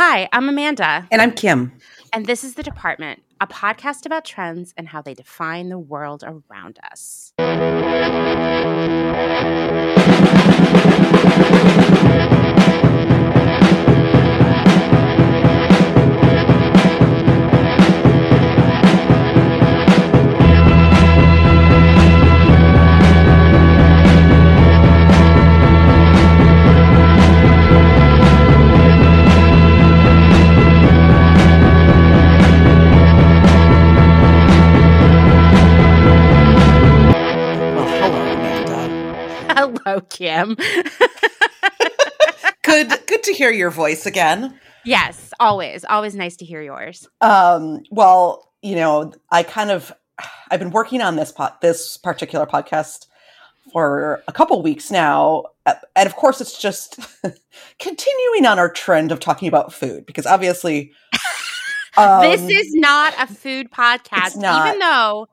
[0.00, 1.08] Hi, I'm Amanda.
[1.10, 1.72] And I'm Kim.
[2.12, 6.22] And this is The Department, a podcast about trends and how they define the world
[6.22, 7.32] around us.
[42.62, 44.58] Good, good to hear your voice again.
[44.84, 47.08] yes, always, always nice to hear yours.
[47.22, 49.90] Um, well, you know, I kind of,
[50.50, 53.06] I've been working on this pot, this particular podcast
[53.72, 56.98] for a couple weeks now, Uh, and of course, it's just
[57.78, 60.92] continuing on our trend of talking about food because obviously,
[61.96, 65.26] um, this is not a food podcast, even though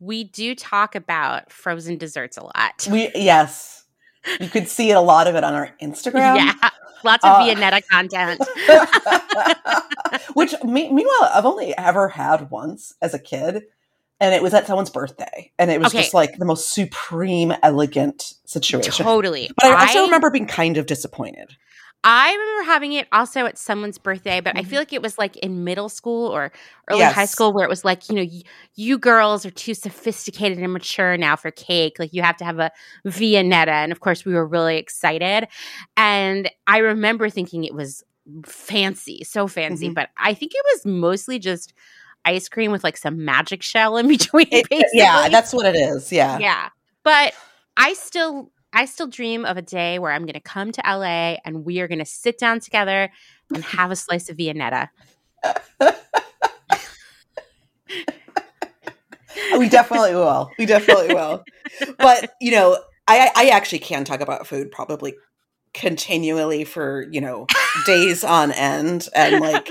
[0.00, 2.88] we do talk about frozen desserts a lot.
[2.90, 3.75] we yes,
[4.40, 6.36] you could see a lot of it on our Instagram.
[6.36, 6.70] Yeah,
[7.04, 8.40] lots of Uh, Viennetta content.
[10.34, 13.64] Which, me- meanwhile, I've only ever had once as a kid,
[14.20, 16.02] and it was at someone's birthday, and it was Okay.
[16.02, 19.04] just like the most supreme, elegant situation.
[19.04, 19.50] Totally.
[19.56, 21.56] But I also remember being kind of disappointed.
[22.08, 24.66] I remember having it also at someone's birthday, but I Mhm.
[24.68, 26.52] feel like it was like in middle school or
[26.88, 27.14] early Yes.
[27.14, 28.42] high school where it was like, you know, y-
[28.76, 31.96] you girls are too sophisticated and mature now for cake.
[31.98, 32.70] Like you have to have a
[33.04, 33.66] Viennetta.
[33.72, 35.48] And of course, we were really excited.
[35.96, 38.04] And I remember thinking it was
[38.44, 39.94] fancy, so fancy, Mhm.
[39.94, 41.72] but I think it was mostly just
[42.24, 44.46] ice cream with like some magic shell in between.
[44.52, 46.12] It- yeah, that's what it is.
[46.12, 46.38] Yeah.
[46.38, 46.68] Yeah.
[47.02, 47.34] But
[47.76, 51.36] I still I still dream of a day where I'm going to come to LA
[51.44, 53.10] and we are going to sit down together
[53.54, 54.88] and have a slice of Viennetta.
[59.58, 60.54] we definitely will.
[60.58, 61.44] We definitely will.
[61.98, 62.78] But you know,
[63.08, 65.14] I I actually can talk about food probably
[65.74, 67.46] continually for you know
[67.86, 69.68] days on end and like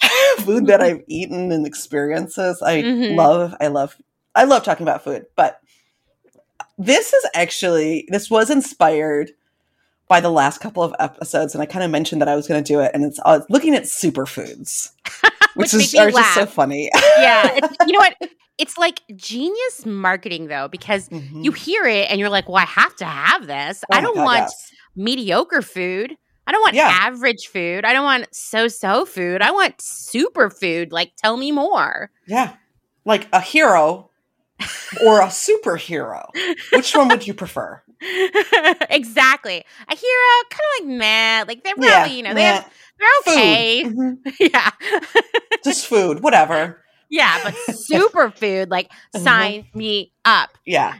[0.40, 2.62] food that I've eaten and experiences.
[2.64, 3.16] I Mhm.
[3.16, 3.96] love, I love,
[4.34, 5.26] I love talking about food.
[5.36, 5.60] But
[6.78, 9.32] this is actually, this was inspired
[10.08, 12.62] by the last couple of episodes, and I kind of mentioned that I was going
[12.62, 14.90] to do it, and it's was looking at superfoods,
[15.54, 16.90] Which which, is are just so funny.
[17.18, 17.58] yeah.
[17.86, 18.16] You know what?
[18.58, 21.44] It's like genius marketing though because Mhm.
[21.44, 23.84] you hear it and you're like, "Well, I have to have this.
[23.92, 24.72] Oh I don't God, want yes.
[24.96, 26.16] mediocre food.
[26.46, 26.88] I don't want Yeah.
[26.90, 27.84] average food.
[27.84, 29.42] I don't want so-so food.
[29.42, 30.90] I want super food.
[30.90, 32.54] Like tell me more." yeah,
[33.04, 34.10] like a hero
[35.04, 36.28] or a superhero.
[36.72, 37.82] Which one would you prefer?
[38.90, 39.64] exactly.
[39.88, 41.44] A hero, kind of like meh.
[41.46, 43.32] Like they're probably, Yeah, you know, they have, they're Food.
[43.32, 43.84] okay.
[43.84, 44.16] Mhm.
[44.52, 44.70] yeah.
[45.64, 46.82] Just food, whatever.
[47.10, 49.20] yeah, but super food, like Mhm.
[49.24, 50.50] sign me up.
[50.66, 50.94] Yeah.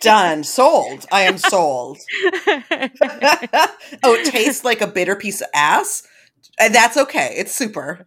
[0.00, 0.44] Done.
[0.44, 1.06] Sold.
[1.12, 1.98] I am sold.
[4.02, 6.02] oh, it tastes like a bitter piece of ass.
[6.58, 7.34] And that's okay.
[7.36, 8.06] It's super.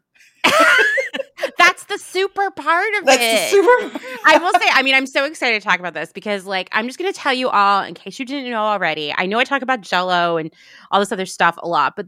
[1.58, 3.52] That's the super part of That's it.
[3.52, 4.00] the super.
[4.26, 6.86] I will say, I mean, I'm so excited to talk about this because, like, I'm
[6.88, 9.14] just going to tell you all, in case you didn't know already.
[9.18, 10.54] I know I talk about Jello and
[10.92, 12.08] all this other stuff a lot, but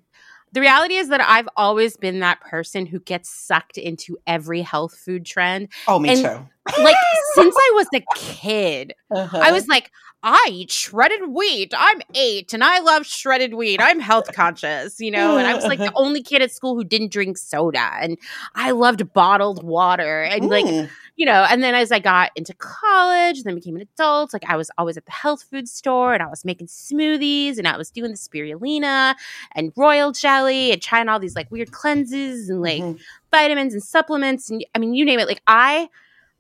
[0.52, 4.96] the reality is that I've always been that person who gets sucked into every health
[4.96, 5.70] food trend.
[5.88, 6.50] Oh, me And- too.
[6.79, 6.96] Like,
[7.35, 9.40] since I was a kid, Uh-huh.
[9.41, 9.91] I was like,
[10.25, 11.74] I eat shredded wheat.
[11.78, 13.81] I'm eight and I love shredded wheat.
[13.81, 15.38] I'm health conscious, you know?
[15.38, 17.90] And I was like the only kid at school who didn't drink soda.
[18.00, 18.18] And
[18.56, 20.22] I loved bottled water.
[20.23, 20.90] And like, Mm.
[21.18, 24.46] you know, and then as I got into college and then became an adult, like
[24.47, 27.75] I was always at the health food store and I was making smoothies and I
[27.75, 29.16] was doing the spirulina
[29.56, 32.97] and royal jelly and trying all these like weird cleanses and like Mhm.
[33.29, 35.28] vitamins and supplements and I mean you name it.
[35.28, 35.90] Like I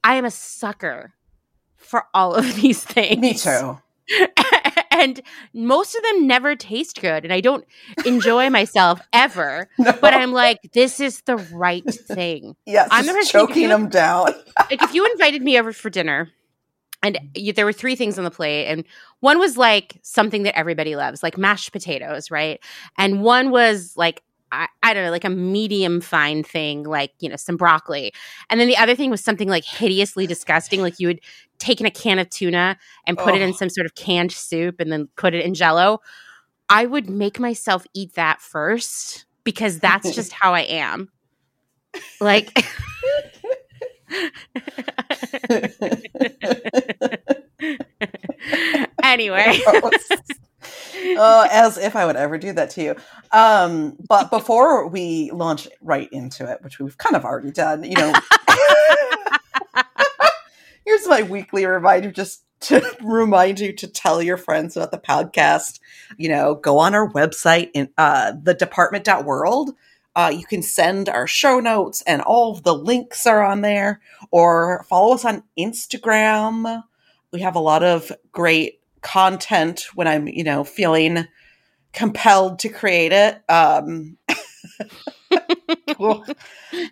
[0.03, 1.13] I am a sucker
[1.77, 3.19] for all of these things.
[3.21, 3.79] Me too.
[4.91, 5.21] and
[5.53, 7.65] most of them never taste good and I don't
[8.05, 9.69] enjoy myself ever.
[9.79, 9.93] No.
[10.01, 12.55] But I'm like, this is the right thing.
[12.65, 14.25] yes, I'm just the person who- choking them down.
[14.69, 16.29] like if you invited me over for dinner
[17.01, 18.83] and you, there were three things on the plate and
[19.21, 22.59] one was like something that everybody loves like mashed potatoes right
[22.97, 24.21] and one was like
[24.53, 28.13] I, I don't know like a medium fine thing like you know some broccoli.
[28.49, 31.19] And then the other thing was something like hideously disgusting like you had
[31.59, 32.77] taken a can of tuna
[33.07, 33.53] and put it in Oh.
[33.53, 35.99] some sort of canned soup and then put it in jello.
[36.69, 41.09] I would make myself eat that first because that's just how i am.
[42.21, 42.65] Like
[49.03, 49.91] anyway, oh, oh,
[50.95, 52.95] oh, as if I would ever do that to you.
[53.31, 57.95] Um, but before we launch right into it, which we've kind of already done, you
[57.95, 58.13] know,
[60.85, 65.79] here's my weekly reminder just to remind you to tell your friends about the podcast.
[66.17, 69.75] You know, go on our website in uh, the department.world.
[70.15, 73.99] Uh, you can send our show notes and all of the links are on there
[74.29, 76.83] or follow us on Instagram.
[77.31, 81.25] We have a lot of great content when I'm, you know, feeling
[81.93, 83.41] compelled to create it.
[83.49, 84.17] Um,
[85.95, 86.25] cool.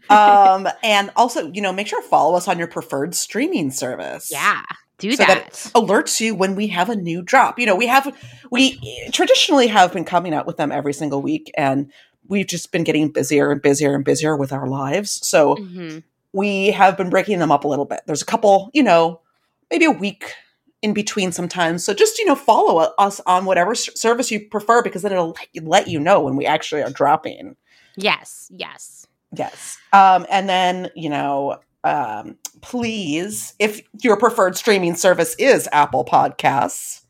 [0.10, 4.30] um, and also, you know, make sure to follow us on your preferred streaming service.
[4.32, 4.62] Yeah,
[4.98, 5.46] do So that.
[5.46, 7.60] that alerts you when we have a new drop.
[7.60, 8.16] You know, we have
[8.52, 8.80] we
[9.12, 11.92] traditionally have been coming out with them every single week, and
[12.28, 15.26] we've just been getting busier and busier and busier with our lives.
[15.26, 16.04] So Mhm.
[16.34, 18.02] we have been breaking them up a little bit.
[18.06, 19.22] There's a couple, you know,
[19.70, 20.34] maybe a week
[20.82, 21.84] in between sometimes.
[21.84, 25.88] So just you know, follow us on whatever service you prefer because then it'll let
[25.88, 27.56] you, know when we actually are dropping.
[27.96, 29.06] Yes, yes.
[29.34, 29.78] Yes.
[29.94, 37.04] Um, and then, you know, um, please, if your preferred streaming service is Apple Podcasts,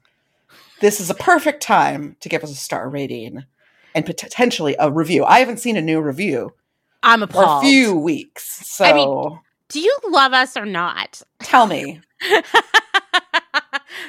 [0.81, 3.43] this is a perfect time to give us a star rating
[3.95, 5.25] and potentially a review.
[5.25, 6.53] I haven't seen a new review
[7.03, 8.67] I'm for a few weeks.
[8.67, 9.39] So I mean-
[9.69, 11.21] Do you love us or not?
[11.39, 12.01] tell me.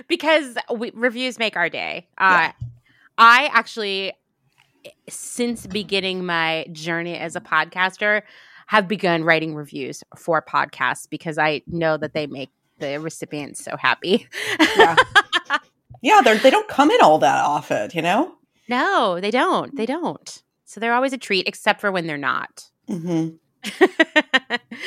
[0.08, 2.08] because we, reviews make our day.
[2.19, 2.50] Uh,
[3.19, 4.12] I actually,
[5.08, 8.23] since beginning my journey as a podcaster,
[8.67, 13.76] have begun writing reviews for podcasts because I know that they make the recipients so
[13.76, 14.29] happy.
[14.76, 14.96] Yeah.
[16.05, 18.35] Yeah, they don't come in all that often, you know?
[18.69, 19.75] no, they don't.
[19.76, 20.43] They don't.
[20.64, 22.69] So they're always a treat, except for when they're not.
[22.88, 23.28] hmm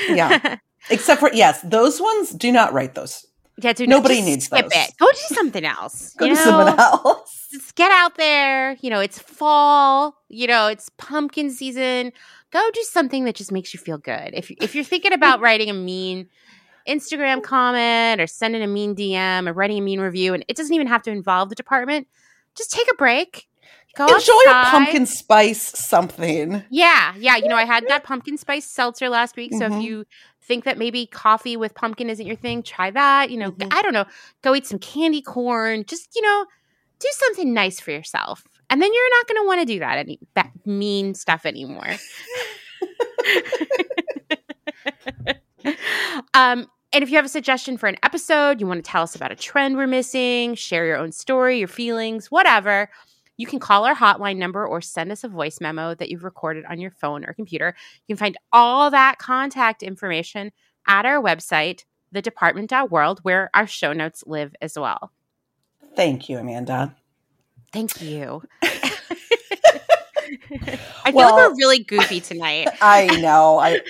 [0.10, 0.58] Yeah.
[0.90, 3.26] Except for, yes, those ones, do not write those.
[3.62, 4.72] Yeah, dude, Nobody needs skip those.
[4.74, 4.98] it.
[5.00, 6.14] Go do something else.
[6.18, 6.44] Go you to know?
[6.46, 7.48] someone else.
[7.52, 8.76] just get out there.
[8.82, 10.18] You know, it's fall.
[10.28, 12.12] You know, it's pumpkin season.
[12.52, 14.32] Go do something that just makes you feel good.
[14.34, 16.28] If if you're thinking about writing a mean
[16.88, 20.74] Instagram comment or sending a mean DM or writing a mean review, and it doesn't
[20.74, 22.08] even have to involve the department,
[22.56, 23.48] just take a break.
[23.96, 26.62] Go Enjoy a pumpkin spice something.
[26.70, 27.38] Yeah, yeah.
[27.38, 29.54] You know, I had that pumpkin spice seltzer last week.
[29.54, 29.78] So Mhm.
[29.78, 30.06] if you
[30.48, 33.30] think that maybe coffee with pumpkin isn't your thing, try that.
[33.32, 33.68] You know, Mhm.
[33.74, 34.06] I don't know.
[34.42, 35.84] Go eat some candy corn.
[35.86, 36.46] Just, you know,
[37.00, 38.44] do something nice for yourself.
[38.70, 41.86] And then you're not going to want to do that any that mean stuff anymore.
[46.34, 49.16] um and if you have a suggestion for an episode, you want to tell us
[49.16, 52.90] about a trend we're missing, share your own story, your feelings, whatever,
[53.38, 56.66] you can call our hotline number or send us a voice memo that you've recorded
[56.66, 57.76] on your phone or computer.
[58.08, 60.52] You can find all that contact information
[60.88, 61.84] at our website,
[62.14, 65.12] thedepartment.world, where our show notes live as well.
[65.96, 66.96] Thank you, Amanda.
[67.74, 68.44] Thank you.
[68.64, 68.70] I
[71.12, 72.70] feel Well- like we're really goofy tonight.
[72.82, 73.60] I know.
[73.60, 73.82] I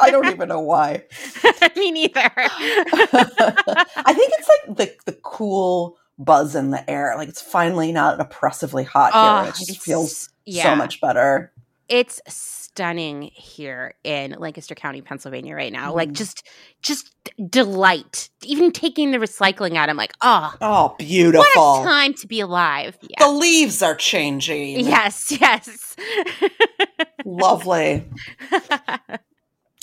[0.00, 1.04] I don't even know why.
[1.76, 2.20] Me neither.
[2.34, 7.14] I think it's like the the cool buzz in the air.
[7.16, 9.48] Like it's finally not oppressively hot here.
[9.50, 10.62] It just Oh, feels yeah.
[10.64, 11.52] so much better.
[11.88, 15.92] It's stunning here in Lancaster County, Pennsylvania right now.
[15.94, 16.14] Like Mm.
[16.14, 16.46] just
[16.80, 17.10] just
[17.50, 18.30] delight.
[18.44, 21.82] Even taking the recycling out, I'm like, oh, Oh, what beautiful.
[21.82, 22.96] a time to be alive.
[23.18, 24.80] The leaves are changing.
[24.80, 25.96] Yes, yes.
[27.24, 28.08] Lovely.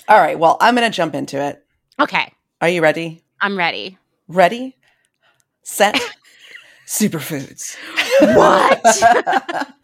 [0.08, 0.40] All right.
[0.40, 1.64] Well, I'm going to jump into it.
[2.00, 3.24] okay, Are you ready?
[3.42, 3.98] I'm ready.
[4.28, 4.76] Ready?
[5.64, 6.00] Set?
[6.90, 7.76] Superfoods.
[8.36, 8.84] What?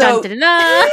[0.00, 0.88] So- Dun, dun, dun.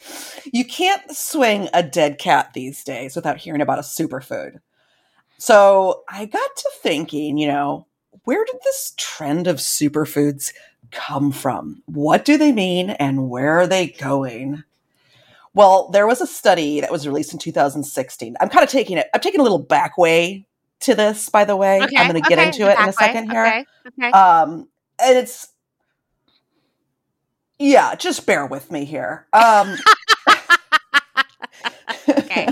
[0.52, 4.60] you can't swing a dead cat these days without hearing about a superfood.
[5.36, 7.86] So I got to thinking, you know,
[8.24, 10.54] where did this trend of superfoods
[10.90, 11.82] come from?
[11.84, 14.62] What do they mean and where are they going?
[15.52, 18.36] Well, there was a study that was released in 2016.
[18.40, 20.46] I'm kind of taking it, I'm taking a little back way
[20.82, 21.82] to this, by the way.
[21.82, 22.92] Okay, I'm going to get okay, into it in a back way.
[22.98, 23.46] second here.
[23.46, 23.64] Okay,
[24.06, 24.10] okay.
[24.10, 24.68] Um,
[25.02, 25.48] and it's,
[27.58, 29.26] yeah, just bear with me here.
[29.32, 29.76] Um,
[32.08, 32.48] Okay.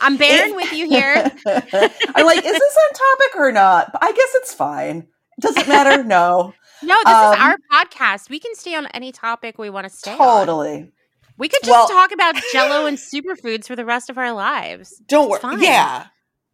[0.00, 1.14] I'm bearing with you here.
[1.46, 3.92] I'm like, is this on topic or not?
[3.92, 5.06] But I guess it's fine.
[5.40, 6.02] Does it matter?
[6.04, 6.52] No,
[6.82, 8.28] No, this Um, is our podcast.
[8.30, 10.18] We can stay on any topic we want to stay on.
[10.18, 10.92] totally.
[11.38, 15.00] We could just Well- talk about Jello and superfoods for the rest of our lives.
[15.08, 15.40] Don't worry.
[15.62, 16.06] Yeah,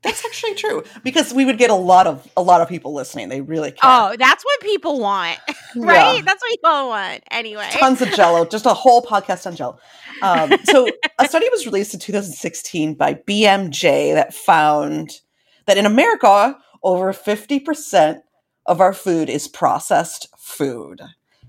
[0.03, 3.29] that's actually true because we would get a lot of a lot of people listening.
[3.29, 3.81] They really care.
[3.83, 5.39] Oh, that's what people want,
[5.77, 6.17] right?
[6.17, 6.23] Yeah.
[6.25, 7.23] That's what people want.
[7.31, 9.79] Anyway, Tons of Jello, just a whole podcast on Jello.
[10.23, 10.89] Um, so,
[11.19, 15.21] a study was released in 2016 by BMJ that found
[15.67, 18.21] that in America, over 50%
[18.67, 21.01] of our food is processed food,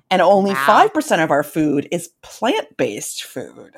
[0.09, 0.89] and only Wow.
[0.93, 3.73] 5% of our food is plant based food.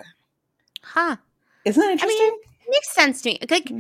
[0.84, 1.18] Huh.
[1.66, 2.20] Isn't that I interesting?
[2.20, 3.40] mean, it makes sense to me.
[3.50, 3.74] Like,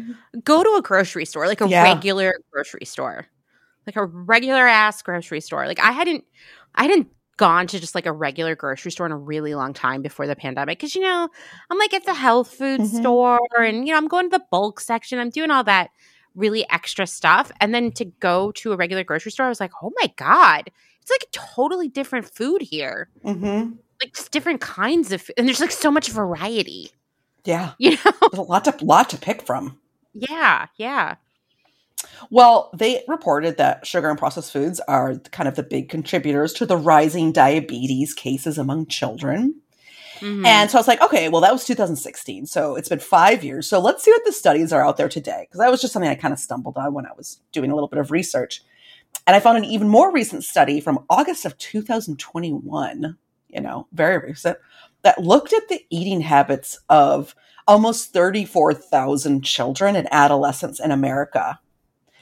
[0.43, 1.81] go to a grocery store, like a Yeah.
[1.83, 3.27] regular grocery store,
[3.87, 5.67] like a regular ass grocery store.
[5.67, 6.23] Like, I hadn't,
[6.75, 10.01] I hadn't gone to just like a regular grocery store in a really long time
[10.03, 11.27] before the pandemic because you know
[11.71, 12.85] I'm like at the health food Mhm.
[12.85, 15.17] store and you know I'm going to the bulk section.
[15.19, 15.89] I'm doing all that
[16.35, 19.71] really extra stuff, and then to go to a regular grocery store, I was like,
[19.81, 20.69] oh my god,
[21.01, 23.09] it's like a totally different food here.
[23.23, 23.71] hmm
[24.01, 26.91] Like just different kinds of, and there's like so much variety.
[27.45, 27.73] Yeah.
[27.79, 28.11] You know?
[28.21, 29.79] There's a lot to, lot to pick from.
[30.13, 31.15] yeah, yeah.
[32.29, 36.65] Well, they reported that sugar and processed foods are kind of the big contributors to
[36.65, 39.55] the rising diabetes cases among children.
[40.19, 40.45] Mhm.
[40.45, 42.45] And so I was like, okay, well, that was 2016.
[42.45, 43.67] So it's been five years.
[43.67, 45.47] So let's see what the studies are out there today.
[45.47, 47.73] Because that was just something I kind of stumbled on when I was doing a
[47.73, 48.63] little bit of research.
[49.27, 53.17] And I found an even more recent study from August of 2021,
[53.49, 54.57] you know, very recent,
[55.03, 57.35] that looked at the eating habits of
[57.67, 61.59] almost 34,000 children and adolescents in America.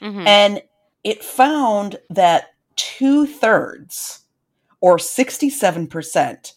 [0.02, 0.28] Mhm.
[0.28, 0.62] And
[1.04, 4.20] it found that two thirds
[4.82, 6.54] or 67%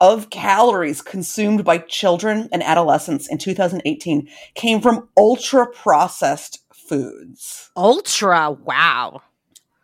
[0.00, 7.70] of calories consumed by children and adolescents in 2018 came from ultra processed foods.
[7.76, 9.22] Ultra, wow.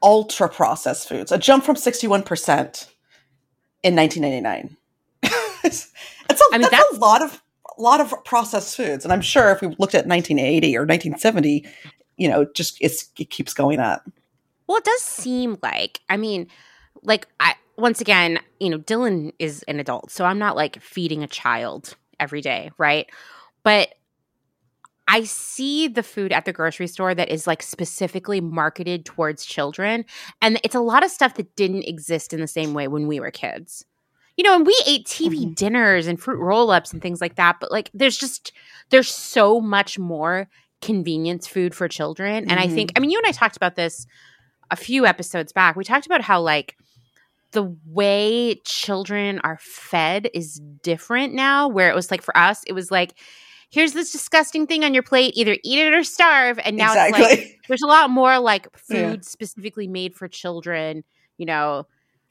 [0.02, 2.88] Ultra processed foods, a jump from 61%
[3.82, 4.76] in 1999.
[5.64, 5.92] It's
[6.30, 7.42] a, I mean, that's, that's- a lot of
[7.78, 11.64] a lot of processed foods, and I'm sure if we looked at 1980 or 1970,
[12.16, 14.06] you know, just it's, it keeps going up.
[14.66, 16.48] Well, it does seem like, I mean,
[17.02, 21.22] like I once again, you know, Dylan is an adult, so I'm not like feeding
[21.22, 23.08] a child every day, right?
[23.62, 23.94] But
[25.08, 30.04] I see the food at the grocery store that is like specifically marketed towards children.
[30.40, 33.18] And it's a lot of stuff that didn't exist in the same way when we
[33.18, 33.84] were kids.
[34.40, 35.54] You know, and we ate TV Mhm.
[35.54, 37.56] dinners and fruit roll ups and things like that.
[37.60, 38.52] But like, there's just,
[38.88, 40.48] there's so much more
[40.80, 42.50] convenience food for children.
[42.50, 44.06] And I think, I mean, you and I talked about this
[44.70, 45.76] a few episodes back.
[45.76, 46.74] We talked about how like
[47.50, 52.72] the way children are fed is different now, where it was like for us, it
[52.72, 53.12] was like,
[53.68, 56.58] here's this disgusting thing on your plate, either eat it or starve.
[56.64, 59.20] And now it's like, there's a lot more like food Yeah.
[59.20, 61.04] specifically made for children,
[61.36, 61.86] you know.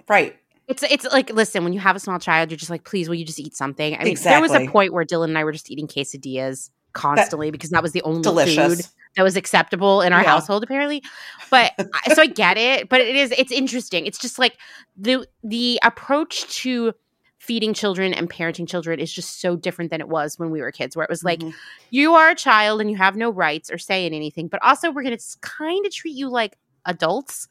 [0.07, 0.35] right.
[0.69, 3.15] It's it's like listen, when you have a small child, you're just like, please, will
[3.15, 3.95] you just eat something?
[3.99, 7.51] I mean, there was a point where Dylan and I were just eating quesadillas constantly
[7.51, 8.79] because that was the only food
[9.15, 10.29] that was acceptable in our Yeah.
[10.29, 11.03] household apparently
[11.51, 11.71] but
[12.15, 14.57] so i get it but it is it's interesting it's just like
[14.97, 16.93] the the approach to
[17.37, 20.71] feeding children and parenting children is just so different than it was when we were
[20.71, 21.53] kids where it was like Mhm.
[21.91, 24.89] you are a child and you have no rights or say in anything but also
[24.91, 26.57] we're going to kind of treat you like
[26.87, 27.47] adults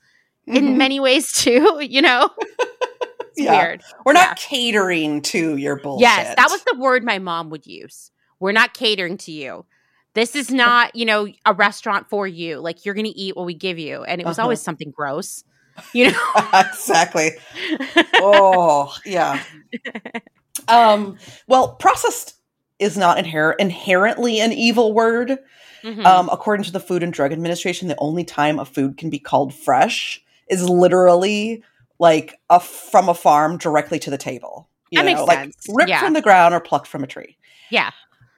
[0.48, 0.56] Mhm.
[0.56, 2.28] in many ways too you know
[3.38, 3.56] Yeah.
[3.62, 4.34] weird We're not yeah.
[4.34, 6.02] catering to your bullshit.
[6.02, 8.10] Yes, that was the word my mom would use.
[8.40, 9.64] We're not catering to you.
[10.14, 12.58] This is not, you know, a restaurant for you.
[12.58, 14.02] Like you're going to eat what we give you.
[14.04, 14.46] And it was Uh-huh.
[14.46, 15.44] always something gross.
[15.92, 16.18] You know?
[16.54, 17.30] exactly.
[18.14, 19.40] Oh, yeah.
[20.66, 21.16] Um,
[21.46, 22.34] well, processed
[22.78, 25.38] is not inher- inherently an evil word.
[25.84, 26.04] Mhm.
[26.04, 29.20] Um, according to the Food and Drug Administration, the only time a food can be
[29.20, 31.62] called fresh is literally
[31.98, 34.68] like a from a farm directly to the table.
[34.90, 35.66] You That makes know, like sense.
[35.68, 36.00] ripped Yeah.
[36.00, 37.36] from the ground or plucked from a tree.
[37.70, 37.90] yeah.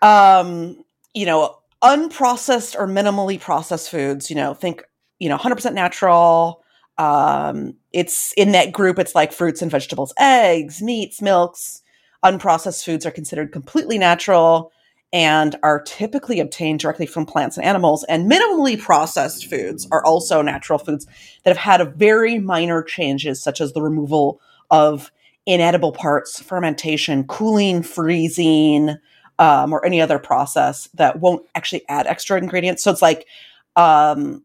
[0.03, 0.83] um
[1.15, 4.83] you know unprocessed or minimally processed foods you know think
[5.19, 6.63] you know 100% natural
[6.99, 11.83] um it's in that group it's like fruits and vegetables eggs meats milks
[12.25, 14.73] unprocessed foods are considered completely natural
[15.13, 20.41] and are typically obtained directly from plants and animals and minimally processed foods are also
[20.41, 21.07] natural foods
[21.45, 24.41] that have had very minor changes such as the removal
[24.71, 25.11] of
[25.47, 28.97] inedible parts fermentation cooling freezing
[29.41, 32.85] um, or any other process that won't actually add extra ingredients.
[32.85, 33.27] So it's like,
[33.75, 34.45] um,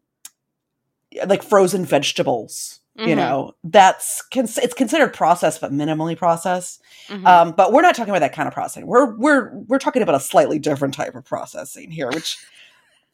[1.26, 2.80] like frozen vegetables.
[2.98, 3.16] You Mhm.
[3.16, 6.80] know, that's cons- it's considered processed, but minimally processed.
[7.08, 7.26] Mhm.
[7.26, 8.86] Um, but we're not talking about that kind of processing.
[8.86, 12.38] We're we're we're talking about a slightly different type of processing here, which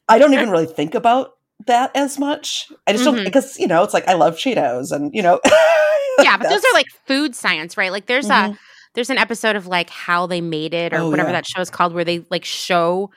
[0.07, 1.33] I don't even really think about
[1.67, 2.71] that as much.
[2.87, 3.25] I just don't Mhm.
[3.25, 5.39] because you know it's like I love Cheetos, and you know,
[6.19, 7.91] yeah, but those are like food science, right?
[7.91, 8.57] Like there's a Mhm.
[8.93, 11.33] there's an episode of like how they made it or Oh, whatever yeah.
[11.33, 13.11] that show is called where they like show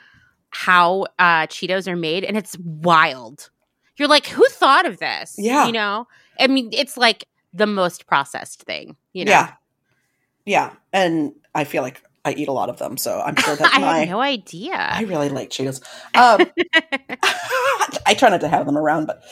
[0.50, 3.50] how uh Cheetos are made and it's wild.
[3.98, 5.36] You're like, who thought of this?
[5.38, 5.66] Yeah.
[5.66, 6.06] You know?
[6.38, 9.30] I mean, it's like the most processed thing, you know.
[9.32, 9.52] yeah,
[10.44, 13.70] yeah, and I feel like I eat a lot of them, so I'm sure that
[13.72, 14.74] I my had no idea.
[14.74, 15.80] I really like Cheetos.
[16.14, 16.46] Um,
[18.06, 19.22] I try not to have them around, but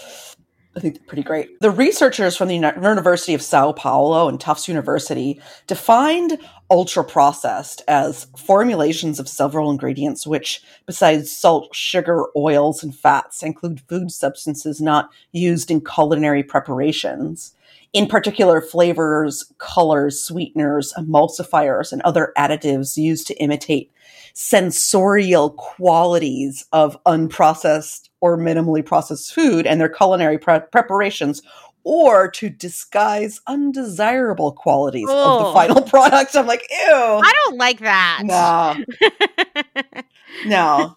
[0.76, 1.60] I think they're pretty great.
[1.60, 6.38] The researchers from the University of Sao Paulo and Tufts University defined
[6.70, 13.82] ultra processed as formulations of several ingredients, which, besides salt, sugar, oils, and fats, include
[13.82, 17.53] food substances not used in culinary preparations.
[17.94, 23.90] In particular, flavors, colors, sweeteners, emulsifiers, and other additives used to imitate
[24.34, 31.40] sensorial qualities of unprocessed or minimally processed food and their culinary pre- preparations
[31.84, 35.52] or to disguise undesirable qualities of the Oh.
[35.54, 36.34] final product.
[36.34, 36.94] I'm like, ew.
[36.94, 38.22] I don't like that.
[38.24, 38.74] No,
[40.46, 40.96] no.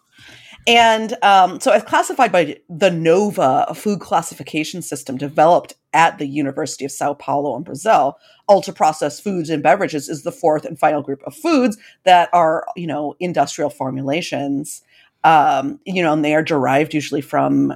[0.68, 6.28] And um, so, as classified by the NOVA, a food classification system developed at the
[6.28, 8.18] University of Sao Paulo in Brazil,
[8.50, 12.66] ultra processed foods and beverages is the fourth and final group of foods that are,
[12.76, 14.82] you know, industrial formulations.
[15.24, 17.74] Um, you know, and they are derived usually from,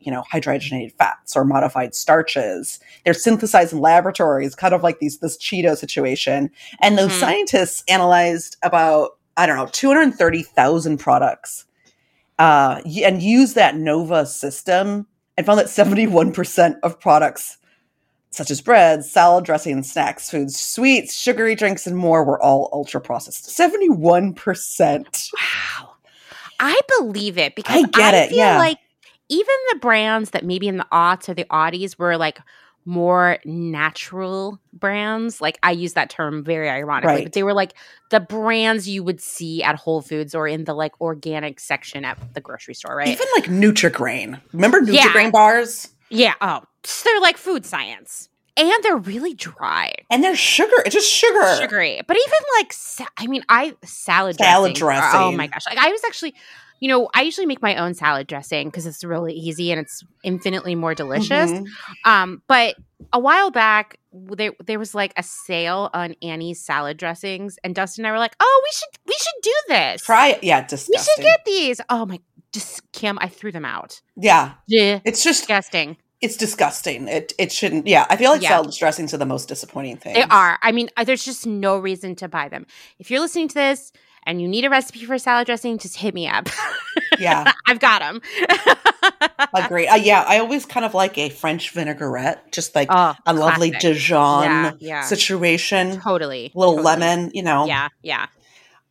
[0.00, 2.78] you know, hydrogenated fats or modified starches.
[3.04, 6.50] They're synthesized in laboratories, kind of like these this Cheeto situation.
[6.80, 7.20] And those Mhm.
[7.20, 11.64] scientists analyzed about I don't know, 230,000 products
[12.42, 15.06] uh, and used that NOVA system
[15.36, 17.56] and found that 71% of products,
[18.30, 23.00] such as bread, salad dressing, snacks, foods, sweets, sugary drinks, and more, were all ultra
[23.00, 23.44] processed.
[23.44, 25.30] 71%.
[25.40, 25.92] Wow.
[26.58, 28.58] I believe it because I get it, feel yeah.
[28.58, 28.78] like
[29.28, 32.40] even the brands that maybe in the aughts or the Audis were like
[32.84, 35.40] more natural brands.
[35.40, 37.24] Like I use that term very ironically, Right.
[37.24, 37.74] but they were like
[38.10, 42.18] the brands you would see at Whole Foods or in the like organic section at
[42.34, 43.08] the grocery store, right?
[43.08, 44.40] Even like Nutrigrain.
[44.52, 45.08] Remember Yeah.
[45.08, 45.88] Nutrigrain bars?
[46.10, 46.34] yeah.
[46.40, 48.28] Oh, so they're like food science.
[48.54, 50.76] And they're really dry, And they're sugar.
[50.84, 51.54] It's just sugar.
[51.56, 52.02] sugary.
[52.06, 55.18] But even like, sa- I mean, I salad Salad dressing.
[55.20, 55.62] are- Oh my gosh!
[55.66, 56.34] Like I was actually,
[56.82, 60.02] you know, I usually make my own salad dressing because it's really easy and it's
[60.24, 61.52] infinitely more delicious.
[61.52, 61.66] Mhm.
[62.04, 62.74] Um, but
[63.12, 68.04] a while back, there there was like a sale on Annie's salad dressings, and Dustin
[68.04, 70.02] and I were like, "Oh, we should we should do this.
[70.02, 70.42] Try it.
[70.42, 72.18] Yeah, we should get these." Oh my,
[72.52, 74.00] just Kim, I threw them out.
[74.16, 74.54] yeah.
[74.66, 75.96] Yeah, It's just disgusting.
[76.20, 77.06] it's disgusting.
[77.06, 77.86] It it shouldn't.
[77.86, 78.48] Yeah, I feel like Yeah.
[78.48, 80.14] salad dressings are the most disappointing thing.
[80.14, 80.58] They are.
[80.62, 82.66] I mean, uh, there's just no reason to buy them.
[82.98, 83.92] If you're listening to this
[84.24, 86.48] and you need a recipe for salad dressing, just hit me up.
[87.18, 88.20] Yeah, I've got them.
[89.54, 89.86] agreed.
[89.86, 93.70] Uh, yeah, I always kind of like a French vinaigrette, just like oh, a lovely
[93.70, 93.94] classic.
[93.94, 95.02] Dijon Yeah, yeah.
[95.04, 96.00] situation.
[96.00, 96.50] Totally.
[96.54, 96.84] A little totally.
[97.00, 97.66] lemon, you know.
[97.66, 98.26] Yeah, yeah.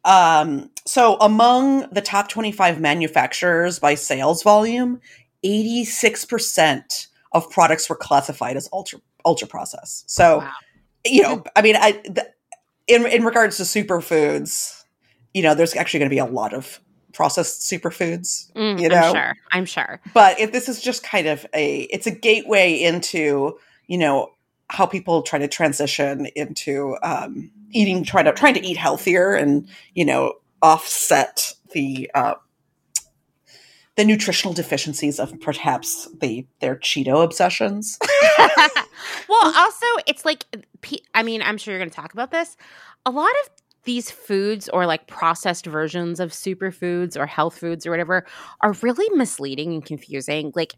[0.05, 5.01] Um, so among the top 25 manufacturers by sales volume,
[5.43, 10.09] 86% of products were classified as ultra ultra processed.
[10.09, 10.51] So, Wow.
[11.05, 12.27] you know, I mean, I th-
[12.87, 14.80] in in regards to superfoods,
[15.33, 16.79] you know, there's actually going to be a lot of
[17.13, 18.95] processed superfoods, Mm, you know.
[18.95, 19.35] I'm sure.
[19.51, 20.01] I'm sure.
[20.13, 24.31] But if this is just kind of a it's a gateway into, you know,
[24.69, 29.67] how people try to transition into um, eating, trying to trying to eat healthier, and
[29.93, 32.35] you know, offset the uh,
[33.95, 37.99] the nutritional deficiencies of perhaps the their Cheeto obsessions.
[39.29, 40.45] well, also, it's like,
[41.13, 42.55] I mean, I'm sure you're going to talk about this.
[43.05, 47.91] A lot of these foods or like processed versions of superfoods or health foods or
[47.91, 48.25] whatever
[48.61, 50.51] are really misleading and confusing.
[50.55, 50.73] Like,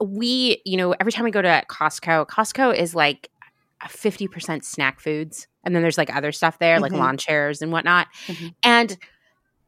[0.00, 3.30] we, you know, every time we go to Costco, Costco is like
[3.88, 5.48] 50% snack foods.
[5.64, 6.98] And then there's like other stuff there, like Mhm.
[6.98, 8.08] lawn chairs and whatnot.
[8.28, 8.54] Mhm.
[8.62, 8.98] And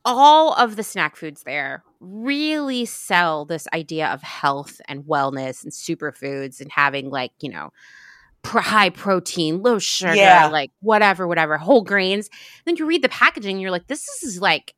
[0.05, 5.73] all of the snack foods there really sell this idea of health and wellness and
[5.73, 7.71] superfoods and having like you know
[8.49, 10.47] high protein low sugar Yeah.
[10.49, 12.31] like whatever whatever whole grains
[12.65, 14.75] then you read the packaging you're like this is like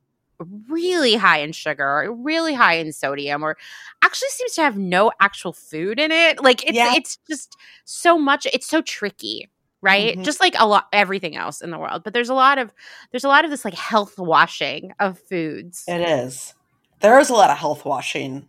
[0.68, 3.56] really high in sugar or really high in sodium or
[4.02, 6.94] actually seems to have no actual food in it like it's Yeah.
[6.94, 9.48] it's just so much it's so tricky
[9.83, 10.24] right Mhm.
[10.24, 12.72] just like a lot everything else in the world but there's a lot of
[13.12, 16.54] there's a lot of this like health washing of foods It is.
[17.00, 18.48] There is a lot of health washing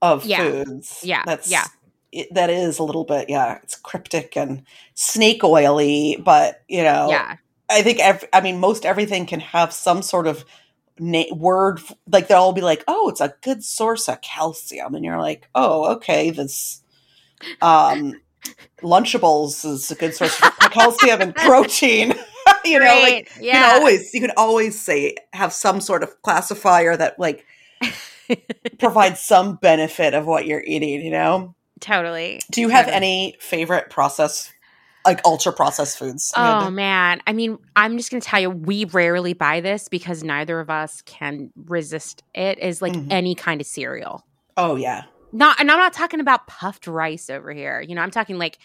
[0.00, 0.38] of Yeah.
[0.38, 1.00] foods.
[1.02, 1.64] Yeah, That's yeah.
[2.10, 4.62] It, that is a little bit, yeah, it's cryptic and
[4.94, 7.36] snake oily, but you know, yeah
[7.70, 10.44] I think, ev- I mean, most everything can have some sort of
[10.98, 14.94] na- word, f- like they'll all be like, oh, it's a good source of calcium.
[14.94, 16.82] And you're like, oh, okay, this
[17.60, 18.14] um,
[18.82, 22.14] Lunchables is a good source of calcium and protein.
[22.64, 23.44] you know, like Great.
[23.44, 27.44] you can always you can always say have some sort of classifier that like
[28.78, 32.96] provides some benefit of what you're eating you know totally do you have Totally.
[32.96, 34.52] any favorite processed
[35.06, 39.32] like ultra processed foods Oh man, I mean, I'm just gonna tell you, we rarely
[39.32, 42.58] buy this because neither of us can resist it.
[42.58, 43.06] Is like Mhm.
[43.10, 44.24] any kind of cereal.
[44.56, 47.80] oh yeah not and I'm not talking about puffed rice over here.
[47.80, 48.58] You know, I'm talking like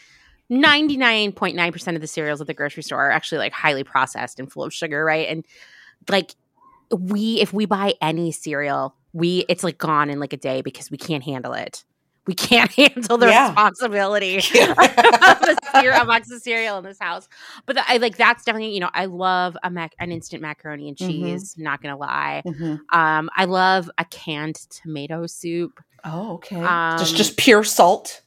[0.49, 4.63] 99.9% of the cereals at the grocery store are actually like highly processed and full
[4.63, 5.27] of sugar, right?
[5.27, 5.45] And
[6.09, 6.35] like
[6.91, 10.89] we if we buy any cereal, we it's like gone in like a day because
[10.91, 11.83] we can't handle it.
[12.25, 13.47] We can't handle the Yeah.
[13.47, 17.27] responsibility of, a cere- a box of cereal in this house.
[17.65, 20.87] But the, I like that's definitely you know I love a mac an instant macaroni
[20.87, 21.07] and Mhm.
[21.07, 21.55] cheese.
[21.57, 22.79] Not gonna lie, Mhm.
[22.91, 26.61] um, I love a canned tomato soup, Oh, okay.
[26.61, 28.21] Um, just just pure salt.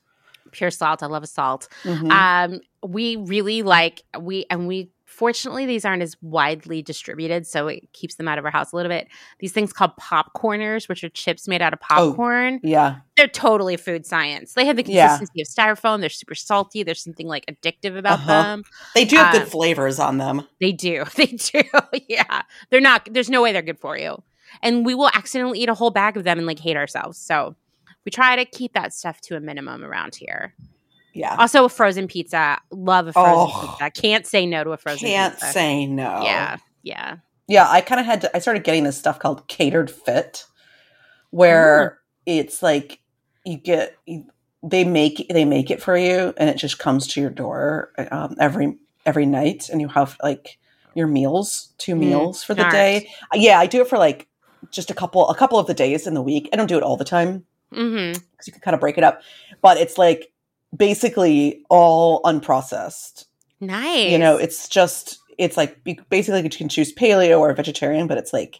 [0.52, 1.02] pure salt.
[1.02, 1.68] I love a salt.
[1.84, 2.10] Mhm.
[2.10, 7.90] Um, we really like we and we fortunately these aren't as widely distributed, so it
[7.92, 9.08] keeps them out of our house a little bit.
[9.38, 12.10] These things called popcorners, which are chips made out of Oh.
[12.10, 12.60] popcorn.
[12.62, 12.96] yeah.
[13.16, 14.52] They're totally food science.
[14.52, 15.16] They have the Yeah.
[15.16, 16.00] consistency of styrofoam.
[16.00, 16.82] They're super salty.
[16.82, 18.42] There's something like addictive about Uh-huh.
[18.42, 18.64] them.
[18.94, 20.46] They do have Uh, good flavors on them.
[20.60, 21.04] They do.
[21.16, 21.62] They do.
[22.08, 22.42] yeah.
[22.70, 24.22] They're not there's no way they're good for you.
[24.62, 27.16] And we will accidentally eat a whole bag of them and like hate ourselves.
[27.18, 27.56] So
[28.04, 30.54] we try to keep that stuff to a minimum around here.
[31.16, 31.34] Yeah.
[31.38, 32.58] Also, a frozen pizza.
[32.70, 33.76] Love a frozen Oh.
[33.78, 33.90] pizza.
[34.02, 35.12] Can't say no to a frozen pizza.
[35.16, 36.20] Can't say no.
[36.22, 37.16] Yeah, yeah.
[37.48, 40.44] Yeah, I kind of had to I started getting this stuff called CateredFit
[41.30, 43.00] where it's like
[43.44, 44.24] you get you,
[44.62, 48.34] they make they make it for you and it just comes to your door um,
[48.40, 50.58] every every night and you have like
[50.94, 52.72] your meals, two Mm, meals for the smart.
[52.72, 53.08] day.
[53.34, 54.26] Yeah, I do it for like
[54.70, 56.48] just a couple a couple of the days in the week.
[56.52, 58.12] I don't do it all the time Mm-hmm.
[58.30, 59.20] because you can kind of break it up,
[59.60, 60.32] but it's like
[60.74, 63.26] basically all unprocessed
[63.60, 64.10] Nice.
[64.10, 68.32] you know it's just it's like basically you can choose paleo or vegetarian but it's
[68.32, 68.58] like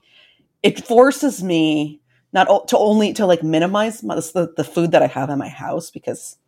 [0.62, 2.00] it forces me
[2.32, 5.38] not o- to only to like minimize my, the, the food that i have in
[5.38, 6.38] my house because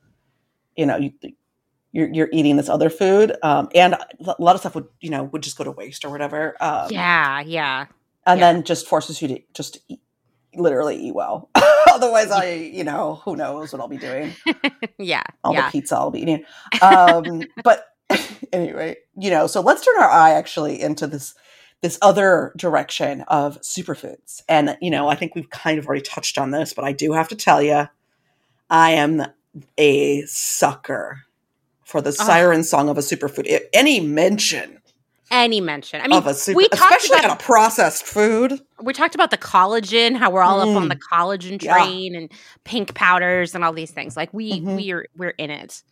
[0.77, 1.13] you know you,
[1.93, 5.25] you're, you're eating this other food um, and a lot of stuff would you know
[5.25, 7.87] would just go to waste or whatever um, yeah, yeah.
[8.27, 8.53] and yeah.
[8.53, 10.01] then just forces you to just eat,
[10.55, 11.51] literally eat well
[11.99, 14.33] otherwise i you know who knows what i'll be doing
[14.99, 15.23] yeah.
[15.45, 15.67] all yeah.
[15.67, 16.45] the pizza I'll be eating.
[16.83, 17.87] Um, but
[18.53, 21.35] anyway, you know, so let's turn our eye actually into this
[21.81, 24.43] this other direction of superfoods.
[24.49, 27.13] And you know, I think we've kind of already touched on this, but I do
[27.13, 27.89] have to tell you,
[28.71, 29.27] I am
[29.77, 31.23] a sucker
[31.85, 32.25] for the Ah.
[32.25, 33.61] siren song of a superfood.
[33.73, 34.81] Any mention
[35.31, 36.01] Any mention.
[36.01, 38.61] I mean, super, we talked especially about on a processed food.
[38.83, 40.89] we talked about the collagen, how we're all up on Mm.
[40.89, 41.75] the collagen Yeah.
[41.75, 42.31] train and
[42.65, 44.17] pink powders and all these things.
[44.17, 44.77] Like we Mhm.
[44.77, 45.83] we're we're in it.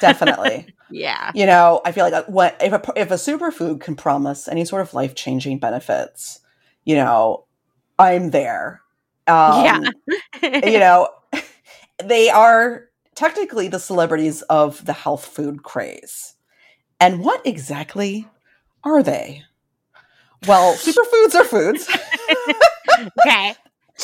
[0.00, 0.66] Definitely.
[0.94, 1.32] Yeah.
[1.34, 4.64] you know, I feel like uh, what if a if a superfood can promise any
[4.66, 6.40] sort of life changing benefits,
[6.84, 7.44] you know,
[7.98, 8.80] I'm there.
[9.26, 9.86] Um,
[10.42, 11.08] you know,
[12.04, 16.34] they are technically the celebrities of the health food craze.
[17.00, 18.28] And what exactly
[18.84, 19.42] are they?
[20.46, 21.88] Well, superfoods are foods.
[23.26, 23.54] okay.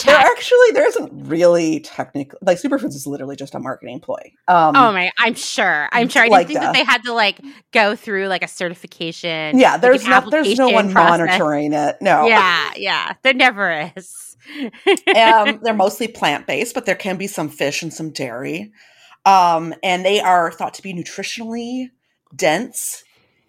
[0.05, 4.33] They're actually there isn't really technically like superfoods is literally just a marketing ploy.
[4.47, 5.11] Um, Oh my!
[5.19, 5.89] I'm sure.
[5.91, 6.23] I'm sure.
[6.23, 6.75] I didn't like think that that.
[6.75, 7.41] they had to like
[7.73, 9.59] go through like a certification.
[9.59, 11.29] yeah, there's an not there's no one process.
[11.29, 11.97] monitoring it.
[12.01, 12.27] No.
[12.27, 13.15] Yeah, yeah.
[13.23, 14.37] There never is.
[15.17, 18.71] um, they're mostly plant based, but there can be some fish and some dairy.
[19.27, 21.91] Um, and they are thought to be nutritionally
[22.35, 23.03] dense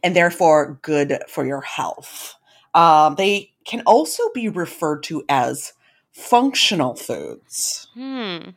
[0.03, 2.35] and therefore good for your health.
[2.73, 5.73] Um, they can also be referred to as
[6.11, 8.49] functional foods hmm.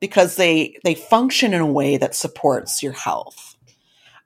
[0.00, 3.56] because they they function in a way that supports your health.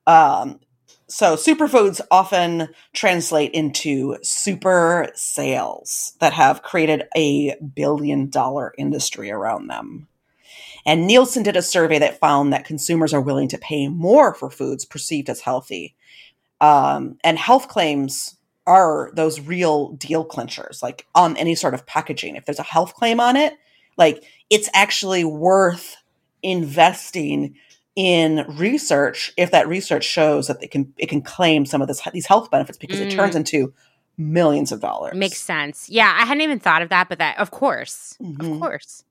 [0.06, 0.60] Um,
[1.08, 9.68] so superfoods often translate into super sales that have created a billion dollar industry around
[9.68, 10.08] them.
[10.84, 14.50] And Nielsen did a survey that found that consumers are willing to pay more for
[14.50, 15.96] foods perceived as healthy.
[16.60, 22.36] Um, and health claims are those real deal clinchers, like on any sort of packaging.
[22.36, 23.54] If there's a health claim on it,
[23.96, 25.96] like it's actually worth
[26.42, 27.54] investing
[27.94, 32.02] in research if that research shows that it can it can claim some of this
[32.12, 33.16] these health benefits because it Mm.
[33.16, 33.72] turns into
[34.18, 35.14] millions of dollars.
[35.14, 35.88] Makes sense.
[35.88, 38.54] Yeah, I hadn't even thought of that, but that of course, Mhm.
[38.54, 39.04] of course.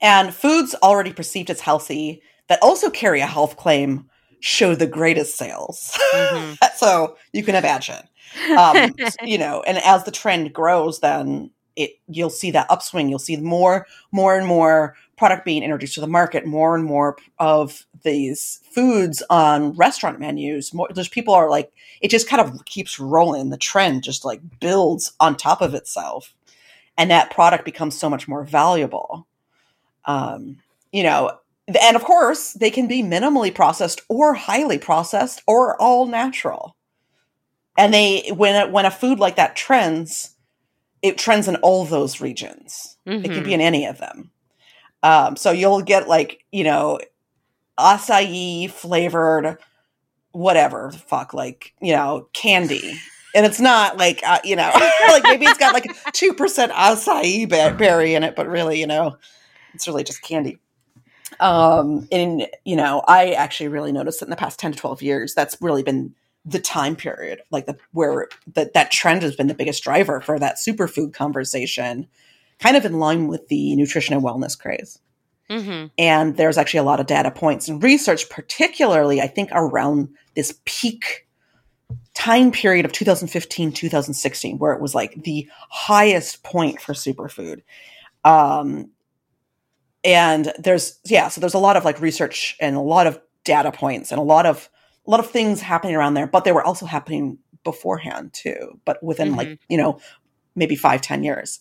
[0.00, 4.08] And foods already perceived as healthy that also carry a health claim
[4.40, 5.96] show the greatest sales.
[6.14, 6.58] Mhm.
[6.76, 8.08] so you can imagine.
[8.56, 13.08] Um, you know, and as the trend grows, then it you'll see that upswing.
[13.08, 16.46] You'll see more, more and more product being introduced to the market.
[16.46, 20.72] More and more of these foods on restaurant menus.
[20.72, 23.50] More, there's people are like, it just kind of keeps rolling.
[23.50, 26.34] The trend just like builds on top of itself,
[26.96, 29.26] and that product becomes so much more valuable.
[30.06, 30.58] Um,
[30.92, 31.38] you know,
[31.76, 36.76] and of course, they can be minimally processed or highly processed or all natural.
[37.76, 40.34] And they when a, when a food like that trends,
[41.02, 42.96] it trends in all those regions.
[43.24, 44.30] It could be in any of them.
[45.02, 46.98] Um, so you'll get like, you know,
[47.78, 49.58] acai flavored
[50.32, 52.98] whatever the fuck, like, you know, candy.
[53.34, 54.70] And it's not like, uh, you know,
[55.08, 59.16] like maybe it's got like 2% acai berry in it, but really, you know,
[59.74, 60.58] it's really just candy.
[61.40, 65.02] Um, and, you know, I actually really noticed that in the past 10 to 12
[65.02, 69.46] years, that's really been the time period, like the where that that trend has been
[69.46, 72.06] the biggest driver for that superfood conversation,
[72.58, 74.98] kind of in line with the nutrition and wellness craze.
[75.50, 75.86] Mm-hmm.
[75.98, 80.58] And there's actually a lot of data points and research, particularly, I think, around this
[80.64, 81.26] peak
[82.14, 87.62] time period of 2015, 2016, where it was like the highest point for superfood.
[88.24, 88.90] Um,
[90.04, 93.72] and there's, yeah, so there's a lot of like research and a lot of data
[93.72, 94.68] points and a lot of,
[95.06, 99.02] a lot of things happening around there, but they were also happening beforehand too, but
[99.02, 99.36] within Mm-hmm.
[99.38, 100.00] like, you know,
[100.56, 101.60] maybe five, ten years.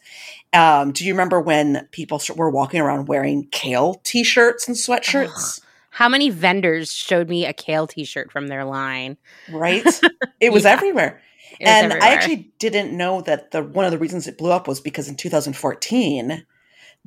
[0.53, 5.61] Um, do you remember when people were walking around wearing kale t-shirts and sweatshirts?
[5.91, 9.17] How many vendors showed me a kale T-shirt from their line?
[9.51, 9.83] Right?
[10.39, 10.71] It was Yeah.
[10.71, 11.21] everywhere.
[11.59, 12.09] It was and everywhere.
[12.09, 15.09] I actually didn't know that the one of the reasons it blew up was because
[15.09, 16.45] in 2014,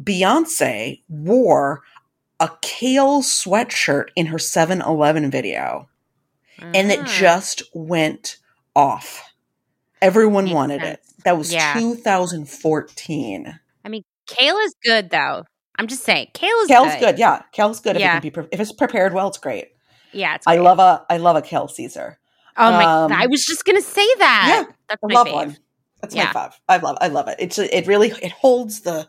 [0.02, 1.82] Beyonce wore
[2.40, 5.88] a kale sweatshirt in her 7/11 video,
[6.58, 8.36] and it Ah, just went
[8.74, 9.22] off.
[10.00, 10.98] Everyone Makes wanted sense.
[11.18, 11.24] it.
[11.24, 11.74] That was Yeah.
[11.74, 13.58] 2014.
[13.84, 15.44] I mean, kale is good though.
[15.78, 17.18] I'm just saying, kale is Kale's good.
[17.18, 18.10] Yeah, kale's good if Yeah.
[18.10, 19.28] it can be pre- if it's prepared well.
[19.28, 19.68] It's great.
[20.12, 22.18] Yeah, it's I love a I love a kale Caesar.
[22.56, 22.84] Oh my!
[22.84, 24.46] um, I was just gonna say that.
[24.68, 25.32] Yeah, That's I my love fave.
[25.32, 25.56] one.
[26.02, 26.24] That's Yeah.
[26.26, 26.60] my five.
[26.68, 26.98] I love.
[27.00, 27.36] I love it.
[27.38, 29.08] It's it really it holds the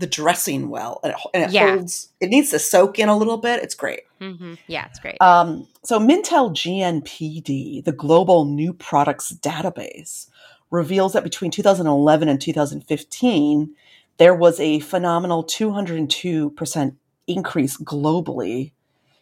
[0.00, 1.76] the dressing well, and it, and it Yeah.
[1.76, 2.08] holds.
[2.20, 3.62] It needs to soak in a little bit.
[3.62, 4.00] It's great.
[4.18, 5.16] hmm Yeah, it's great.
[5.20, 10.26] Um, so Mintel GNPD, the global new products database,
[10.70, 13.70] reveals that between 2011 and 2015,
[14.18, 18.72] there was a phenomenal 202% increase globally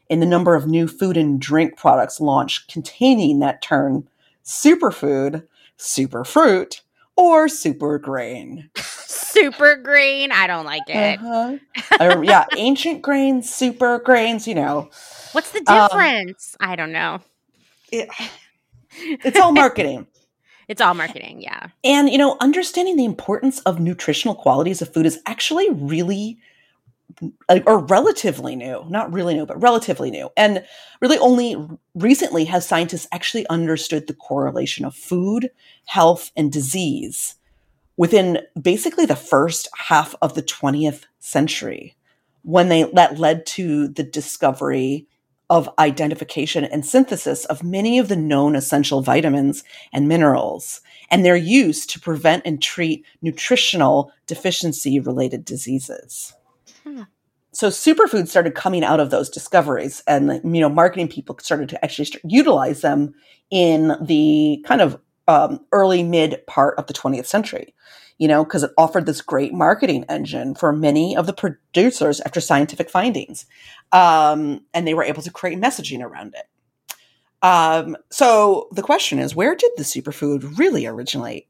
[0.08, 4.06] in the number of new food and drink products launched containing that term
[4.44, 5.46] superfood,
[5.78, 6.80] superfruit,
[7.16, 7.46] or
[9.40, 10.28] super grain.
[10.28, 10.32] Green.
[10.32, 11.18] I don't like it.
[11.20, 11.56] Uh-huh.
[12.00, 14.90] I- yeah, ancient grains, super grains, you know.
[15.32, 16.56] What's the Um, difference?
[16.60, 17.20] I don't know.
[17.90, 18.08] It,
[19.24, 20.06] it's all marketing.
[20.68, 21.40] It's all marketing.
[21.40, 21.68] Yeah.
[21.82, 26.38] And, you know, understanding the importance of nutritional qualities of food is actually really
[27.48, 30.28] uh, or relatively new, not really new, but relatively new.
[30.36, 30.62] And
[31.00, 31.56] really only
[31.94, 35.50] recently has scientists actually understood the correlation of food,
[35.86, 37.36] health, and disease
[37.98, 41.94] within basically the first half of the 20th century
[42.42, 45.06] when they that led to the discovery
[45.50, 50.80] of identification and synthesis of many of the known essential vitamins and minerals
[51.10, 56.34] and their use to prevent and treat nutritional deficiency related diseases.
[56.84, 57.02] Hmm.
[57.52, 61.84] So superfoods started coming out of those discoveries and you know marketing people started to
[61.84, 63.14] actually start, utilize them
[63.50, 67.74] in the kind of um, early mid part of the 20th century
[68.18, 72.40] you know because it offered this great marketing engine for many of the producers after
[72.40, 73.46] scientific findings
[73.92, 76.48] um, and they were able to create messaging around it
[77.42, 81.46] um, so the question is, where did the superfood really originate?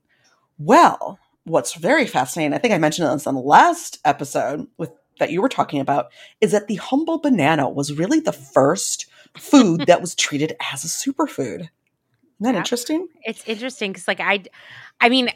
[0.58, 5.32] Well, what's very fascinating, I think I mentioned this on the last episode with that
[5.32, 10.00] you were talking about, is that the humble banana was really the first food that
[10.00, 11.68] was treated as a superfood.
[12.40, 12.58] Isn't that Yeah.
[12.58, 13.08] interesting?
[13.24, 14.44] It's interesting because, like, I,
[15.00, 15.28] I mean,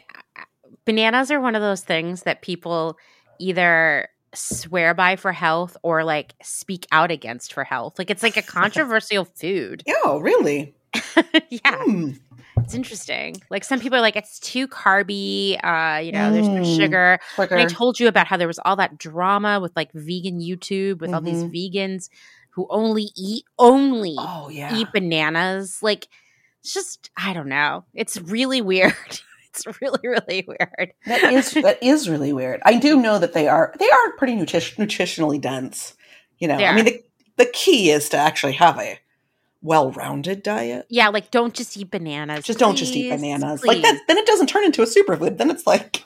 [0.85, 2.97] bananas are one of those things that people
[3.39, 7.99] either swear by for health or like speak out against for health.
[7.99, 9.83] Like, it's like a controversial food.
[9.85, 10.73] Yeah, really.
[11.49, 12.11] yeah, Hmm.
[12.57, 13.35] it's interesting.
[13.49, 15.57] Like, some people are like, it's too carby.
[15.63, 16.75] Uh, you know, there's no Mm.
[16.77, 17.19] sugar.
[17.37, 20.99] And I told you about how there was all that drama with like vegan YouTube
[21.01, 21.51] with all these Mhm.
[21.53, 22.09] vegans
[22.51, 24.73] who only eat only oh yeah.
[24.73, 25.79] eat bananas.
[25.81, 26.07] Like
[26.63, 27.83] it's just I don't know.
[27.93, 28.95] It's really weird.
[29.49, 30.93] it's really really weird.
[31.05, 32.61] That is that is really weird.
[32.63, 35.95] I do know that they are they are pretty nutrition, nutritionally dense.
[36.39, 37.03] You know, I mean the
[37.37, 38.97] the key is to actually have a
[39.61, 40.85] well-rounded diet.
[40.89, 42.45] Yeah, like don't just eat bananas.
[42.45, 43.65] Just don't just eat please, bananas.
[43.65, 45.37] Like that then it doesn't turn into a superfood.
[45.37, 46.03] Then it's like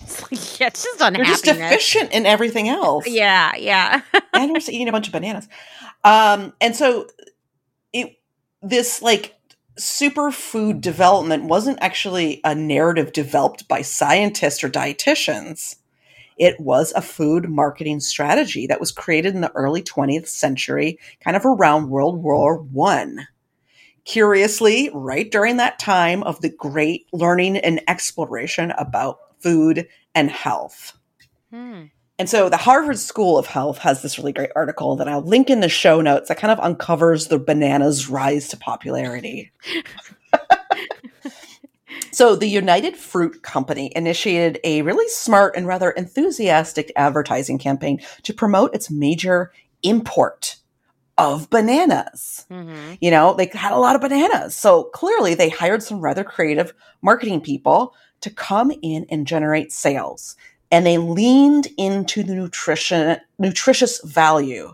[0.00, 3.06] It's like, yeah, it's just you're just deficient in everything else.
[3.06, 4.00] Yeah, yeah.
[4.32, 5.48] and you're just eating a bunch of bananas.
[6.02, 7.08] Um, and so
[7.92, 8.16] it
[8.62, 9.34] this like
[9.78, 15.76] superfood development wasn't actually a narrative developed by scientists or dietitians.
[16.38, 21.36] It was a food marketing strategy that was created in the early 20th century, kind
[21.36, 23.28] of around World War One.
[24.04, 30.98] Curiously, right during that time of the great learning and exploration about food and health.
[31.50, 31.84] Hmm.
[32.22, 35.50] And so the Harvard School of Health has this really great article that I'll link
[35.50, 39.50] in the show notes that kind of uncovers the banana's rise to popularity.
[42.12, 48.32] so the United Fruit Company initiated a really smart and rather enthusiastic advertising campaign to
[48.32, 49.50] promote its major
[49.82, 50.58] import
[51.18, 52.46] of bananas.
[52.52, 52.94] Mm-hmm.
[53.00, 54.54] You know, they had a lot of bananas.
[54.54, 60.36] So clearly they hired some rather creative marketing people to come in and generate sales.
[60.72, 64.72] And they leaned into the nutrition nutritious value,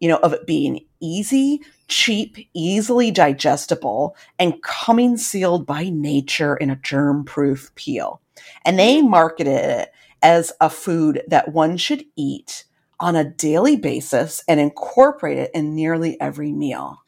[0.00, 6.70] you know, of it being easy, cheap, easily digestible, and coming sealed by nature in
[6.70, 8.22] a germ-proof peel.
[8.64, 12.64] And they marketed it as a food that one should eat
[13.00, 17.02] on a daily basis and incorporate it in nearly every meal.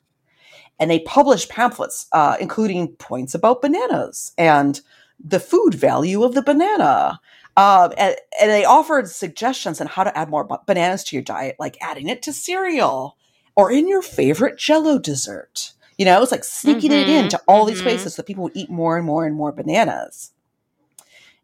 [0.81, 4.81] And they published pamphlets, uh, including points about bananas and
[5.25, 7.21] the food value of the banana.
[7.57, 11.55] Uh, and, and, they offered suggestions on how to add more bananas to your diet,
[11.61, 13.17] like adding it to cereal
[13.55, 15.73] or in your favorite jello dessert.
[15.97, 17.75] You know, it's like sneaking mm-hmm, it into all mm-hmm.
[17.75, 20.33] these places so people would eat more and more and more bananas.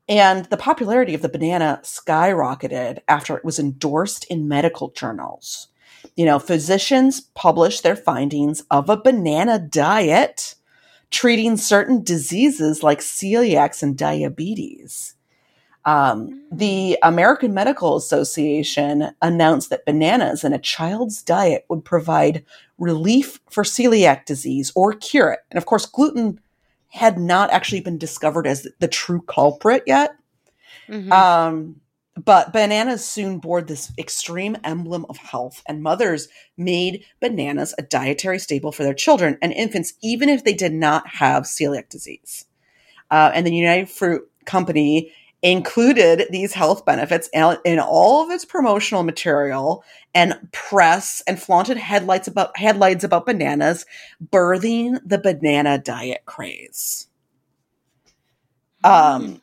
[0.09, 5.69] And the popularity of the banana skyrocketed after it was endorsed in medical journals.
[6.17, 10.57] You know, physicians published their findings of a banana diet
[11.11, 15.15] treating certain diseases like celiacs and diabetes.
[15.85, 22.45] Um, the American Medical Association announced that bananas in a child's diet would provide
[22.79, 25.41] relief for celiac disease or cure it.
[25.51, 26.41] And of course, gluten
[26.89, 30.17] had not actually been discovered as the true culprit yet.
[30.89, 31.13] Mm-hmm.
[31.13, 31.81] Um,
[32.23, 38.39] but bananas soon bore this extreme emblem of health, and mothers made bananas a dietary
[38.39, 42.45] staple for their children and infants, even if they did not have celiac disease.
[43.11, 49.03] Uh, and the United Fruit Company included these health benefits in all of its promotional
[49.03, 49.83] material
[50.15, 53.87] and press and flaunted headlights about headlines about bananas,
[54.25, 57.07] birthing the banana diet craze.
[58.85, 59.41] Um,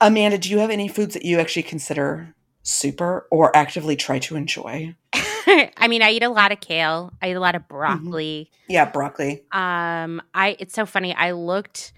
[0.00, 4.36] Amanda, do you have any foods that you actually consider super or actively try to
[4.36, 4.94] enjoy?
[5.14, 7.12] I mean, I eat a lot of kale.
[7.20, 7.74] I eat a lot of mm-hmm.
[7.74, 8.50] broccoli.
[8.50, 8.72] Mm-hmm.
[8.72, 9.42] Yeah, broccoli.
[9.52, 11.14] Um, I it's so funny.
[11.14, 11.92] I looked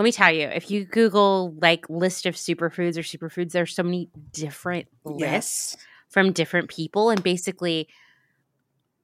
[0.00, 3.82] let me tell you, if you Google like list of superfoods or superfoods, there's so
[3.82, 5.86] many different lists yes.
[6.08, 7.10] from different people.
[7.10, 7.86] And basically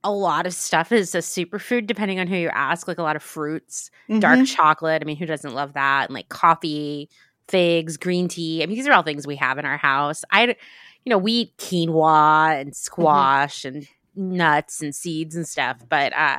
[0.02, 3.14] a lot of stuff is a superfood depending on who you ask, like a lot
[3.14, 4.20] of fruits, mm-hmm.
[4.20, 5.02] dark chocolate.
[5.02, 6.06] I mean, who doesn't love that?
[6.06, 7.10] And like coffee,
[7.46, 8.62] figs, green tea.
[8.62, 10.24] I mean, these are all things we have in our house.
[10.30, 10.56] I
[11.04, 12.72] you know, we eat quinoa and mm-hmm.
[12.72, 13.76] squash mm-hmm.
[14.16, 16.38] and nuts and seeds and stuff, but uh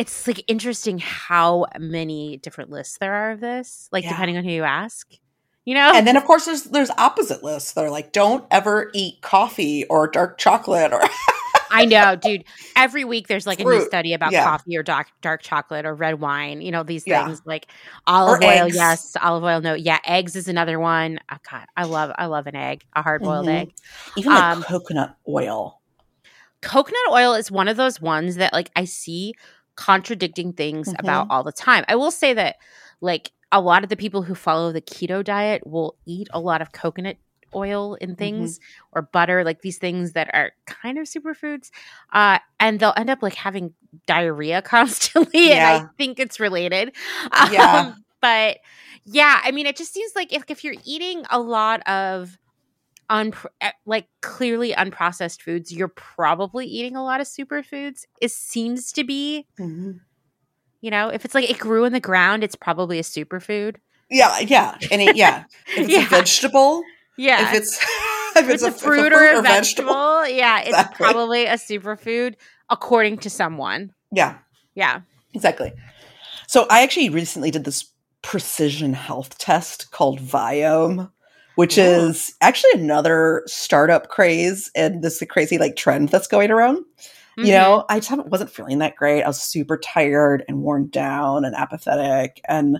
[0.00, 4.10] it's like interesting how many different lists there are of this, like yeah.
[4.10, 5.06] depending on who you ask.
[5.66, 5.92] You know?
[5.94, 7.72] And then of course there's there's opposite lists.
[7.72, 11.02] They're like, don't ever eat coffee or dark chocolate or
[11.70, 12.44] I know, dude.
[12.76, 13.76] Every week there's like Fruit.
[13.76, 14.44] a new study about yeah.
[14.44, 16.62] coffee or dark dark chocolate or red wine.
[16.62, 17.26] You know these yeah.
[17.26, 17.66] things like
[18.06, 18.66] olive or oil.
[18.66, 18.76] Eggs.
[18.76, 19.60] Yes, olive oil.
[19.60, 21.20] No, yeah, eggs is another one.
[21.30, 23.68] Oh, God, I love I love an egg, a hard boiled mm-hmm.
[23.68, 23.74] egg.
[24.16, 25.78] Even like um, coconut oil.
[26.62, 29.34] Coconut oil is one of those ones that like I see
[29.76, 31.04] contradicting things mm-hmm.
[31.04, 31.84] about all the time.
[31.88, 32.56] I will say that
[33.00, 36.62] like a lot of the people who follow the keto diet will eat a lot
[36.62, 37.16] of coconut
[37.54, 38.16] oil in mm-hmm.
[38.16, 38.98] things mm-hmm.
[38.98, 41.70] or butter, like these things that are kind of superfoods.
[42.12, 43.74] Uh, and they'll end up like having
[44.06, 45.48] diarrhea constantly.
[45.48, 45.76] Yeah.
[45.76, 46.94] And I think it's related.
[47.50, 47.92] Yeah.
[47.94, 48.58] Um, but
[49.04, 52.38] yeah, I mean, it just seems like if, if you're eating a lot of
[53.10, 58.04] un- eh, like clearly unprocessed foods, you're probably eating a lot of superfoods.
[58.20, 59.46] It seems to be.
[59.58, 59.92] Mm-hmm.
[60.80, 63.76] You know, if it's like it grew in the ground, it's probably a superfood.
[64.08, 65.44] Yeah, yeah, and it, yeah,
[65.76, 66.06] if it's yeah.
[66.06, 66.82] a vegetable,
[67.18, 67.78] yeah, if it's
[68.36, 71.04] if it's, it's a, fruit, a fruit or, a vegetable, vegetable yeah, it's exactly.
[71.04, 72.34] probably a superfood
[72.70, 73.92] according to someone.
[74.10, 74.38] Yeah,
[74.74, 75.02] yeah,
[75.34, 75.72] exactly.
[76.46, 77.92] So I actually recently did this
[78.22, 81.10] precision health test called Viome
[81.60, 81.90] which yeah.
[81.90, 86.78] is actually another startup craze and this crazy like trend that's going around.
[86.78, 87.44] Mm-hmm.
[87.44, 89.22] You know, I just wasn't feeling that great.
[89.22, 92.40] I was super tired and worn down and apathetic.
[92.48, 92.78] And,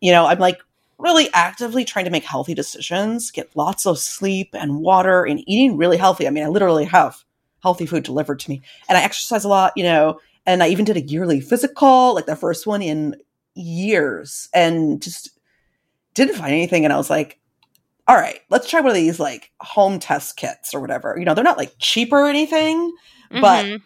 [0.00, 0.60] you know, I'm like
[0.98, 5.76] really actively trying to make healthy decisions, get lots of sleep and water and eating
[5.76, 6.26] really healthy.
[6.26, 7.22] I mean, I literally have
[7.62, 8.60] healthy food delivered to me.
[8.88, 12.26] And I exercise a lot, you know, and I even did a yearly physical, like
[12.26, 13.14] the first one in
[13.54, 15.30] years, and just
[16.14, 16.84] didn't find anything.
[16.84, 17.38] And I was like,
[18.08, 21.16] all right, let's try one of these like home test kits or whatever.
[21.18, 22.92] You know, they're not like cheap or anything,
[23.30, 23.40] mm-hmm.
[23.40, 23.80] but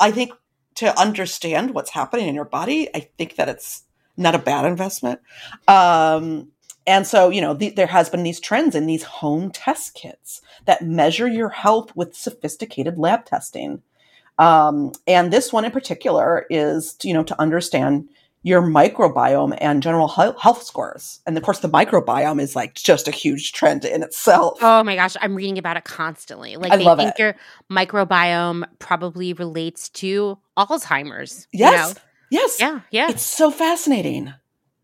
[0.00, 0.32] I think
[0.76, 3.82] to understand what's happening in your body, I think that it's
[4.16, 5.20] not a bad investment.
[5.66, 6.52] Um,
[6.86, 10.40] and so, you know, the, there has been these trends in these home test kits
[10.66, 13.82] that measure your health with sophisticated lab testing.
[14.38, 18.08] Um, and this one in particular is, you know, to understand
[18.42, 21.20] your microbiome and general health scores.
[21.26, 24.58] And of course, the microbiome is like just a huge trend in itself.
[24.62, 26.56] Oh my gosh, I'm reading about it constantly.
[26.56, 27.18] Like I they love think it.
[27.18, 27.34] your
[27.70, 31.48] microbiome probably relates to Alzheimer's.
[31.52, 31.94] you Yes.
[31.94, 32.00] know?
[32.30, 32.60] Yes.
[32.60, 32.80] Yeah.
[32.90, 33.10] Yeah.
[33.10, 34.32] It's so fascinating.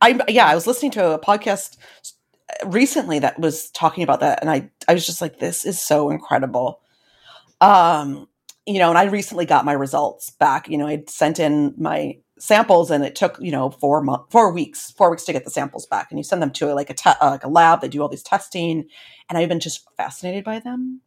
[0.00, 1.76] I yeah, I was listening to a podcast
[2.66, 6.10] recently that was talking about that and I I was just like this is so
[6.10, 6.80] incredible.
[7.60, 8.28] Um
[8.66, 10.68] you know, and I recently got my results back.
[10.70, 14.52] You know, I'd sent in my samples and it took, you know, 4 months 4
[14.52, 16.94] weeks, 4 weeks to get the samples back and you send them to like a
[16.94, 18.88] te- uh, like a lab, they do all these testing
[19.28, 21.00] and I've been just fascinated by them.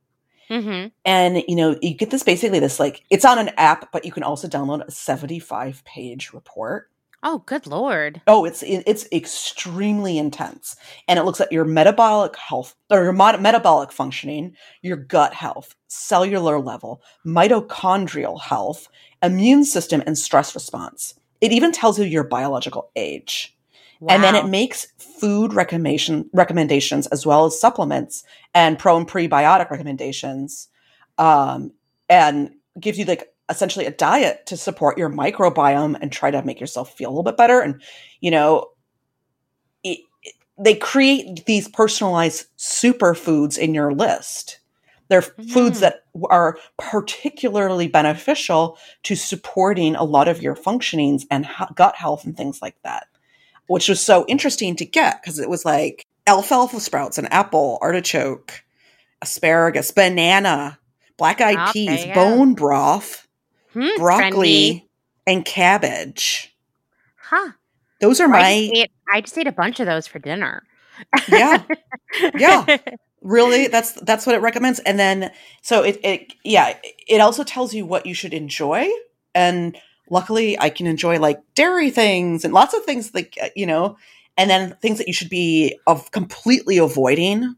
[0.49, 0.87] mm-hmm.
[1.05, 4.11] And you know, you get this basically this like it's on an app, but you
[4.11, 6.89] can also download a 75 page report.
[7.23, 8.21] Oh, good lord.
[8.27, 10.75] Oh, it's it's extremely intense,
[11.07, 15.75] and it looks at your metabolic health or your mod- metabolic functioning, your gut health,
[15.87, 18.87] cellular level, mitochondrial health,
[19.23, 21.15] immune system, and stress response.
[21.41, 23.55] It even tells you your biological age,
[24.09, 29.69] and then it makes food recommendation recommendations as well as supplements and pro and prebiotic
[29.69, 30.67] recommendations,
[31.17, 31.71] um,
[32.09, 36.59] and gives you like essentially a diet to support your microbiome and try to make
[36.59, 37.61] yourself feel a little bit better.
[37.61, 37.81] And,
[38.19, 38.67] you know,
[39.83, 44.59] it, it- they create these personalized superfoods in your list.
[45.09, 45.81] They're foods Mm.
[45.81, 52.25] that are particularly beneficial to supporting a lot of your functionings and ho- gut health
[52.25, 53.07] and things like that,
[53.67, 58.63] which was so interesting to get because it was like alfalfa sprouts, an apple, artichoke,
[59.21, 60.77] asparagus, banana,
[61.17, 63.27] black eyed Oh, peas, bone broth
[63.73, 64.49] Hmm, broccoli
[64.83, 64.83] trendy.
[65.25, 66.53] and cabbage.
[67.15, 67.51] Huh.
[68.01, 70.63] Those are I my just, ate, I just ate a bunch of those for dinner.
[71.29, 71.63] yeah,
[72.35, 72.65] Yeah.
[73.27, 73.67] really.
[73.67, 74.79] That's that's what it recommends.
[74.79, 78.89] And then so it it yeah, it also tells you what you should enjoy.
[79.35, 79.77] And
[80.09, 83.97] luckily, I can enjoy like dairy things and lots of things like uh, you know,
[84.37, 87.55] and then things that you should be of completely avoiding.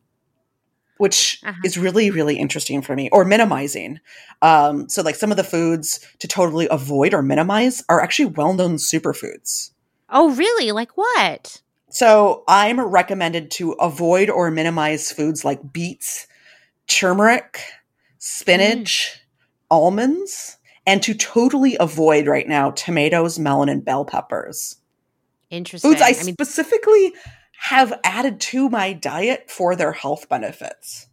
[0.98, 1.62] Which Uh-huh.
[1.64, 4.02] is really, really interesting for me, or minimizing.
[4.42, 8.54] Um, so, like some of the foods to totally avoid or minimize are actually well
[8.54, 9.72] known superfoods.
[10.10, 10.74] oh, really?
[10.74, 11.62] Like what?
[11.90, 16.28] So I'm recommended to avoid or minimize foods like beets,
[16.88, 17.62] turmeric, mm.
[18.20, 19.20] spinach,
[19.70, 24.78] almonds, and to totally avoid right now tomatoes, melon, and bell peppers.
[25.50, 25.92] Interesting.
[25.92, 27.14] Foods I, I mean, specifically
[27.60, 31.09] have added to my diet for their health benefits.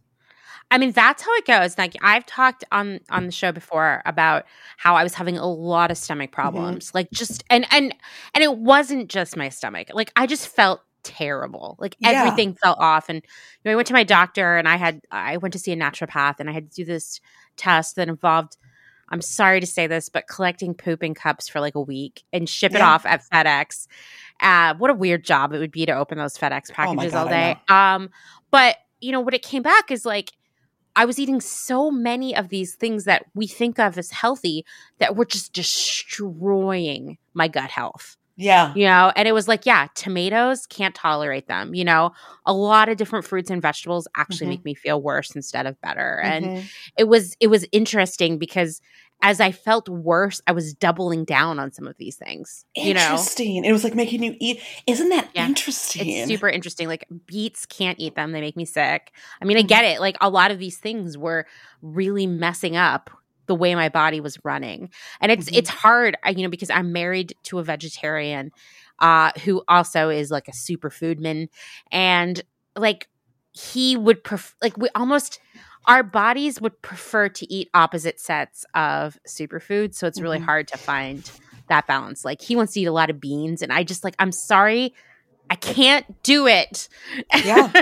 [0.69, 1.77] I mean that's how it goes.
[1.77, 4.45] Like I've talked on on the show before about
[4.77, 6.41] how I was having a lot of stomach Mm-hmm.
[6.41, 6.91] problems.
[6.93, 7.95] Like just and and
[8.33, 9.87] and it wasn't just my stomach.
[9.93, 11.77] Like I just felt terrible.
[11.79, 12.11] Like Yeah.
[12.25, 15.37] everything felt off and you know I went to my doctor and I had I
[15.37, 17.21] went to see a naturopath and I had to do this
[17.55, 18.57] test that involved
[19.09, 22.49] I'm sorry to say this, but collecting poop in cups for like a week and
[22.49, 23.87] ship it off at FedEx.
[24.41, 27.19] Uh, what a weird job it would be to open those FedEx Oh packages God,
[27.23, 27.55] all day.
[27.69, 28.09] Um,
[28.51, 30.33] but you know what it came back is like
[30.97, 34.65] I was eating so many of these things that we think of as healthy
[34.97, 38.17] that were just destroying my gut health.
[38.35, 38.73] Yeah.
[38.75, 41.73] You know, and it was like, yeah, tomatoes can't tolerate them.
[41.73, 42.11] You know,
[42.45, 44.49] a lot of different fruits and vegetables actually Mhm.
[44.49, 46.19] make me feel worse instead of better.
[46.21, 46.63] And Mhm.
[46.97, 48.79] it was it was interesting because
[49.21, 52.65] as I felt worse, I was doubling down on some of these things.
[52.75, 53.65] You know, interesting.
[53.65, 54.61] It was like making you eat.
[54.85, 55.45] Isn't that Yeah.
[55.47, 56.07] interesting?
[56.09, 56.87] it's super interesting.
[56.87, 59.11] Like beets can't eat them; they make me sick.
[59.41, 59.67] I mean, I Mhm.
[59.67, 59.99] get it.
[59.99, 61.45] Like a lot of these things were
[61.81, 63.09] really messing up
[63.47, 64.89] the way my body was running,
[65.21, 65.57] and it's Mhm.
[65.57, 68.51] it's hard, you know, because I'm married to a vegetarian
[68.99, 71.47] uh, who also is like a superfoodman,
[71.91, 72.41] and
[72.75, 73.07] like
[73.51, 75.39] he would pref- like we almost
[75.87, 80.45] our bodies would prefer to eat opposite sets of superfoods so it's really Mhm.
[80.45, 81.29] hard to find
[81.69, 84.15] that balance like he wants to eat a lot of beans and i just like
[84.19, 84.93] i'm sorry
[85.49, 86.87] i can't do it
[87.45, 87.71] Yeah.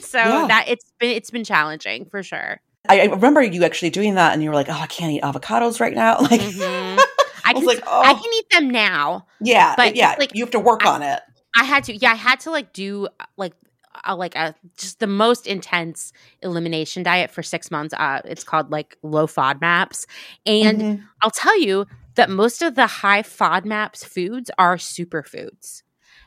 [0.00, 0.46] So Yeah.
[0.48, 4.32] that it's been it's been challenging for sure I, I remember you actually doing that,
[4.32, 6.98] and you were like, "Oh, I can't eat avocados right now." Like, Mhm.
[7.44, 10.34] i I was can like, i "Oh, can eat them now yeah, but, yeah." like,
[10.34, 11.20] you have to work I- on it.
[11.56, 13.52] I had to, yeah, I had to like do uh, like
[14.04, 17.94] a, like a just the most intense elimination diet for six months.
[17.98, 20.06] Uh, it's called like low FODMAPs,
[20.46, 21.04] and Mhm.
[21.22, 25.82] I'll tell you that most of the high FODMAPs foods are superfoods.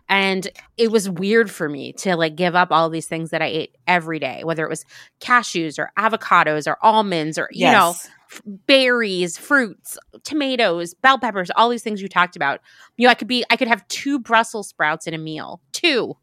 [0.07, 0.47] And
[0.77, 3.75] it was weird for me to like give up all these things that I ate
[3.87, 4.85] every day, whether it was
[5.19, 8.09] cashews or avocados or almonds or, you know, Yes.
[8.31, 12.61] f- berries, fruits, tomatoes, bell peppers, all these things you talked about.
[12.97, 16.15] You know, I could be, I could have two Brussels sprouts in a meal, two.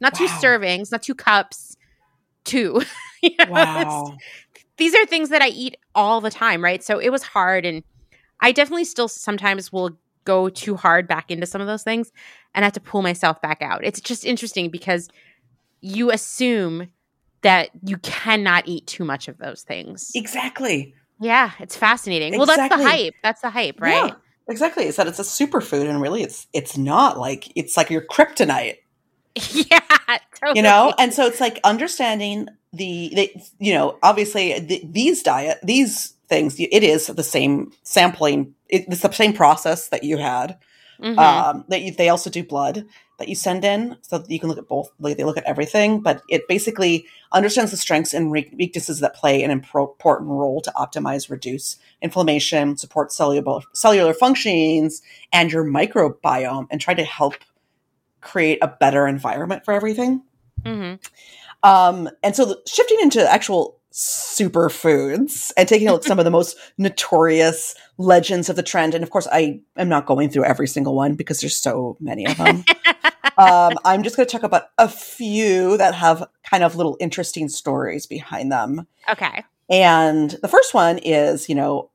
[0.00, 1.76] Not two servings, not two cups,
[2.44, 2.82] two.
[3.22, 4.18] You know, Wow.
[4.76, 6.84] these are things that I eat all the time, right?
[6.84, 7.82] So it was hard and
[8.40, 12.12] I definitely still sometimes will go too hard back into some of those things
[12.54, 13.84] and I have to pull myself back out.
[13.84, 15.08] It's just interesting because
[15.80, 16.88] you assume
[17.42, 20.10] that you cannot eat too much of those things.
[20.14, 20.94] Exactly.
[21.18, 22.36] Yeah, it's fascinating.
[22.36, 23.14] Well, that's the hype.
[23.22, 24.10] That's the hype, right?
[24.10, 24.14] Yeah,
[24.48, 24.84] exactly.
[24.84, 28.76] It's that it's a superfood, and really, it's it's not like it's like your kryptonite.
[29.70, 29.80] Yeah,
[30.34, 30.56] totally.
[30.58, 35.58] you know and so it's like understanding the, the you know obviously the, these diet
[35.62, 40.58] these things it is the same sampling it, it's the same process that you had
[40.98, 41.18] Mhm.
[41.18, 42.86] um that you, they also do blood
[43.18, 45.44] that you send in so that you can look at both like they look at
[45.44, 50.70] everything but it basically understands the strengths and weaknesses that play an important role to
[50.70, 55.02] optimize reduce inflammation support cellular cellular functionings
[55.34, 57.34] and your microbiome and try to help
[58.26, 60.22] create a better environment for everything
[60.64, 60.98] Mhm.
[61.62, 66.24] um, and so the, shifting into actual superfoods and taking a look at some of
[66.24, 68.94] the most notorious legends of the trend.
[68.94, 72.26] And of course, I am not going through every single one because there's so many
[72.26, 72.64] of them.
[73.38, 77.48] um, I'm just going to talk about a few that have kind of little interesting
[77.48, 78.86] stories behind them.
[79.10, 79.44] okay.
[79.70, 81.90] And the first one is, you know,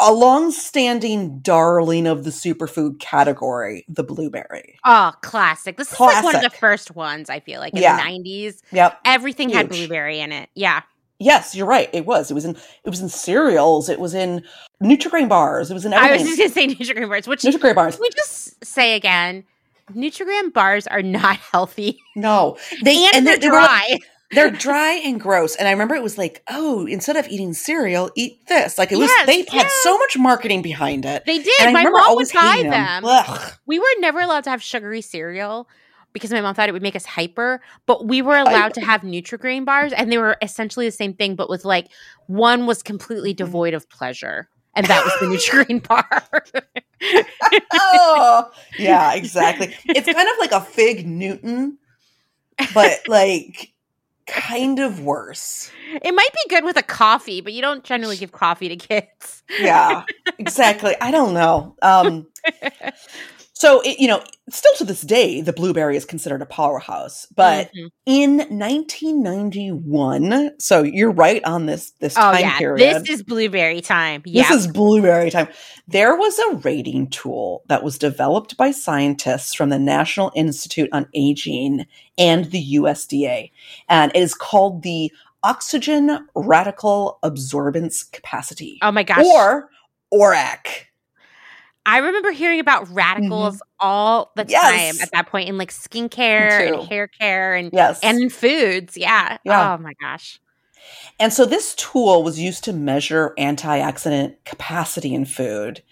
[0.00, 4.78] a long-standing darling of the superfood category, the blueberry.
[4.84, 5.76] Oh, classic.
[5.76, 7.96] This is like one of the first ones, I feel like, in Yeah.
[7.96, 8.62] the 90s.
[8.72, 9.00] Yep.
[9.04, 10.48] Everything had blueberry in it.
[10.54, 10.82] Yeah.
[11.18, 11.90] Yes, you're right.
[11.92, 12.30] It was.
[12.30, 12.56] It was in.
[12.84, 13.90] It was in cereals.
[13.90, 14.42] It was in
[14.82, 15.70] Nutrigrain bars.
[15.70, 16.18] It was in Everything.
[16.26, 17.96] I was just going to say Nutrigrain bars, which Nutrigrain bars.
[17.96, 19.44] Can we just say again,
[19.92, 21.98] Nutrigrain bars are not healthy.
[22.16, 23.98] No, they and, they're they were like- dry.
[24.30, 25.56] They're dry and gross.
[25.56, 28.78] And I remember it was like, oh, instead of eating cereal, eat this.
[28.78, 29.08] Like it was.
[29.08, 31.24] Yes, they had so much marketing behind it.
[31.26, 31.60] they did.
[31.60, 33.04] And I My remember mom would buy hating them.
[33.04, 33.52] Ugh.
[33.66, 35.68] We were never allowed to have sugary cereal
[36.12, 39.02] because my mom thought it would make us hyper, but we were allowed to have
[39.02, 41.88] Nutrigrain bars and they were essentially the same thing, but with like
[42.26, 43.44] one was completely mm-hmm.
[43.44, 44.48] devoid of pleasure.
[44.74, 46.44] And that was the Nutrigrain bar.
[47.72, 49.74] oh, yeah, exactly.
[49.84, 51.78] It's kind of like a fig Newton,
[52.72, 53.72] but like
[54.30, 55.70] kind of worse.
[56.02, 59.42] it might be good with a coffee, but you don't generally give coffee to kids.
[59.60, 60.04] yeah
[60.38, 62.26] exactly i don't know um
[63.60, 67.70] so it, you know still to this day the blueberry is considered a powerhouse but
[67.74, 67.90] Mhm.
[68.06, 73.80] in 1991 so you're right on this this oh time yeah, period this is blueberry
[73.80, 74.22] time.
[74.24, 75.48] Yeah, this is blueberry time.
[75.86, 81.06] There was a rating tool that was developed by scientists from the National Institute on
[81.14, 81.86] Aging
[82.18, 83.50] and the USDA,
[83.88, 89.24] and it is called the Oxygen Radical Absorbance Capacity, oh my gosh.
[89.24, 89.68] or
[90.12, 90.86] ORAC.
[91.86, 94.50] I remember hearing about radicals all the Mm-hmm.
[94.50, 94.96] Yes.
[94.96, 98.96] time at that point in like skincare and hair care and Yes, and in foods.
[98.96, 99.38] Yeah.
[99.44, 99.74] Yeah.
[99.74, 100.40] Oh my gosh.
[101.18, 105.82] And so this tool was used to measure antioxidant capacity in food.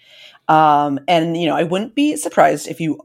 [0.47, 2.99] Um, and, you know, I wouldn't be surprised if you,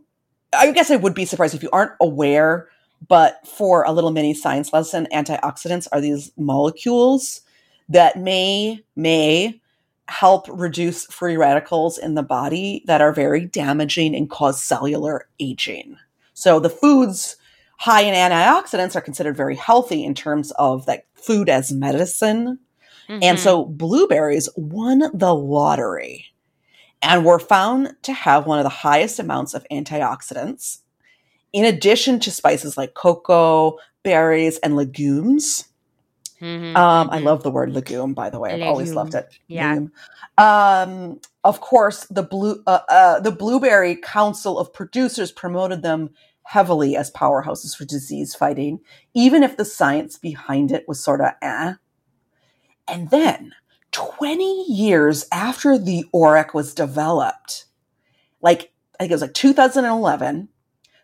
[0.55, 2.69] I guess I would be surprised if you aren't aware,
[3.07, 7.43] but for a little mini science lesson, antioxidants are these molecules
[7.91, 9.61] that may, may
[10.09, 15.97] help reduce free radicals in the body that are very damaging and cause cellular aging.
[16.35, 17.37] So the foods
[17.79, 22.59] high in antioxidants are considered very healthy in terms of that food as medicine.
[23.09, 23.39] And Mhm.
[23.39, 26.27] so blueberries won the lottery
[27.03, 30.79] and were found to have one of the highest amounts of antioxidants,
[31.53, 35.67] in addition to spices like cocoa, berries, and legumes.
[36.41, 37.25] Mhm, Um, I mhm.
[37.25, 38.53] love the word legume, by the way.
[38.53, 39.29] I've always loved it.
[39.49, 39.77] Yeah.
[40.39, 46.11] Um, of course, the blue, uh, uh, the Blueberry Council of Producers promoted them
[46.45, 48.81] heavily as powerhouses for disease fighting,
[49.15, 51.75] even if the science behind it was sort of eh.
[52.89, 53.55] And then,
[53.93, 57.67] 20 years after the ORAC was developed,
[58.43, 60.49] like I think it was like 2011,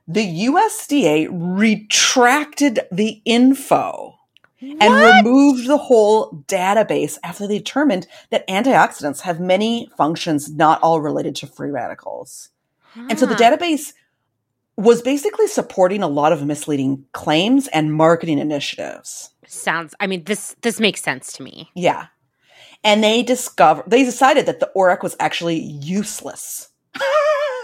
[0.08, 4.14] the USDA retracted the info
[4.60, 11.00] and removed the whole database after they determined that antioxidants have many functions not all
[11.00, 12.50] related to free radicals.
[12.96, 13.92] And so the database
[14.76, 19.30] was basically supporting a lot of misleading claims and marketing initiatives.
[19.46, 21.70] sounds I mean this this makes sense to me.
[21.74, 22.06] Yeah.
[22.82, 26.68] And they discovered they decided that the ORAC was actually useless.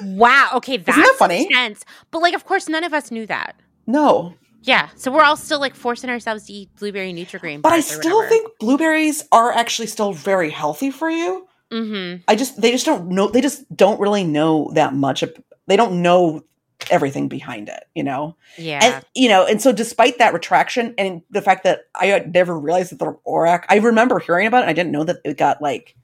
[0.03, 0.51] Wow.
[0.57, 1.47] Okay, that's that funny?
[1.47, 1.83] intense.
[2.11, 3.57] But like of course none of us knew that.
[3.87, 4.35] No.
[4.67, 4.89] Yeah.
[4.97, 7.63] So we're all still like forcing ourselves to eat blueberry Nutrigrain.
[7.63, 8.29] But I still whatever.
[8.29, 11.47] think blueberries are actually still very healthy for you.
[11.73, 12.23] Mhm.
[12.29, 15.23] I just they just don't know they just don't really know that much.
[15.69, 16.43] They don't know
[16.91, 18.37] everything behind it, you know?
[18.59, 18.79] Yeah.
[18.83, 22.93] And, you know, and so despite that retraction and the fact that I never realized
[22.93, 24.69] that the ORAC, I remember hearing about it.
[24.69, 25.95] I didn't know that it got like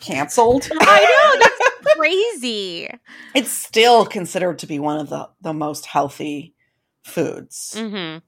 [0.00, 0.68] canceled.
[0.80, 1.00] I
[1.34, 1.40] know.
[1.40, 2.88] That's crazy.
[3.34, 6.54] it's still considered to be one of the, the most healthy
[7.04, 7.74] foods.
[7.76, 8.18] hmm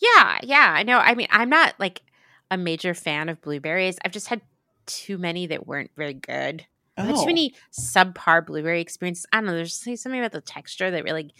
[0.00, 0.72] Yeah, yeah.
[0.76, 0.98] I know.
[0.98, 2.02] I mean, I'm not like
[2.50, 3.96] a major fan of blueberries.
[4.04, 4.40] I've just had
[4.86, 6.66] too many that weren't very good.
[6.96, 9.26] Oh, too many subpar blueberry experiences.
[9.32, 9.54] I don't know.
[9.54, 11.34] There's something about the texture that really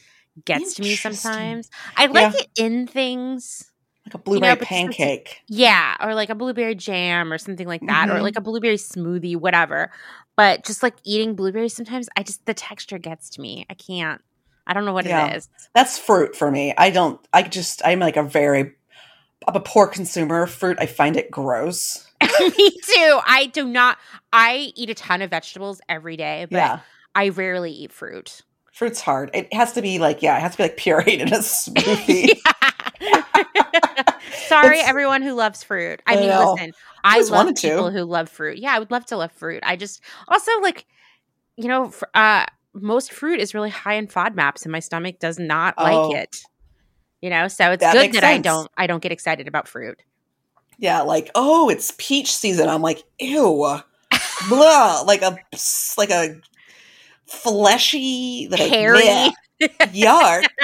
[0.45, 1.71] gets to me sometimes.
[1.97, 3.71] I like it in things.
[4.07, 5.43] like a blueberry just like- pancake.
[5.49, 8.23] Yeah, or like a blueberry jam or something like that, or Mhm.
[8.23, 9.91] like a blueberry smoothie, whatever.
[10.37, 13.65] But just like eating blueberries sometimes, I just the texture gets to me.
[13.71, 14.21] I can't.
[14.67, 15.27] I don't know what Yeah.
[15.29, 15.49] it is.
[15.75, 16.73] That's fruit for me.
[16.79, 18.73] I don't, I just, I'm like a very,
[19.47, 20.79] I'm a poor consumer of fruit.
[20.81, 22.07] I find it gross.
[22.41, 23.21] me too.
[23.27, 23.99] I do not.
[24.33, 26.79] I eat a ton of vegetables every day, but yeah.
[27.15, 28.41] I rarely eat fruit.
[28.73, 29.31] Fruit's hard.
[29.35, 32.41] It has to be like, yeah, it has to be like pureed in a smoothie.
[34.49, 36.01] Sorry, It's- everyone who loves fruit.
[36.07, 36.53] I I mean, know.
[36.55, 37.69] listen, I always love wanted to.
[37.69, 38.59] people who love fruit.
[38.59, 39.63] Yeah, I would love to love fruit.
[39.65, 40.87] I just also like,
[41.57, 45.75] you know, uh, most fruit is really high in FODMAPs, and my stomach does not
[45.79, 46.09] Oh.
[46.09, 46.37] like it.
[47.23, 48.71] You know, so it's That good that I don't.
[48.77, 49.99] I don't get excited about fruit.
[50.79, 52.69] Yeah, like oh, it's peach season.
[52.69, 53.79] I'm like, ew,
[54.49, 55.39] blah, like a
[55.97, 56.37] like a
[57.27, 59.33] fleshy, like, Hairy.
[59.63, 60.45] yuck.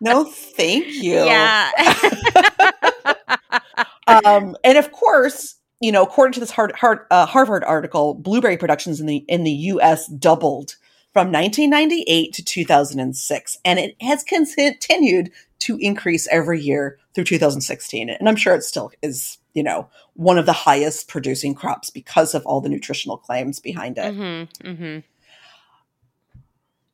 [0.00, 1.14] No, thank you.
[1.24, 1.70] Yeah.
[4.06, 8.58] Um, and of course, you know, according to this Hard, Hard, uh, Harvard article, blueberry
[8.58, 10.06] productions in the in the U.S.
[10.08, 10.76] doubled
[11.14, 18.10] from 1998 to 2006, and it has continued to increase every year through 2016.
[18.10, 22.34] And I'm sure it still is, you know, one of the highest producing crops because
[22.34, 24.12] of all the nutritional claims behind it.
[24.12, 24.98] mm-hmm, mm-hmm.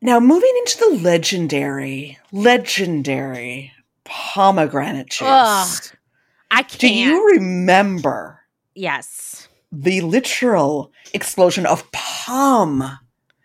[0.03, 3.73] Now, moving into the legendary, legendary
[4.05, 5.29] pomegranate juice.
[5.29, 5.97] Ugh,
[6.51, 6.79] I can't.
[6.79, 8.41] Do you remember
[8.75, 9.49] yes.
[9.73, 12.99] the literal explosion of POM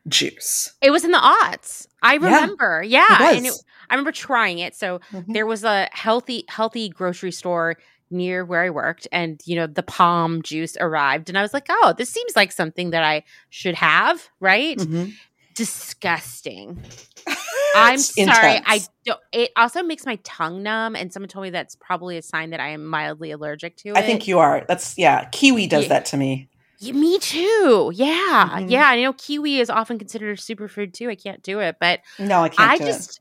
[0.07, 0.73] juice?
[0.81, 1.87] It was in the aughts.
[2.01, 2.83] I remember.
[2.85, 3.31] Yeah.
[3.31, 3.53] it And it.
[3.89, 4.75] I remember trying it.
[4.75, 5.33] So Mhm.
[5.33, 7.75] there was a healthy, healthy grocery store
[8.11, 11.27] near where I worked, and you know, the POM juice arrived.
[11.29, 14.77] And I was like, oh, this seems like something that I should have, right?
[14.77, 15.13] Mhm.
[15.55, 16.81] Disgusting.
[17.75, 18.61] I'm sorry.
[18.65, 22.21] I don't it also makes my tongue numb, and someone told me that's probably a
[22.21, 23.97] sign that I am mildly allergic to it.
[23.97, 24.63] I think you are.
[24.67, 25.25] That's yeah.
[25.31, 25.89] Kiwi does Yeah.
[25.89, 26.47] that to me.
[26.79, 27.91] Yeah, me too.
[27.93, 28.49] Yeah.
[28.59, 28.69] Mhm.
[28.69, 28.87] Yeah.
[28.87, 31.09] I know kiwi is often considered a superfood too.
[31.09, 33.19] I can't do it, but No, I can't I just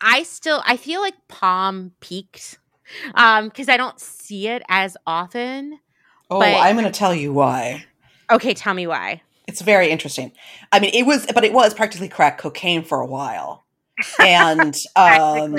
[0.00, 2.58] I still I feel like POM peaked
[3.14, 5.78] um because I don't see it as often.
[6.30, 7.84] Oh, but- I'm going to tell you why.
[8.30, 9.20] Okay, tell me why.
[9.46, 10.32] It's very interesting.
[10.72, 13.66] I mean, it was, but it was practically crack cocaine for a while,
[14.18, 15.54] and um,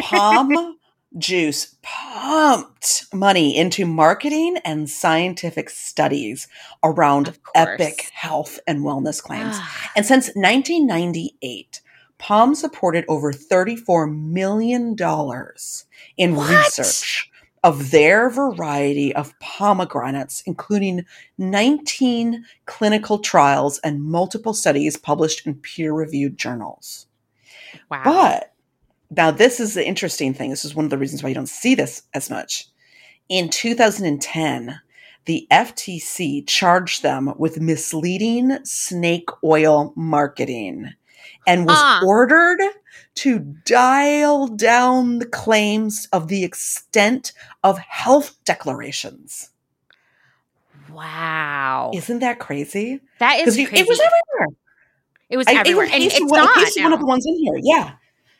[0.00, 0.75] POM
[1.18, 6.48] juice pumped money into marketing and scientific studies
[6.84, 9.56] around epic health and wellness claims.
[9.56, 9.92] Ah.
[9.96, 11.80] And since 1998,
[12.18, 14.96] POM supported over $34 million
[16.16, 16.50] in What?
[16.50, 17.30] research
[17.64, 21.04] of their variety of pomegranates, including
[21.38, 27.06] 19 clinical trials and multiple studies published in peer reviewed journals.
[27.90, 28.02] wow.
[28.04, 28.52] But
[29.10, 30.50] now, this is the interesting thing.
[30.50, 32.66] This is one of the reasons why you don't see this as much.
[33.28, 34.80] In 2010,
[35.26, 40.90] the FTC charged them with misleading snake oil marketing
[41.46, 42.00] and was Ah.
[42.04, 42.60] ordered
[43.16, 47.32] to dial down the claims of the extent
[47.64, 49.50] of health declarations.
[50.90, 51.90] wow.
[51.94, 53.00] Isn't that crazy?
[53.18, 53.76] that is crazy.
[53.76, 54.56] it was everywhere.
[55.28, 55.86] It was I- it everywhere.
[55.86, 56.54] was and it's one- not.
[56.54, 57.58] pasted one of the ones in here.
[57.62, 57.92] Yeah.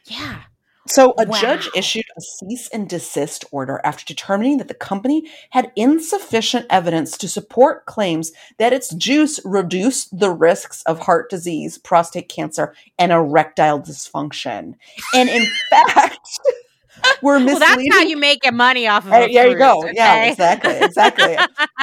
[0.04, 0.42] Yeah.
[0.86, 5.72] So, a judge issued a cease and desist order after determining that the company had
[5.76, 12.28] insufficient evidence to support claims that its juice reduced the risks of heart disease, prostate
[12.28, 14.74] cancer, and erectile dysfunction.
[15.14, 16.40] And in fact,
[17.22, 17.60] we're misleading.
[17.60, 19.82] that's how you make money off of a there you go.
[19.82, 21.36] fruit, Yeah, exactly, exactly.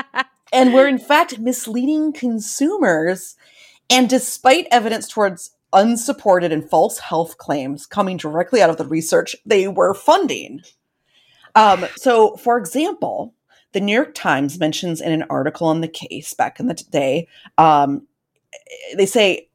[0.54, 3.36] and were in fact misleading consumers.
[3.90, 9.36] And despite evidence towards unsupported and false health claims coming directly out of the research
[9.46, 10.62] they were funding.
[11.56, 13.34] Um, so, for example,
[13.74, 17.28] the New York Times mentions in an article on the case back in the day,
[17.58, 18.08] um,
[18.96, 19.50] they say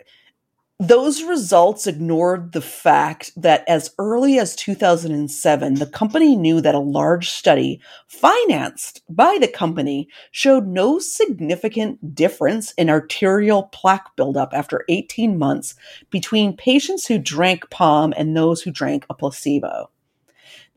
[0.80, 6.78] those results ignored the fact that as early as 2007, the company knew that a
[6.78, 14.84] large study financed by the company showed no significant difference in arterial plaque buildup after
[14.88, 15.74] 18 months
[16.10, 19.90] between patients who drank POM and those who drank a placebo.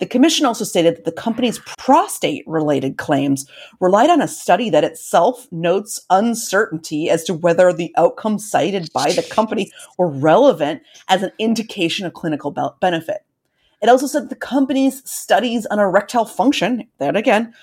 [0.01, 3.45] The commission also stated that the company's prostate related claims
[3.79, 9.11] relied on a study that itself notes uncertainty as to whether the outcomes cited by
[9.11, 13.23] the company were relevant as an indication of clinical be- benefit.
[13.79, 17.53] It also said the company's studies on erectile function, that again,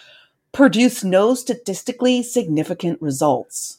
[0.52, 3.78] produced no statistically significant results.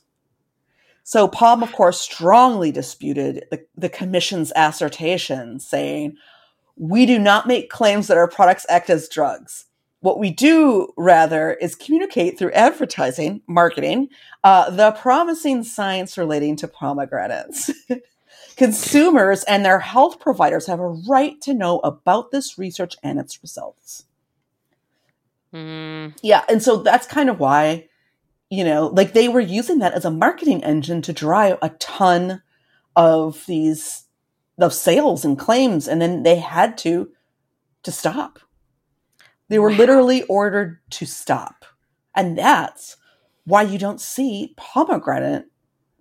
[1.03, 6.17] So POM, of course, strongly disputed the, the commission's assertion, saying,
[6.79, 9.65] we do not make claims that our products act as drugs.
[9.99, 14.07] What we do, rather, is communicate through advertising, marketing,
[14.45, 17.69] uh, the promising science relating to pomegranates.
[18.55, 23.41] Consumers and their health providers have a right to know about this research and its
[23.41, 24.05] results.
[25.53, 26.17] Mm.
[26.21, 27.89] Yeah, and so that's kind of why,
[28.49, 32.41] you know, like they were using that as a marketing engine to drive a ton
[32.95, 34.05] of these
[34.59, 37.11] of sales and claims and then they had to
[37.83, 38.39] to stop.
[39.49, 39.77] They were Wow.
[39.77, 41.65] literally ordered to stop.
[42.15, 42.97] And that's
[43.45, 45.45] why you don't see pomegranate.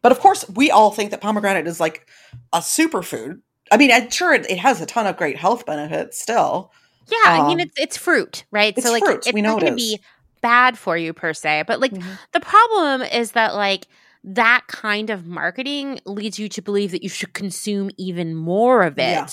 [0.03, 2.09] But of course we all think that pomegranate is like
[2.53, 3.41] a superfood.
[3.71, 6.73] I mean i'm sure it, it has a ton of great health benefits still.
[7.07, 8.77] Yeah, I mean Um, it's it's fruit, right?
[8.77, 9.27] it's so like fruit.
[9.27, 10.01] it's We not it going to be
[10.43, 11.99] bad for you per se, but like
[12.33, 13.89] the problem is that like
[14.35, 18.99] that kind of marketing leads you to believe that you should consume even more of
[18.99, 19.01] it.
[19.01, 19.27] Yeah.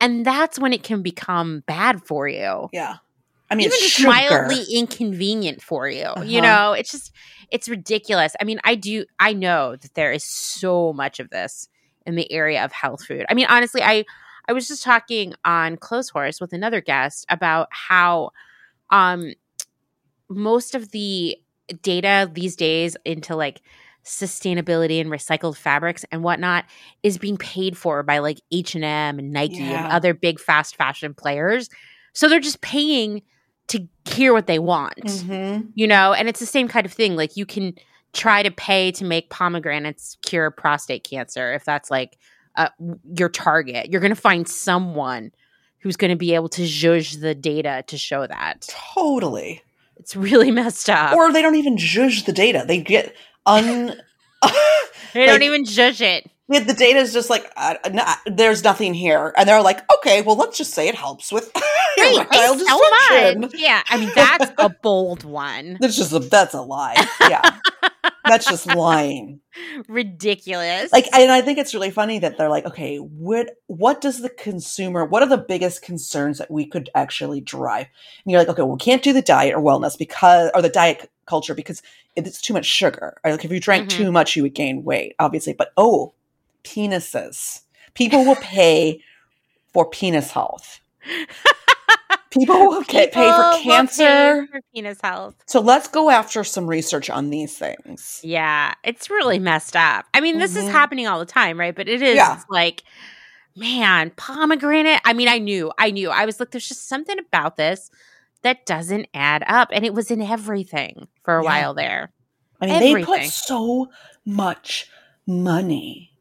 [0.00, 2.68] And that's when it can become bad for you.
[2.72, 2.96] yeah
[3.50, 4.08] i mean even it's just sugar.
[4.08, 5.98] mildly inconvenient for you.
[6.24, 6.40] You Uh-huh.
[6.40, 7.12] know, it's just
[7.50, 8.34] it's ridiculous.
[8.40, 11.68] I mean, I do I know that there is so much of this
[12.06, 13.26] in the area of health food.
[13.28, 14.04] I mean, honestly, I
[14.48, 18.30] I was just talking on Clotheshorse with another guest about how
[18.90, 19.32] um
[20.28, 21.36] most of the
[21.82, 23.60] data these days into like
[24.04, 26.64] sustainability and recycled fabrics and whatnot
[27.02, 28.82] is being paid for by like H&M
[29.18, 31.68] and Nike and other big fast fashion players.
[32.12, 33.22] So they're just paying
[33.68, 35.68] to hear what they want, Mhm.
[35.74, 36.12] you know?
[36.12, 37.14] And it's the same kind of thing.
[37.14, 37.74] Like you can
[38.12, 42.16] try to pay to make pomegranates cure prostate cancer if that's like
[42.56, 42.68] uh,
[43.14, 43.90] your target.
[43.92, 45.30] You're going to find someone
[45.78, 48.66] who's going to be able to judge the data to show that.
[48.94, 49.62] totally
[49.98, 51.14] It's really messed up.
[51.14, 53.14] or they don't even judge the data they get
[53.46, 53.94] un
[55.14, 56.28] they don't even judge it.
[56.48, 60.22] Yeah, the data is just like uh, n- there's nothing here, and they're like, okay,
[60.22, 61.50] well, let's just say it helps with
[61.96, 62.80] hey, so
[63.40, 63.54] much.
[63.54, 65.76] Yeah, I mean that's a bold one.
[65.80, 66.96] That's just a, that's a lie.
[67.28, 67.58] Yeah,
[68.30, 69.40] that's just lying.
[69.88, 70.92] Ridiculous.
[70.92, 74.30] Like, and I think it's really funny that they're like, okay, what what does the
[74.30, 75.04] consumer?
[75.04, 77.86] What are the biggest concerns that we could actually drive?
[78.24, 80.68] And you're like, okay, well, we can't do the diet or wellness because or the
[80.68, 81.82] diet culture because
[82.16, 83.18] it's too much sugar.
[83.24, 83.96] Or like if you drank Mhm.
[83.96, 85.52] too much, you would gain weight, obviously.
[85.52, 86.12] But oh,
[86.64, 87.62] penises.
[87.94, 89.02] People will pay
[89.72, 90.80] for penis health.
[92.30, 94.46] People will pay People for cancer.
[94.50, 95.34] for penis health.
[95.46, 98.20] So let's go after some research on these things.
[98.22, 100.06] Yeah, it's really messed up.
[100.14, 100.70] I mean, this is Mhm.
[100.70, 101.74] happening all the time, right?
[101.74, 102.40] But it is Yeah.
[102.48, 102.84] like,
[103.56, 105.00] man, pomegranate.
[105.04, 106.10] I mean, I knew, I knew.
[106.10, 107.90] I was like, there's just something about this
[108.42, 109.68] that doesn't add up.
[109.72, 111.48] And it was in everything for a Yeah.
[111.50, 112.12] while there.
[112.60, 113.88] I mean, they put so
[114.24, 114.88] much
[115.26, 116.12] money.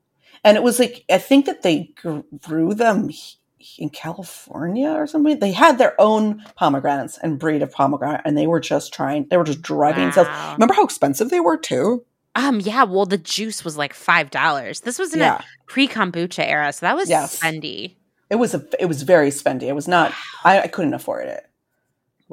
[0.44, 1.94] And it was like, I think that they
[2.42, 3.10] grew them
[3.78, 5.40] in California or something.
[5.40, 9.38] They had their own pomegranates and breed of pomegranate, and they were just trying, they
[9.38, 10.28] were just driving sales.
[10.28, 10.54] Wow.
[10.54, 12.06] Remember how expensive they were too?
[12.36, 14.82] Um, yeah, well, the juice was like five dollars.
[14.82, 15.40] This was in Yeah.
[15.40, 17.40] a pre-kombucha era, so that was Yes.
[17.40, 17.96] spendy.
[18.30, 19.64] It was a, it was very spendy.
[19.64, 21.44] It was not, I, I couldn't afford it.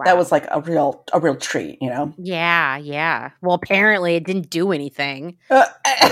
[0.05, 2.13] That was like a real, a real treat, you know?
[2.19, 3.31] yeah, yeah.
[3.41, 5.39] Well, apparently it didn't do anything.
[5.51, 5.65] Uh,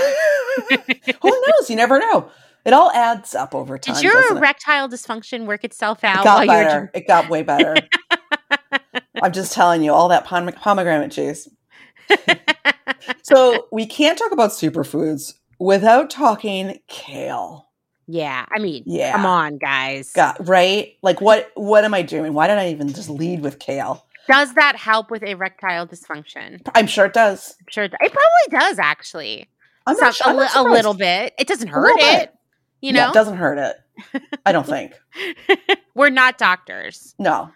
[0.69, 1.69] who knows?
[1.69, 2.29] You never know.
[2.65, 3.95] It all adds up over time.
[3.95, 4.39] Did your doesn't it?
[4.39, 6.91] erectile dysfunction work itself out It got while you were better.
[6.95, 7.75] It got way better.
[9.21, 11.47] I'm just telling you, all that pom- pomegranate juice.
[13.23, 17.69] So we can't talk about superfoods without talking kale.
[18.07, 19.13] Yeah, I mean, Yeah.
[19.13, 20.11] come on, guys.
[20.13, 20.93] Got right?
[21.01, 21.51] Like what?
[21.55, 22.33] What am I doing?
[22.33, 24.05] Why did I even just lead with kale?
[24.27, 26.61] Does that help with erectile dysfunction?
[26.75, 27.55] I'm sure it does.
[27.59, 28.77] I'm sure it, it probably does.
[28.79, 29.47] Actually,
[29.87, 30.31] I'm not sure.
[30.31, 31.33] a, not a little bit.
[31.39, 32.33] It doesn't hurt it.
[32.85, 33.77] You Yeah, know, it doesn't hurt it.
[34.45, 34.93] I don't think.
[35.95, 37.15] we're not doctors.
[37.17, 37.49] No.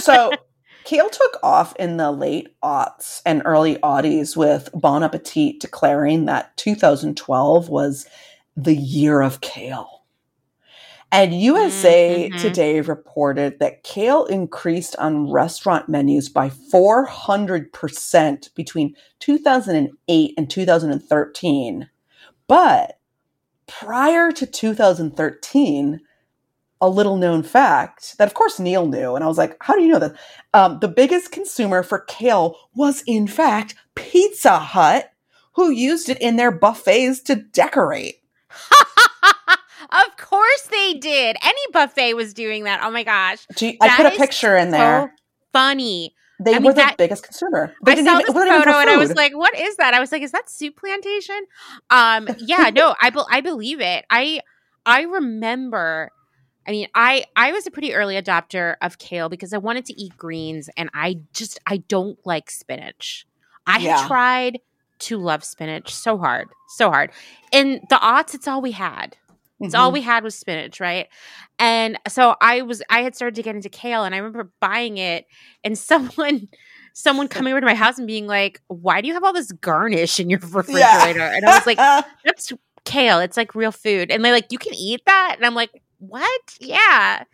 [0.00, 0.32] So
[0.84, 6.56] kale took off in the late aughts and early aughties with Bon Appetit declaring that
[6.56, 8.06] 2012 was
[8.56, 10.04] the year of kale.
[11.10, 12.40] And USA Mhm.
[12.40, 21.90] Today reported that kale increased on restaurant menus by 400% between 2008 and 2013.
[22.48, 22.98] But
[23.80, 26.00] prior to 2013,
[26.80, 29.14] a little known fact that, of course, Neil knew.
[29.14, 30.16] And I was like, how do you know that?
[30.52, 35.12] Um, the biggest consumer for kale was, in fact, Pizza Hut,
[35.54, 38.16] who used it in their buffets to decorate.
[39.22, 41.36] of course they did.
[41.42, 42.80] Any buffet was doing that.
[42.82, 43.46] Oh my gosh.
[43.58, 45.12] You- I put a picture in there.
[45.16, 46.14] So funny.
[46.40, 47.74] They I mean, were the that- biggest consumer.
[47.84, 50.00] They I didn't saw even- this photo and I was like, "What is that?" I
[50.00, 51.40] was like, "Is that Souplantation?"
[51.90, 54.04] Um, yeah, no, I be- I believe it.
[54.10, 54.40] I
[54.84, 56.10] I remember.
[56.66, 60.00] I mean, I I was a pretty early adopter of kale because I wanted to
[60.00, 63.26] eat greens, and I just I don't like spinach.
[63.66, 63.98] I Yeah.
[63.98, 64.58] had tried
[65.00, 67.10] to love spinach so hard, so hard.
[67.50, 69.16] In the aughts, it's all we had.
[69.62, 69.94] It's all Mhm.
[69.94, 71.08] we had was spinach, right?
[71.58, 74.98] And so I was I had started to get into kale and I remember buying
[74.98, 75.26] it
[75.64, 76.48] and someone
[76.94, 79.52] someone coming over to my house and being like, "Why do you have all this
[79.52, 81.78] garnish in your refrigerator?" And I was like,
[82.24, 82.52] "That's
[82.84, 83.20] kale.
[83.20, 86.40] It's like real food." And they're like, "You can eat that?" And I'm like, "What?
[86.60, 87.24] Yeah."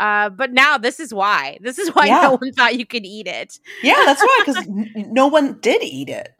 [0.00, 1.58] Uh, but now this is why.
[1.60, 2.22] This is why Yeah.
[2.22, 3.58] no one thought you could eat it.
[3.82, 6.30] yeah, that's why because no one did eat it.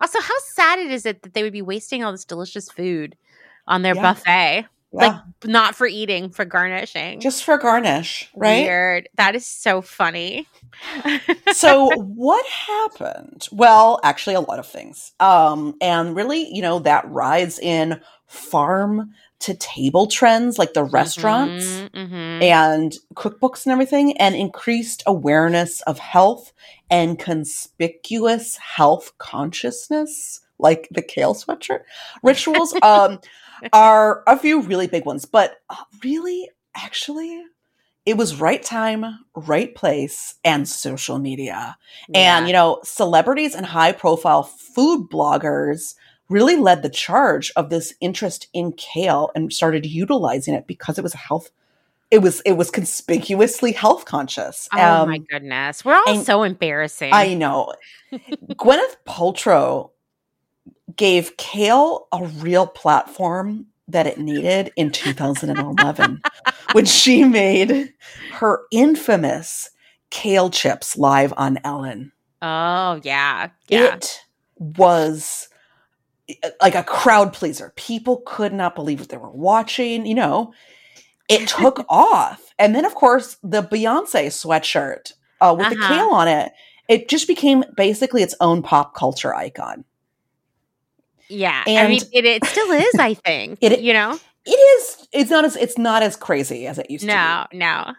[0.00, 3.16] Also, how sad it is it that they would be wasting all this delicious food
[3.68, 4.02] on their Yeah.
[4.02, 4.98] buffet, Yeah.
[5.08, 7.20] like not for eating, for garnishing.
[7.20, 8.64] just for garnish, right?
[8.64, 9.08] Weird.
[9.16, 10.46] That is so funny.
[11.52, 13.46] so what happened?
[13.52, 15.12] Well, actually a lot of things.
[15.20, 21.64] Um and really, you know, that rise in farm to table trends like the restaurants
[21.64, 22.42] Mhm, mhm.
[22.42, 26.52] and cookbooks and everything and increased awareness of health
[26.90, 31.82] and conspicuous health consciousness like the kale sweatshirt
[32.22, 33.20] rituals um
[33.72, 37.42] are a few really big ones but uh, really actually
[38.06, 39.04] it was right time
[39.34, 41.76] right place and social media
[42.14, 45.94] and you know celebrities and high profile food bloggers
[46.30, 51.02] really led the charge of this interest in kale and started utilizing it because it
[51.02, 51.50] was a health
[52.10, 55.84] it was it was conspicuously health conscious Oh Um, my goodness.
[55.84, 57.12] We're all so embarrassing.
[57.12, 57.72] i know
[58.12, 59.90] gwyneth paltrow
[60.98, 66.20] gave kale a real platform that it needed in 2011
[66.72, 67.92] when she made
[68.32, 69.70] her infamous
[70.10, 73.48] kale chips live on ellen oh, yeah.
[73.68, 73.94] Yeah.
[73.94, 74.20] it
[74.58, 75.48] was
[76.44, 77.72] uh, like a crowd pleaser.
[77.76, 80.04] People could not believe what they were watching.
[80.04, 80.52] You know,
[81.28, 82.52] it took off.
[82.58, 85.88] And then, of course, the Beyonce sweatshirt uh, with the Uh-huh.
[85.94, 86.52] kale on it,
[86.88, 89.84] it just became basically its own pop culture icon.
[91.28, 91.64] Yeah.
[91.66, 93.58] I mean, it, it still is, I think.
[93.62, 94.18] It- you know?
[94.46, 95.08] It is.
[95.12, 95.56] It's not as.
[95.56, 97.08] It's not as crazy as it used to
[97.52, 97.58] be.
[97.58, 97.92] No, no.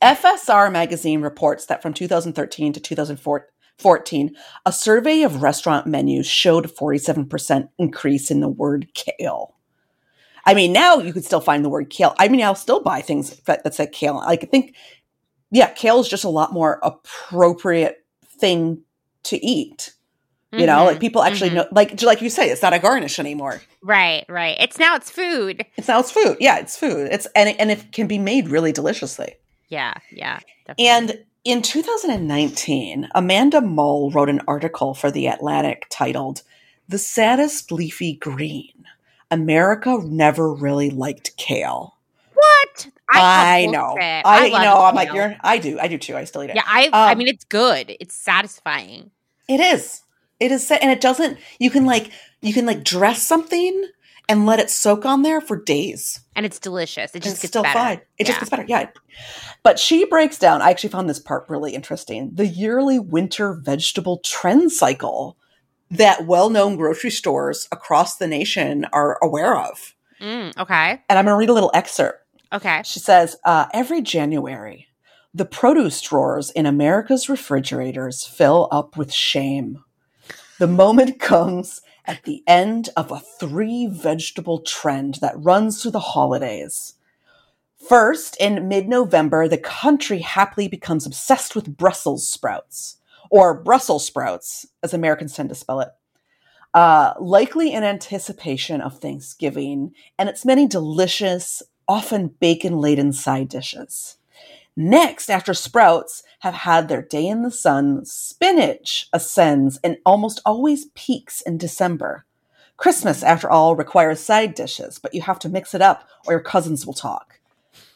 [0.00, 6.68] FSR magazine reports that from 2013 to 2014, a survey of restaurant menus showed a
[6.68, 9.56] 47% increase in the word kale.
[10.46, 12.14] I mean, now you could still find the word kale.
[12.18, 14.16] I mean, I'll still buy things that, that say kale.
[14.16, 14.74] Like, I think,
[15.50, 18.82] yeah, kale is just a lot more appropriate thing
[19.24, 19.92] to eat.
[20.60, 21.54] You know, like people actually mhm.
[21.54, 23.62] know, like like you say, it's not a garnish anymore.
[23.82, 24.56] Right, right.
[24.60, 25.64] It's now it's food.
[25.76, 26.36] It's now it's food.
[26.40, 27.08] Yeah, it's food.
[27.10, 29.34] It's and it, and it can be made really deliciously.
[29.68, 30.40] Yeah, yeah.
[30.66, 30.86] Definitely.
[30.88, 36.42] And in 2019, Amanda Mull wrote an article for The Atlantic titled
[36.88, 38.84] The Saddest Leafy Green.
[39.30, 41.96] America never really liked kale.
[42.32, 42.88] what?
[43.10, 43.96] I, call know.
[44.00, 45.78] I, love know, I'm like, you're, I do.
[45.78, 46.16] I do too.
[46.16, 46.56] I still eat it.
[46.56, 47.94] Yeah, I I Um, mean it's good.
[48.00, 49.10] It's satisfying.
[49.48, 50.03] It is.
[50.44, 50.66] It is.
[50.66, 52.10] set And it doesn't, you can like,
[52.42, 53.88] you can like dress something
[54.28, 56.20] and let it soak on there for days.
[56.36, 57.14] And it's delicious.
[57.14, 57.78] It just it's gets still better.
[57.78, 58.00] fine.
[58.18, 58.40] It just Yeah.
[58.40, 58.64] gets better.
[58.66, 58.88] Yeah.
[59.62, 64.18] But she breaks down, I actually found this part really interesting the yearly winter vegetable
[64.18, 65.36] trend cycle
[65.90, 69.94] that well known grocery stores across the nation are aware of.
[70.20, 71.02] Mm, okay.
[71.08, 72.20] And I'm going to read a little excerpt.
[72.52, 72.82] Okay.
[72.84, 74.88] She says, uh, every January,
[75.34, 79.82] the produce drawers in America's refrigerators fill up with shame.
[80.58, 85.98] The moment comes at the end of a three vegetable trend that runs through the
[85.98, 86.94] holidays.
[87.88, 92.98] First, in mid November, the country happily becomes obsessed with Brussels sprouts,
[93.30, 95.88] or Brussels sprouts, as Americans tend to spell it.
[96.72, 104.18] Uh, likely in anticipation of Thanksgiving and its many delicious, often bacon laden side dishes.
[104.76, 110.84] Next, after sprouts have had their day in the sun, spinach ascends and almost always
[110.94, 112.26] peaks in December.
[112.76, 116.42] Christmas, after all, requires side dishes, but you have to mix it up or your
[116.42, 117.40] cousins will talk.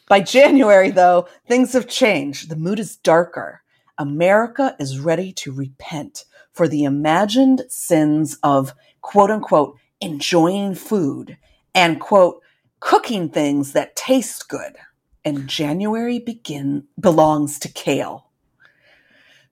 [0.07, 2.49] By January, though, things have changed.
[2.49, 3.61] The mood is darker.
[3.99, 11.37] America is ready to repent for the imagined sins of quote unquote enjoying food
[11.75, 12.41] and quote
[12.79, 14.75] cooking things that taste good.
[15.23, 18.28] And January begin belongs to kale.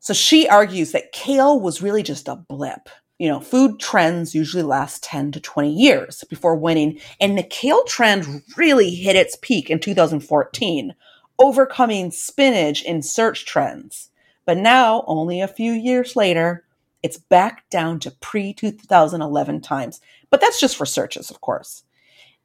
[0.08, 2.88] So she argues that kale was really just a blip.
[3.20, 7.84] You know, food trends usually last 10 to 20 years before winning, and the kale
[7.84, 10.95] trend really hit its peak in 2014,
[11.39, 14.10] overcoming spinach in search trends.
[14.45, 16.64] But now, only a few years later,
[17.03, 19.99] it's back down to pre 2011 times.
[20.30, 21.84] But that's just for searches, of course.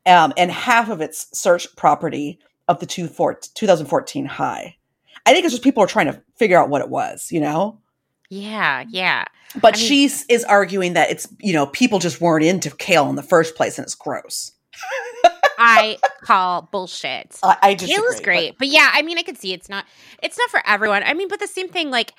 [0.05, 4.79] Um, and half of its search property of the 2014 high.
[5.27, 7.79] I think it's just people are trying to figure out what it was, you know?
[8.29, 9.25] Yeah, yeah.
[9.61, 13.09] But I mean, she is arguing that it's, you know, people just weren't into kale
[13.11, 14.53] in the first place and it's gross.
[15.59, 17.39] I call bullshit.
[17.43, 18.51] I, I disagree, Kale is great.
[18.53, 19.85] But, but yeah, I mean, I could see it's not
[20.23, 21.03] it's not for everyone.
[21.05, 22.15] I mean, but the same thing like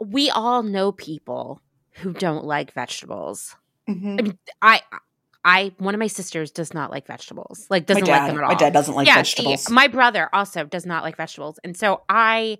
[0.00, 1.60] we all know people
[1.92, 3.54] who don't like vegetables.
[3.88, 4.16] Mm-hmm.
[4.18, 4.80] I mean, I
[5.46, 7.68] I one of my sisters does not like vegetables.
[7.70, 8.50] Like doesn't dad, like them at all.
[8.50, 9.70] My dad doesn't like yeah, vegetables.
[9.70, 11.60] my brother also does not like vegetables.
[11.62, 12.58] And so I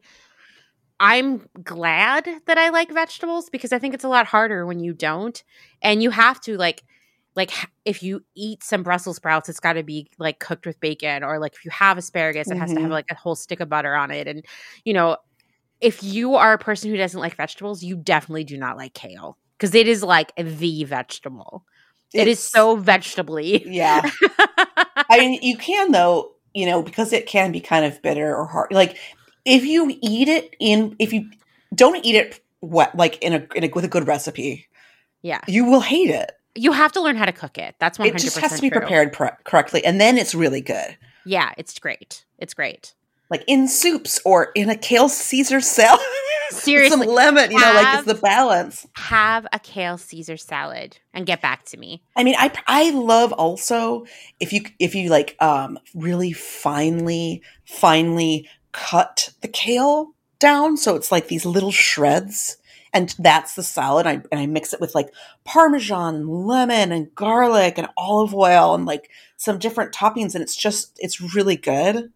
[1.01, 4.95] I'm glad that I like vegetables because I think it's a lot harder when you
[4.95, 5.43] don't.
[5.83, 6.85] And you have to like
[7.35, 7.51] like
[7.85, 11.41] if you eat some Brussels sprouts, it's got to be like cooked with bacon or
[11.41, 12.61] like if you have asparagus, it mm-hmm.
[12.61, 12.93] has to have mm-hmm.
[12.93, 14.45] like a whole stick of butter on it and
[14.85, 15.17] you know,
[15.81, 19.37] if you are a person who doesn't like vegetables, you definitely do not like kale
[19.59, 21.65] because it is like the vegetable.
[22.13, 23.63] It's, so vegetably.
[23.67, 24.09] Yeah.
[25.11, 28.47] I mean, you can though, you know, because it can be kind of bitter or
[28.47, 28.73] hard.
[28.73, 28.97] Like
[29.45, 31.31] if you eat it in, if you
[31.75, 34.67] don't eat it wet, like in a, in a with a good recipe,
[35.23, 36.33] yeah, you will hate it.
[36.55, 37.75] You have to learn how to cook it.
[37.79, 38.09] That's one.
[38.09, 38.81] It just has to be true.
[38.81, 39.13] prepared
[39.45, 40.97] correctly, and then it's really good.
[41.27, 42.25] Yeah, it's great.
[42.39, 42.95] It's great
[43.31, 46.01] like in soups or in a kale Caesar salad.
[46.51, 48.87] Seriously, some lemon, you have, know, like it's the balance.
[48.95, 52.03] Have a kale Caesar salad and get back to me.
[52.15, 54.07] I mean, I I love also
[54.39, 61.11] if you if you like um really finely finely cut the kale down so it's
[61.11, 62.59] like these little shreds
[62.97, 64.07] and that's the salad.
[64.07, 65.13] I, and I mix it with like
[65.45, 70.57] parmesan, and lemon, and garlic, and olive oil, and like some different toppings, and it's
[70.57, 72.11] just it's really good.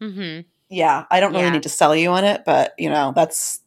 [0.00, 0.40] Mm-hmm.
[0.70, 1.50] Yeah, I don't really yeah.
[1.50, 3.60] need to sell you on it, but you know that's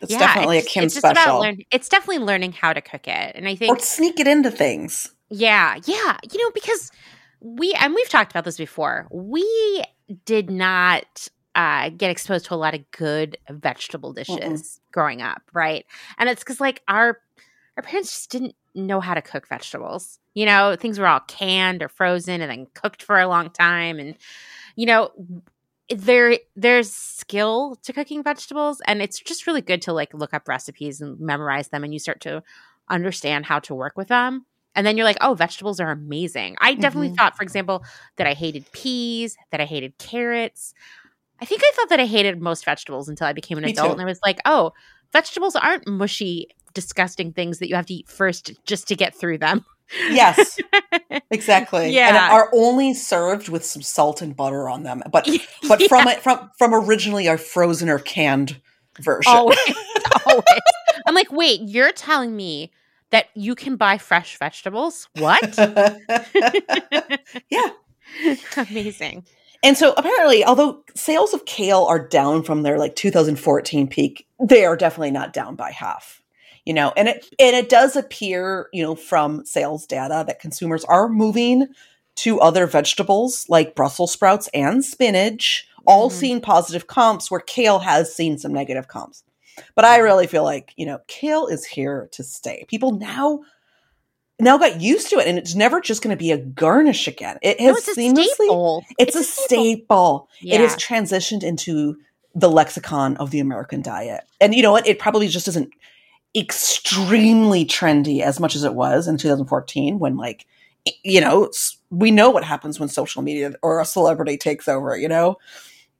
[0.00, 1.40] it's yeah, definitely it's, a Kim special.
[1.40, 4.50] Learn, it's definitely learning how to cook it, and I think or sneak it into
[4.50, 5.10] things.
[5.28, 6.90] Yeah, yeah, you know because
[7.40, 9.06] we and we've talked about this before.
[9.10, 9.84] We
[10.24, 14.78] did not uh, get exposed to a lot of good vegetable dishes Mm-mm.
[14.92, 15.84] growing up, right?
[16.18, 17.20] And it's because like our
[17.76, 20.18] our parents just didn't know how to cook vegetables.
[20.34, 23.98] You know, things were all canned or frozen and then cooked for a long time,
[23.98, 24.16] and
[24.76, 25.10] you know
[25.90, 30.48] there there's skill to cooking vegetables and it's just really good to like look up
[30.48, 32.42] recipes and memorize them and you start to
[32.88, 36.74] understand how to work with them and then you're like oh vegetables are amazing i
[36.74, 37.16] definitely mm-hmm.
[37.16, 37.84] thought for example
[38.16, 40.74] that i hated peas that i hated carrots
[41.40, 43.88] i think i thought that i hated most vegetables until i became an Me adult
[43.88, 43.92] too.
[43.92, 44.72] and i was like oh
[45.12, 49.38] vegetables aren't mushy disgusting things that you have to eat first just to get through
[49.38, 49.64] them
[50.10, 50.58] yes,
[51.30, 51.90] exactly.
[51.90, 55.02] Yeah, and are only served with some salt and butter on them.
[55.10, 55.28] But
[55.68, 55.88] but yeah.
[55.88, 58.60] from it from from originally a frozen or canned
[59.00, 59.32] version.
[59.32, 59.58] Always,
[60.26, 60.44] always.
[61.06, 62.70] I'm like, wait, you're telling me
[63.10, 65.08] that you can buy fresh vegetables?
[65.14, 65.56] What?
[67.50, 67.68] yeah,
[68.56, 69.24] amazing.
[69.62, 74.64] And so apparently, although sales of kale are down from their like 2014 peak, they
[74.64, 76.19] are definitely not down by half
[76.70, 80.84] you know and it and it does appear you know from sales data that consumers
[80.84, 81.66] are moving
[82.14, 86.18] to other vegetables like brussels sprouts and spinach all mm-hmm.
[86.20, 89.24] seeing positive comps where kale has seen some negative comps
[89.74, 93.40] but i really feel like you know kale is here to stay people now
[94.38, 97.36] now got used to it and it's never just going to be a garnish again
[97.42, 98.84] it has no, seamlessly staple.
[98.96, 100.28] It's, it's, a staple, staple.
[100.40, 100.54] Yeah.
[100.54, 101.96] it has transitioned into
[102.32, 105.72] the lexicon of the american diet and you know what it probably just isn't
[106.36, 110.46] extremely trendy as much as it was in 2014 when like
[111.02, 111.50] you know
[111.90, 115.36] we know what happens when social media or a celebrity takes over you know?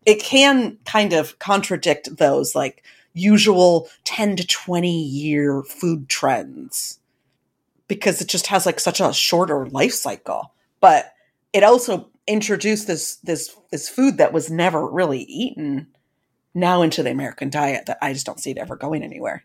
[0.07, 6.99] It can kind of contradict those like usual 10 to 20 year food trends
[7.87, 10.55] because it just has like such a shorter life cycle.
[10.81, 11.13] But
[11.53, 15.89] it also introduced this this this food that was never really eaten.
[16.55, 19.45] Now into the american diet that i just don't see it ever going anywhere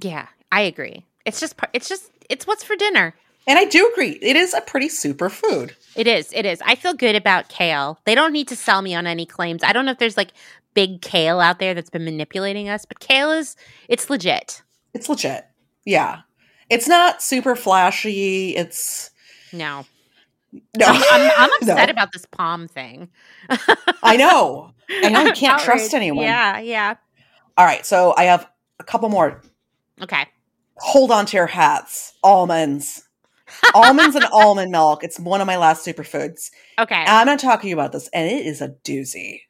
[0.00, 1.04] yeah, I agree.
[1.24, 3.14] It's just it's just It's what's for dinner.
[3.46, 4.18] And I do agree.
[4.22, 5.74] It is a pretty super food.
[5.96, 6.30] It is.
[6.32, 6.62] It is.
[6.64, 7.98] I feel good about kale.
[8.04, 9.62] They don't need to sell me on any claims.
[9.64, 10.32] I don't know if there's like
[10.74, 13.56] big kale out there that's been manipulating us, but kale is
[13.88, 14.62] it's legit.
[14.94, 15.46] It's legit.
[15.84, 16.20] Yeah.
[16.68, 18.54] It's not super flashy.
[18.56, 19.10] It's
[19.52, 19.84] No.
[20.52, 20.86] no.
[20.86, 21.90] I'm, I'm, I'm upset No.
[21.90, 23.08] about this POM thing.
[24.02, 24.72] I know.
[25.02, 26.24] I know you can't trust anyone.
[26.24, 26.94] Yeah, yeah.
[27.56, 27.84] All right.
[27.84, 29.40] So I have a couple more.
[30.02, 30.26] Okay.
[30.76, 32.14] Hold on to your hats.
[32.22, 33.02] Almonds.
[33.74, 35.02] Almonds and almond milk.
[35.04, 36.50] It's one of my last superfoods.
[36.78, 36.94] Okay.
[37.06, 39.40] I'm going to talk to you about this, and it is a doozy.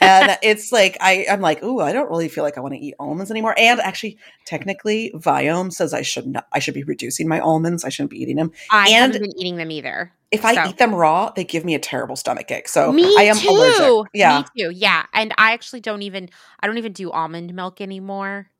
[0.00, 2.80] and it's like I, I'm like, ooh, I don't really feel like I want to
[2.80, 3.54] eat almonds anymore.
[3.56, 6.46] And actually, technically, Viome says I should not.
[6.52, 7.84] I should be reducing my almonds.
[7.84, 8.52] I shouldn't be eating them.
[8.70, 10.12] I and- haven't been eating them either.
[10.32, 12.66] If I eat them raw, they give me a terrible stomach ache.
[12.68, 13.48] So me I am too.
[13.48, 14.10] allergic.
[14.12, 14.70] Yeah, Me too.
[14.70, 15.06] Yeah.
[15.14, 18.50] And I actually don't even I don't even do almond milk anymore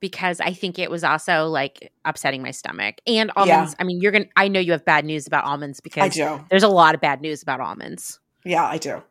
[0.00, 2.96] because I think it was also like upsetting my stomach.
[3.06, 3.42] And Yeah.
[3.42, 6.08] almonds, I mean, you're gonna I know you have bad news about almonds because I
[6.08, 6.44] do.
[6.50, 8.20] there's a lot of bad news about almonds.
[8.44, 9.02] Yeah, I do.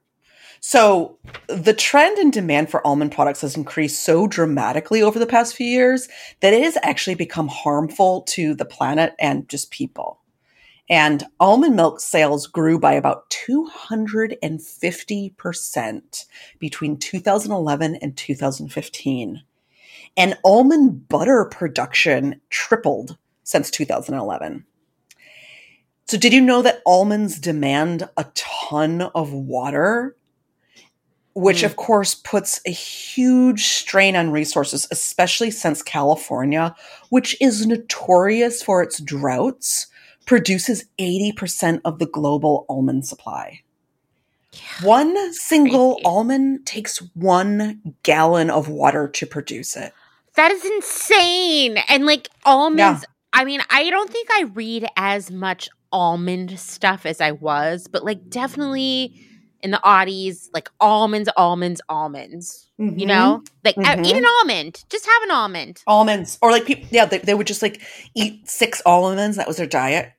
[0.59, 5.55] So the trend in demand for almond products has increased so dramatically over the past
[5.55, 6.07] few years
[6.39, 10.21] that it has actually become harmful to the planet and just people.
[10.89, 16.25] And almond milk sales grew by about 250%
[16.59, 19.43] between 2011 and 2015.
[20.17, 24.65] And almond butter production tripled since 2011.
[26.07, 30.15] So, did you know that almonds demand a ton of water?
[31.33, 31.65] Which, Mm.
[31.65, 36.73] of course, puts a huge strain on resources, especially since California,
[37.09, 39.87] which is notorious for its droughts,
[40.25, 43.61] produces 80% of the global almond supply.
[44.81, 46.05] One single Crazy.
[46.05, 49.91] almond takes one gallon of water to produce it.
[50.35, 51.77] That is insane.
[51.87, 57.21] And like almonds, I mean, I don't think I read as much almond stuff as
[57.21, 59.21] I was, but like definitely
[59.61, 62.69] in the oddies, like almonds, almonds, almonds.
[62.79, 62.99] Mm-hmm.
[62.99, 63.43] You know?
[63.63, 64.05] Like Mhm.
[64.05, 64.83] eat an almond.
[64.89, 65.81] Just have an almond.
[65.87, 67.81] almonds or like people yeah they, they would just like
[68.13, 70.11] eat six almonds that was their diet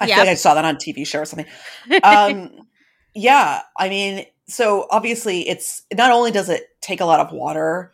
[0.00, 0.08] i Yep.
[0.16, 1.46] feel like i saw that on a tv show or something
[2.02, 2.50] um
[3.14, 7.92] yeah i mean so obviously it's not only does it take a lot of water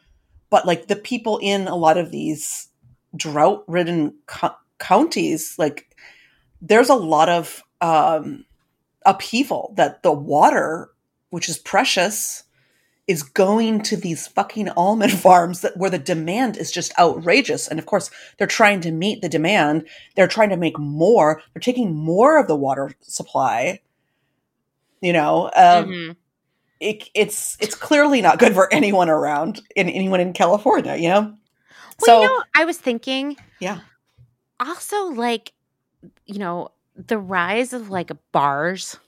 [0.51, 2.69] but like the people in a lot of these
[3.17, 5.97] drought ridden co- counties like
[6.61, 8.45] there's a lot of um
[9.07, 10.91] upheaval that the water
[11.31, 12.45] which is precious
[13.07, 17.67] is going to these fucking almond farms that where the demand is just outrageous.
[17.67, 19.87] And of course they're trying to meet the demand.
[20.15, 21.41] They're trying to make more.
[21.55, 23.81] They're taking more of the water supply
[25.01, 26.17] you know um, Mhm.
[26.81, 31.21] It, it's it's clearly not good for anyone around in anyone in california you know
[31.21, 31.37] Well,
[32.01, 33.81] so you know, I was thinking yeah
[34.61, 35.53] also like,
[36.27, 38.99] you know, the rise of like bars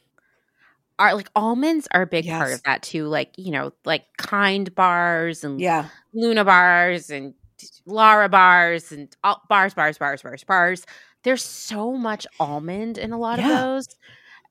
[0.98, 3.06] are like almonds are a big part of that too.
[3.06, 7.34] Like, you know, like kind bars and yeah Luna bars and
[7.86, 10.86] Lara bars and all, bars, bars, bars, bars, bars.
[11.22, 13.88] There's so much almond in a lot of those.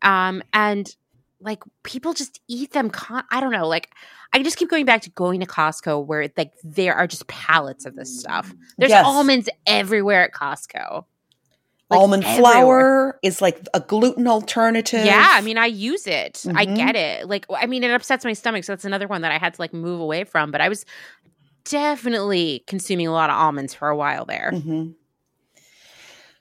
[0.01, 0.93] Um, and
[1.41, 2.89] like people just eat them.
[2.89, 3.67] Con- I don't know.
[3.67, 3.89] Like
[4.33, 7.85] I just keep going back to going to Costco where like there are just pallets
[7.85, 8.53] of this stuff.
[8.77, 9.05] There's Yes.
[9.05, 11.05] almonds everywhere at Costco.
[11.89, 12.51] Like, almond everywhere.
[12.51, 16.45] flour is like a gluten alternative Yeah, I mean, I use it.
[16.53, 16.75] I Mhm.
[16.75, 17.27] get it.
[17.27, 19.61] Like, I mean, it upsets my stomach, so that's another one that I had to
[19.61, 20.51] like move away from.
[20.51, 20.85] But I was
[21.63, 24.51] definitely consuming a lot of almonds for a while there.
[24.53, 24.93] Mhm.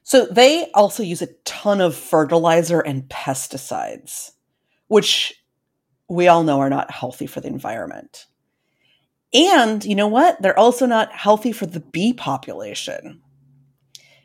[0.02, 4.32] So they also use a ton of fertilizer and pesticides,
[4.88, 5.34] which
[6.08, 8.26] we all know are not healthy for the environment.
[9.32, 10.40] And you know what?
[10.40, 13.20] They're also not healthy for the bee population,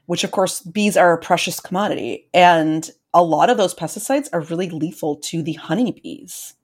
[0.06, 2.30] which, of course, bees are a precious commodity.
[2.34, 6.56] And a lot of those pesticides are really lethal to the honeybees.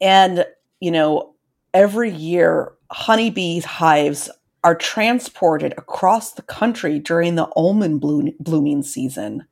[0.00, 0.44] And,
[0.80, 1.34] you know,
[1.72, 4.28] every year, honeybees' hives
[4.64, 9.46] are transported across the country during the almond bloom- blooming season.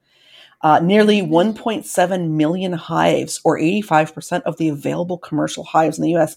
[0.63, 6.37] Uh, nearly 1.7 million hives, or 85% of the available commercial hives in the US,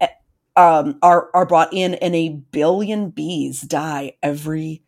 [0.00, 0.08] eh,
[0.56, 4.82] um, are are brought in, and a billion bees die every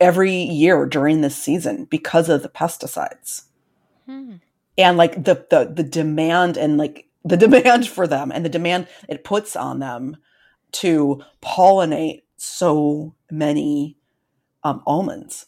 [0.00, 3.44] every year during this season because of the pesticides
[4.06, 4.36] Hmm.
[4.78, 8.88] and like the the the demand and like the demand for them and the demand
[9.08, 10.16] it puts on them
[10.72, 13.96] to pollinate so many
[14.64, 15.46] um, almonds.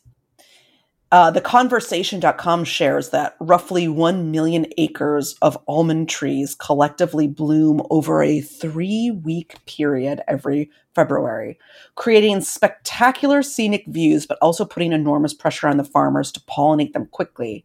[1.15, 8.21] Uh, the conversation.com shares that roughly 1 million acres of almond trees collectively bloom over
[8.21, 11.57] a three week period every February,
[11.95, 17.07] creating spectacular scenic views, but also putting enormous pressure on the farmers to pollinate them
[17.07, 17.65] quickly.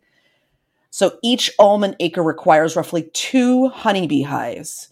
[0.91, 4.89] So each almond acre requires roughly two honeybee hives,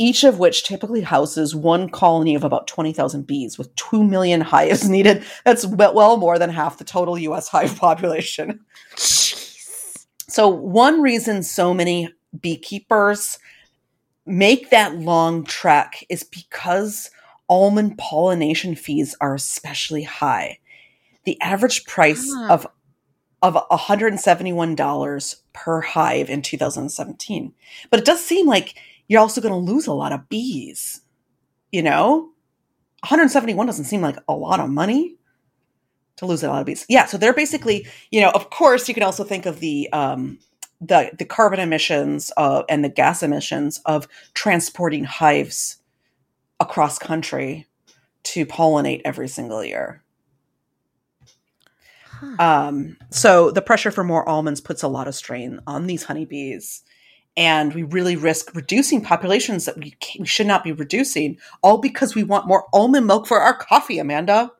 [0.00, 4.88] each of which typically houses one colony of about 20,000 bees, with 2 million hives
[4.96, 5.22] needed.
[5.44, 8.60] That's well more than half the total US hive population.
[8.96, 10.06] Jeez.
[10.28, 12.08] So, one reason so many
[12.40, 13.38] beekeepers
[14.24, 17.10] make that long trek is because
[17.48, 20.58] almond pollination fees are especially high.
[21.24, 22.48] The average price Ah.
[22.54, 22.66] of
[23.42, 27.54] of $171 per hive in 2017.
[27.90, 28.74] But it does seem like
[29.10, 31.00] you're also going to lose a lot of bees.
[31.72, 32.30] You know?
[33.02, 35.16] 171 doesn't seem like a lot of money
[36.16, 36.86] to lose a lot of bees.
[36.88, 40.38] Yeah, so they're basically, you know, of course you can also think of the um
[40.80, 45.78] the the carbon emissions uh, and the gas emissions of transporting hives
[46.60, 47.66] across country
[48.22, 50.04] to pollinate every single year.
[52.04, 52.36] Huh.
[52.38, 56.82] Um, so the pressure for more almonds puts a lot of strain on these honeybees.
[57.36, 62.14] And we really risk reducing populations that we, we should not be reducing, all because
[62.14, 64.50] we want more almond milk for our coffee, Amanda.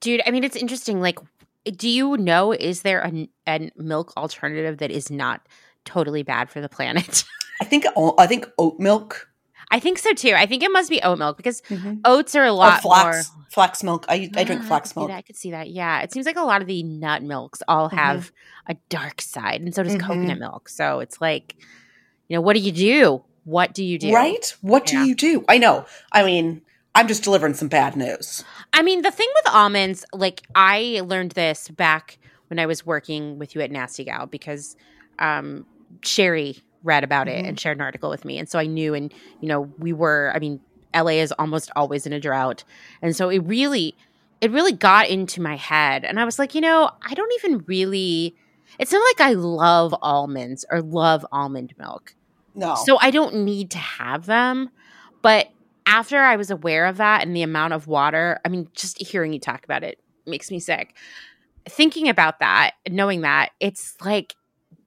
[0.00, 1.00] Dude, I mean, it's interesting.
[1.00, 1.18] Like,
[1.64, 5.40] do you know, is there a, a milk alternative that is not
[5.84, 7.24] totally bad for the planet?
[7.60, 9.26] I think I think oat milk
[9.70, 10.32] I think so too.
[10.34, 11.60] I think it must be oat milk because
[12.04, 13.44] oats are a lot or flax more.
[13.50, 14.06] flax milk.
[14.08, 15.10] I, I drink Ah, flax could milk.
[15.10, 15.68] that, I could see that.
[15.70, 17.94] Yeah, it seems like a lot of the nut milks all Mhm.
[17.94, 18.32] have
[18.66, 20.00] a dark side, and so does Mhm.
[20.00, 20.68] coconut milk.
[20.70, 21.54] So it's like,
[22.28, 23.22] you know, what do you do?
[23.44, 24.12] What do you do?
[24.12, 24.54] Right?
[24.60, 25.44] What do you do?
[25.48, 25.86] I know.
[26.12, 26.60] I mean,
[26.94, 28.44] I'm just delivering some bad news.
[28.72, 32.18] I mean, the thing with almonds, like I learned this back
[32.48, 34.76] when I was working with you at Nasty Gal because
[35.18, 35.64] um,
[36.02, 37.48] Sherry read about it Mhm.
[37.48, 38.94] and shared an article with me, and so I knew.
[38.94, 40.30] And you know, we were.
[40.34, 40.60] I mean,
[40.94, 42.64] LA is almost always in a drought,
[43.02, 43.94] and so it really,
[44.40, 47.64] it really got into my head, and I was like, you know, I don't even
[47.66, 48.36] really.
[48.78, 52.14] It's not like I love almonds or love almond milk.
[52.58, 52.74] No.
[52.74, 54.70] So I don't need to have them.
[55.22, 55.48] But
[55.86, 59.32] after I was aware of that and the amount of water, I mean, just hearing
[59.32, 60.96] you talk about it makes me sick.
[61.68, 64.34] Thinking about that, knowing that, it's like,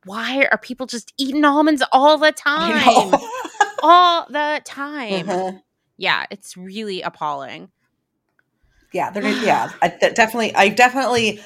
[0.06, 3.14] why are people just eating almonds all the time?
[3.84, 5.26] All the time.
[5.26, 5.62] Mhm.
[5.98, 7.72] Yeah, it's really appalling.
[8.94, 9.72] Yeah, they're yeah.
[9.82, 11.42] I definitely, I definitely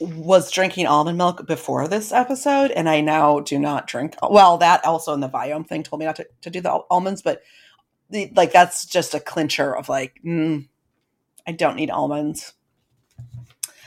[0.00, 4.16] was drinking almond milk before this episode, and I now do not drink.
[4.22, 6.86] Well, that also in the Viome thing told me not to, to do the al-
[6.90, 7.42] almonds, but
[8.10, 10.68] the, like that's just a clincher of like, mm,
[11.46, 12.52] I don't need almonds.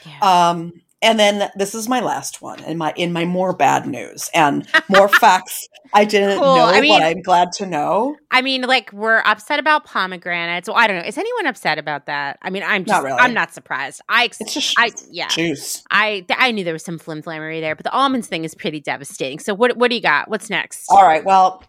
[0.05, 0.49] Yeah.
[0.49, 4.29] Um, and then this is my last one in my in my more bad news
[4.33, 6.55] and more facts I didn't Cool.
[6.57, 8.17] know, I mean- but I'm glad to know.
[8.31, 10.67] I mean, like we're upset about pomegranates.
[10.67, 11.03] Well, I don't know.
[11.07, 12.37] Is anyone upset about that?
[12.41, 13.17] I mean, I'm Not just, really.
[13.19, 14.01] I'm not surprised.
[14.09, 15.29] I, It's just I, yeah.
[15.29, 15.83] juice.
[15.91, 18.81] I I knew there was some flim flammery there, but the almonds thing is pretty
[18.81, 19.39] devastating.
[19.39, 20.27] So what what do you got?
[20.29, 20.87] What's next?
[20.89, 21.63] All right, well,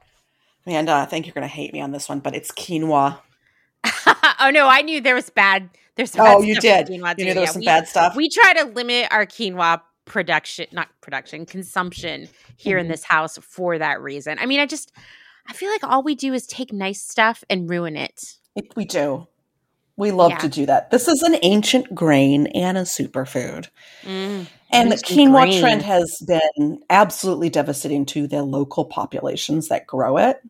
[0.67, 3.19] Amanda, I think you're going to hate me on this one, but it's quinoa.
[4.41, 5.69] oh no, I knew there was bad.
[5.97, 6.89] There's some Oh, bad you stuff did.
[6.91, 8.17] You knew there was Yeah, some we, bad stuff.
[8.17, 12.91] We try to limit our quinoa production, not production, consumption here in Mhm.
[12.91, 14.39] this house for that reason.
[14.39, 14.93] I mean, I just
[15.49, 18.35] I feel like all we do is take nice stuff and ruin it.
[18.57, 19.29] It- we do.
[19.97, 20.39] We love Yeah.
[20.39, 20.91] to do that.
[20.91, 23.69] This is an ancient grain and a superfood.
[24.03, 25.61] Mm, And the quinoa grain.
[25.61, 30.41] trend has been absolutely devastating to the local populations that grow it.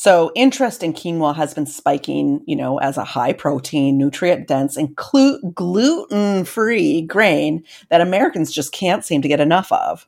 [0.00, 4.76] So interest in quinoa has been spiking, you know, as a high protein, nutrient dense,
[4.76, 10.06] and gluten free grain that Americans just can't seem to get enough of.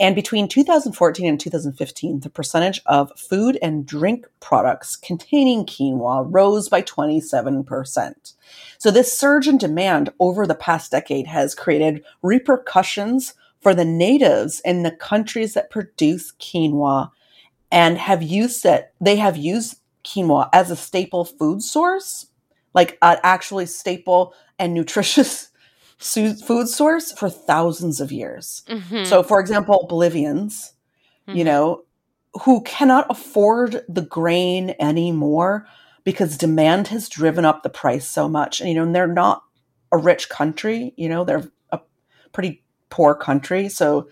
[0.00, 6.70] And between 2014 and 2015, the percentage of food and drink products containing quinoa rose
[6.70, 8.32] by 27%.
[8.78, 14.60] So, this surge in demand over the past decade has created repercussions for the natives
[14.64, 17.10] in the countries that produce quinoa
[17.70, 18.92] and have used it.
[19.00, 22.26] They have used quinoa as a staple food source,
[22.74, 25.50] like an actually staple and nutritious
[25.98, 28.62] su- food source for thousands of years.
[28.68, 30.72] mhm, So, for example, Bolivians,
[31.32, 31.46] you mhm.
[31.46, 31.84] know,
[32.44, 35.66] who cannot afford the grain anymore
[36.04, 38.60] because demand has driven up the price so much.
[38.60, 39.42] And, you know, and they're not
[39.92, 41.80] a rich country, you know, they're a
[42.32, 43.68] pretty poor country.
[43.68, 44.08] So,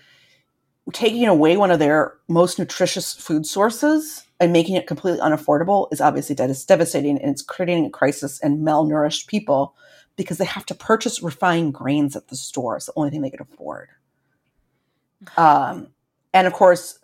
[0.93, 6.01] taking away one of their most nutritious food sources and making it completely unaffordable is
[6.01, 9.75] obviously dev- devastating and it's creating a crisis in malnourished people
[10.17, 12.77] because they have to purchase refined grains at the store.
[12.77, 13.89] It's the only thing they can afford.
[15.37, 15.89] Um,
[16.33, 16.99] and of course,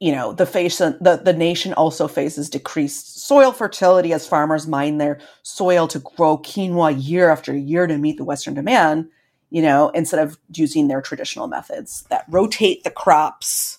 [0.00, 4.96] you know the face the, the nation also faces decreased soil fertility as farmers mine
[4.96, 9.08] their soil to grow quinoa year after year to meet the western demand
[9.50, 13.78] you know instead of using their traditional methods that rotate the crops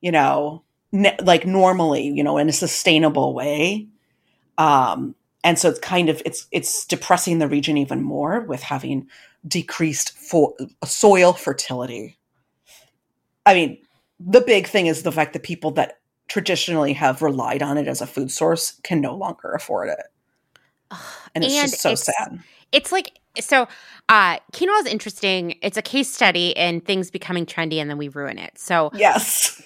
[0.00, 0.62] you know
[0.92, 3.86] ne- like normally you know in a sustainable way
[4.58, 5.14] um
[5.44, 9.06] and so it's kind of it's it's depressing the region even more with having
[9.46, 12.18] decreased fo- soil fertility
[13.46, 13.78] i mean
[14.20, 15.98] the big thing is the fact that people that
[16.32, 20.06] traditionally have relied on it as a food source can no longer afford it.
[21.34, 22.40] And it's and just so sad.
[22.72, 23.68] It's like so
[24.08, 25.58] uh quinoa is interesting.
[25.62, 28.58] It's a case study in things becoming trendy and then we ruin it.
[28.58, 29.62] So Yes.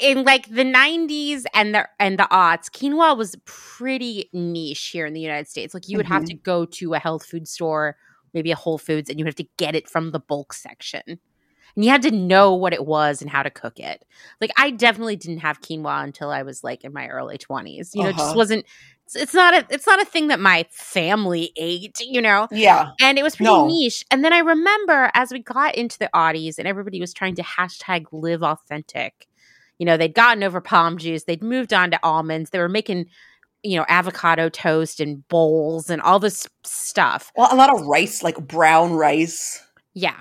[0.00, 5.12] In like the 90s and the and the aughts, quinoa was pretty niche here in
[5.12, 5.74] the United States.
[5.74, 6.14] Like you would mm-hmm.
[6.14, 7.96] have to go to a health food store,
[8.32, 11.18] maybe a Whole Foods, and you would have to get it from the bulk section
[11.78, 14.04] and you had to know what it was and how to cook it.
[14.40, 17.94] Like I definitely didn't have quinoa until I was like in my early 20s.
[17.94, 18.20] You know, uh-huh.
[18.20, 18.66] it just wasn't
[19.14, 22.48] it's, not a it's not a thing that my family ate, you know.
[22.50, 22.90] Yeah.
[23.00, 23.66] And it was pretty no.
[23.66, 24.04] niche.
[24.10, 27.42] And then I remember as we got into the Audis and everybody was trying to
[27.42, 29.26] hashtag live authentic.
[29.78, 33.06] You know, they'd gotten over POM juice, they'd moved on to almonds, they were making
[33.64, 37.32] you know, avocado toast and bowls and all this stuff.
[37.36, 39.60] Well, a lot of rice, like brown rice.
[39.94, 40.20] Yeah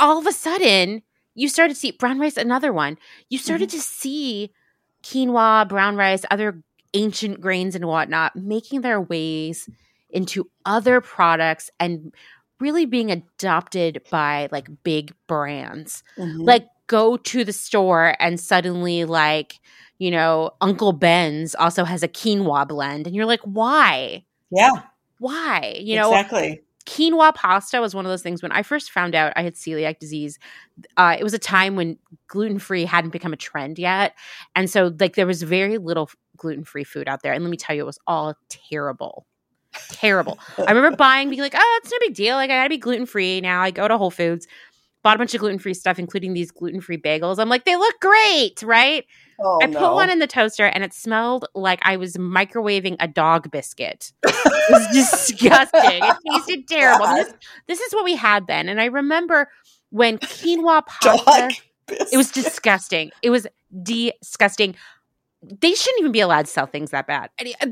[0.00, 1.02] all of a sudden
[1.34, 2.98] you started to see brown rice, another one.
[3.28, 3.78] You started mm-hmm.
[3.78, 4.50] to see
[5.04, 6.62] quinoa, brown rice, other
[6.94, 9.68] ancient grains and whatnot making their ways
[10.10, 12.14] into other products and
[12.58, 16.02] really being adopted by like big brands.
[16.16, 16.42] Mm-hmm.
[16.42, 19.60] Like go to the store and suddenly like,
[19.98, 24.82] you know, Uncle Ben's also has a quinoa blend and you're like, "Why?" Yeah.
[25.18, 25.78] Why?
[25.78, 29.32] You know, exactly quinoa pasta was one of those things when I first found out
[29.36, 30.38] I had celiac disease.
[30.96, 34.14] Uh, it was a time when gluten free hadn't become a trend yet.
[34.54, 37.32] And so, like, there was very little gluten free food out there.
[37.32, 39.26] And let me tell you, it was all terrible.
[39.90, 40.38] Terrible.
[40.58, 42.36] I remember buying, being like, oh, it's no big deal.
[42.36, 43.62] Like, I gotta be gluten free now.
[43.62, 44.46] I go to Whole Foods,
[45.02, 47.38] bought a bunch of gluten free stuff, including these gluten free bagels.
[47.38, 49.04] I'm like, they look great, right?
[49.42, 49.94] Oh, I put no.
[49.94, 54.12] one in the toaster and it smelled like I was microwaving a dog biscuit.
[54.70, 56.00] It was disgusting.
[56.00, 57.06] It tasted terrible.
[57.06, 57.34] This,
[57.66, 58.68] this, is what we had then.
[58.68, 59.48] And I remember
[59.90, 61.50] when quinoa pasta,
[61.88, 63.10] it was disgusting.
[63.20, 63.48] It was
[63.82, 64.76] disgusting
[65.42, 67.30] they shouldn't even be allowed to sell things that bad.
[67.40, 67.66] Uh,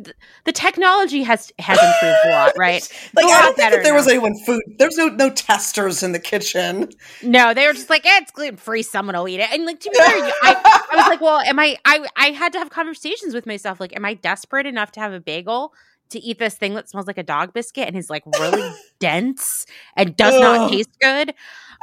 [0.45, 2.89] the technology has has improved a lot, right?
[3.15, 3.99] like I don't think that there now.
[3.99, 4.63] was anyone food.
[4.79, 6.89] There's no no testers in the kitchen.
[7.23, 8.83] No, they were just like, eh, it's gluten free.
[8.83, 9.51] Someone will eat it.
[9.53, 11.77] And like to be fair, I, I was like, well, am I?
[11.85, 13.81] I I had to have conversations with myself.
[13.81, 15.75] Like, am I desperate enough to have a bagel?
[16.11, 19.67] To eat this thing that smells like a dog biscuit and is like really dense
[19.97, 20.41] and does Ugh.
[20.41, 21.35] not taste good.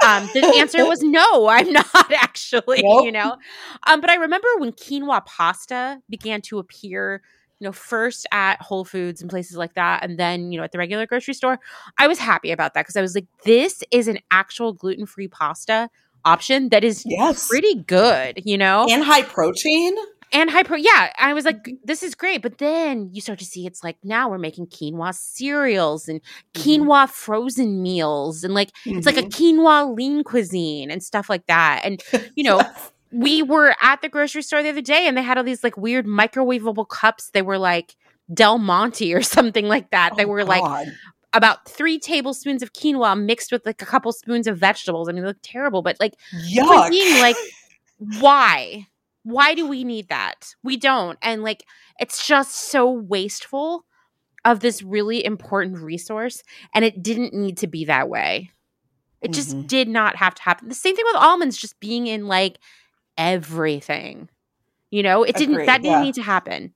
[0.03, 3.05] Um, the answer was no, I'm not actually, nope.
[3.05, 3.37] you know.
[3.87, 7.21] Um, but I remember when quinoa pasta began to appear,
[7.59, 10.71] you know, first at Whole Foods and places like that, and then, you know, at
[10.71, 11.59] the regular grocery store,
[11.97, 15.27] I was happy about that because I was like, this is an actual gluten free
[15.27, 15.89] pasta
[16.25, 17.47] option that is yes.
[17.47, 19.95] pretty good, you know, and high protein
[20.31, 21.75] and high pro yeah i was like mm-hmm.
[21.83, 25.13] this is great but then you start to see it's like now we're making quinoa
[25.13, 26.21] cereals and
[26.53, 26.83] mm-hmm.
[26.83, 28.97] quinoa frozen meals and like mm-hmm.
[28.97, 29.61] it's like a mm-hmm.
[29.61, 32.03] quinoa lean cuisine and stuff like that and
[32.35, 32.61] you know
[33.11, 35.77] we were at the grocery store the other day and they had all these like
[35.77, 37.95] weird microwavable cups they were like
[38.33, 40.47] del monte or something like that oh, they were God.
[40.49, 40.87] like
[41.35, 45.09] about three tablespoons of quinoa mixed with like a couple spoons of vegetables.
[45.09, 46.13] I mean, they look terrible, but like,
[46.49, 46.89] Yuck.
[46.89, 47.35] Being, like,
[48.19, 48.87] why?
[49.25, 50.53] Why do we need that?
[50.63, 51.17] We don't.
[51.21, 51.65] And like
[51.99, 53.85] it's just so wasteful
[54.45, 56.43] of this really important resource
[56.73, 58.51] and it didn't need to be that way.
[59.21, 59.65] It just mm-hmm.
[59.65, 60.69] did not have to happen.
[60.69, 62.59] The same thing with almonds just being in like
[63.17, 64.29] everything.
[64.91, 66.03] You know, it didn't that didn't yeah.
[66.03, 66.75] need to happen.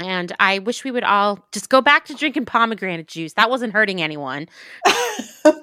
[0.00, 3.34] And I wish we would all just go back to drinking pomegranate juice.
[3.34, 4.48] That wasn't hurting anyone.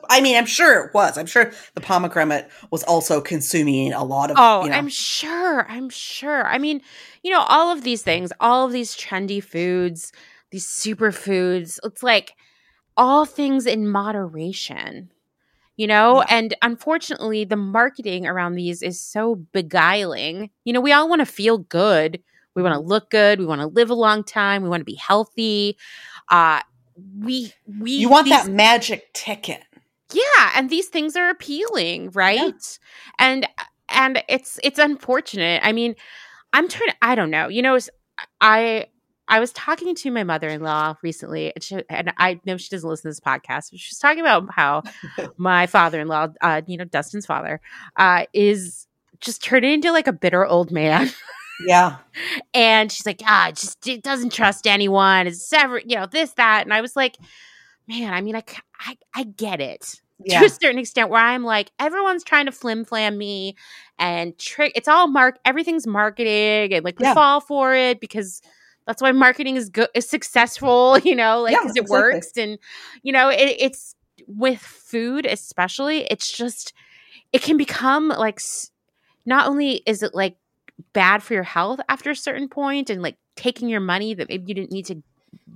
[0.09, 1.17] I mean, I'm sure it was.
[1.17, 4.37] I'm sure the pomegranate was also consuming a lot of.
[4.39, 4.77] Oh, you know.
[4.77, 5.65] I'm sure.
[5.69, 6.45] I'm sure.
[6.45, 6.81] I mean,
[7.23, 10.11] you know, all of these things, all of these trendy foods,
[10.51, 11.79] these superfoods.
[11.83, 12.33] It's like
[12.95, 15.11] all things in moderation,
[15.75, 16.19] you know.
[16.21, 16.37] Yeah.
[16.37, 20.51] And unfortunately, the marketing around these is so beguiling.
[20.63, 22.21] You know, we all want to feel good.
[22.57, 23.39] We want to look good.
[23.39, 24.63] We want to live a long time.
[24.63, 25.77] We want to be healthy.
[26.27, 26.61] Uh,
[27.19, 29.61] we we you want these, that magic ticket
[30.13, 32.51] yeah and these things are appealing right yeah.
[33.19, 33.47] and
[33.89, 35.95] and it's it's unfortunate i mean
[36.53, 37.77] i'm trying to i don't know you know
[38.41, 38.85] i
[39.29, 42.69] I was talking to my mother in law recently, and, she, and, I know she
[42.69, 44.83] doesn't listen to this podcast, but she's talking about how
[45.37, 47.59] my father in law, uh, you know, Dustin's father,
[47.97, 48.87] uh, is
[49.19, 51.11] just turning into like a bitter old man.
[51.65, 51.97] Yeah.
[52.53, 55.27] and she's like, ah, just it doesn't trust anyone.
[55.27, 56.63] It's ever, you know, this, that.
[56.63, 57.17] And I was like,
[57.87, 58.43] man, I mean, I,
[58.79, 60.39] I, I get it yeah.
[60.39, 63.55] to a certain extent where I'm like, everyone's trying to flim flam me
[63.99, 64.73] and trick.
[64.75, 65.39] It's all mark.
[65.45, 67.13] Everything's marketing, and like we yeah.
[67.13, 68.41] fall for it because
[68.85, 70.97] that's why marketing is good, is successful.
[71.07, 71.91] You know, like because yeah, it exactly.
[71.91, 72.59] works, and
[73.03, 73.95] you know, it, it's
[74.27, 76.05] with food especially.
[76.09, 76.73] It's just
[77.31, 78.39] it can become like
[79.25, 80.37] not only is it like
[80.93, 84.45] bad for your health after a certain point and like taking your money that maybe
[84.47, 85.01] you didn't need to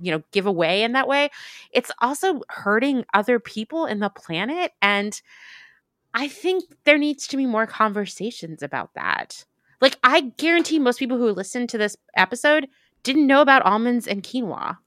[0.00, 1.30] you know give away in that way
[1.72, 5.22] it's also hurting other people in the planet and
[6.14, 9.44] i think there needs to be more conversations about that.
[9.80, 12.68] Like i guarantee most people who listen to this episode
[13.02, 14.78] didn't know about almonds and quinoa.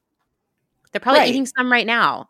[0.91, 1.29] They're probably right.
[1.29, 2.29] eating some right now.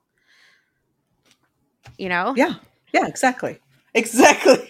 [1.97, 2.33] You know?
[2.35, 2.55] Yeah.
[2.91, 3.59] Yeah exactly.
[3.93, 4.69] Exactly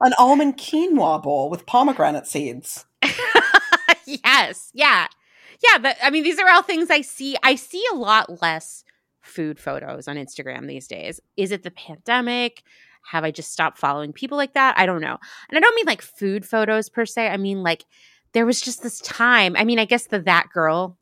[0.00, 2.86] an almond quinoa bowl with pomegranate seeds
[4.06, 5.06] yes yeah
[5.62, 7.36] yeah, but I mean, these are all things I see.
[7.42, 8.84] I see a lot less
[9.20, 11.20] food photos on Instagram these days.
[11.36, 12.62] Is it the pandemic?
[13.10, 14.78] Have I just stopped following people like that?
[14.78, 15.18] I don't know.
[15.48, 17.28] And I don't mean like food photos per se.
[17.28, 17.84] I mean like
[18.32, 19.54] there was just this time.
[19.56, 20.96] I mean, I guess the that girl,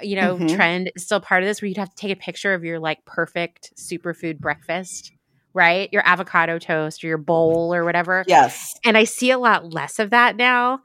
[0.00, 0.54] you know, mm-hmm.
[0.54, 2.78] trend is still part of this where you'd have to take a picture of your
[2.78, 5.12] like perfect superfood breakfast,
[5.54, 5.88] right?
[5.92, 8.24] Your avocado toast or your bowl or whatever.
[8.26, 8.74] Yes.
[8.84, 10.80] And I see a lot less of that now.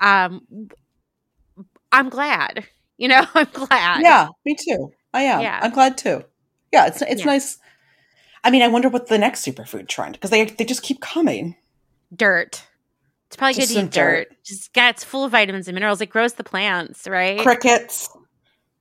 [0.00, 0.68] Um,
[1.90, 2.66] I'm glad.
[2.98, 4.02] You know, I'm glad.
[4.02, 4.92] Yeah, me too.
[5.14, 5.40] I am.
[5.40, 5.58] Yeah.
[5.62, 6.24] I'm glad too.
[6.72, 7.26] Yeah, it's it's yeah.
[7.26, 7.58] nice.
[8.44, 11.56] I mean, I wonder what the next superfood trend because they they just keep coming.
[12.14, 12.64] Dirt.
[13.28, 14.28] It's probably just good to eat dirt.
[14.30, 14.36] dirt.
[14.44, 16.00] Just yeah, it's full of vitamins and minerals.
[16.00, 17.40] It grows the plants, right?
[17.40, 18.08] Crickets.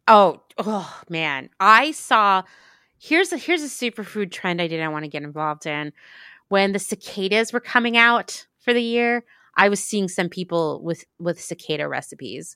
[0.07, 1.49] Oh, oh man.
[1.59, 2.43] I saw
[2.99, 5.93] here's a here's a superfood trend I didn't want to get involved in.
[6.49, 9.23] When the cicadas were coming out for the year,
[9.55, 12.55] I was seeing some people with with cicada recipes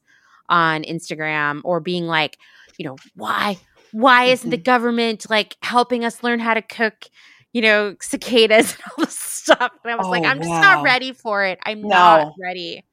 [0.50, 2.38] on Instagram or being like,
[2.78, 3.58] you know, why
[3.92, 4.64] why isn't the mm-hmm.
[4.64, 7.06] government like helping us learn how to cook,
[7.54, 9.72] you know, cicadas and all this stuff?
[9.84, 10.44] And I was oh, like, I'm wow.
[10.44, 11.60] just not ready for it.
[11.66, 11.88] I'm no.
[11.90, 12.84] not ready.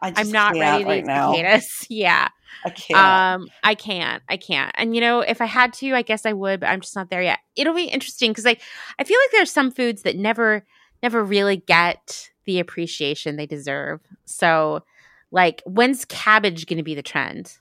[0.00, 1.32] I am not ready to right eat now.
[1.32, 1.86] cicadas.
[1.88, 2.28] yeah.
[2.64, 2.98] I can't.
[3.42, 4.22] Um, I can't.
[4.28, 4.72] I can't.
[4.76, 7.10] And you know, if I had to, I guess I would, but I'm just not
[7.10, 7.40] there yet.
[7.56, 8.56] It'll be interesting because I,
[8.98, 10.64] I feel like there's some foods that never,
[11.02, 14.00] never really get the appreciation they deserve.
[14.24, 14.82] So
[15.30, 17.58] like, when's cabbage going to be the trend?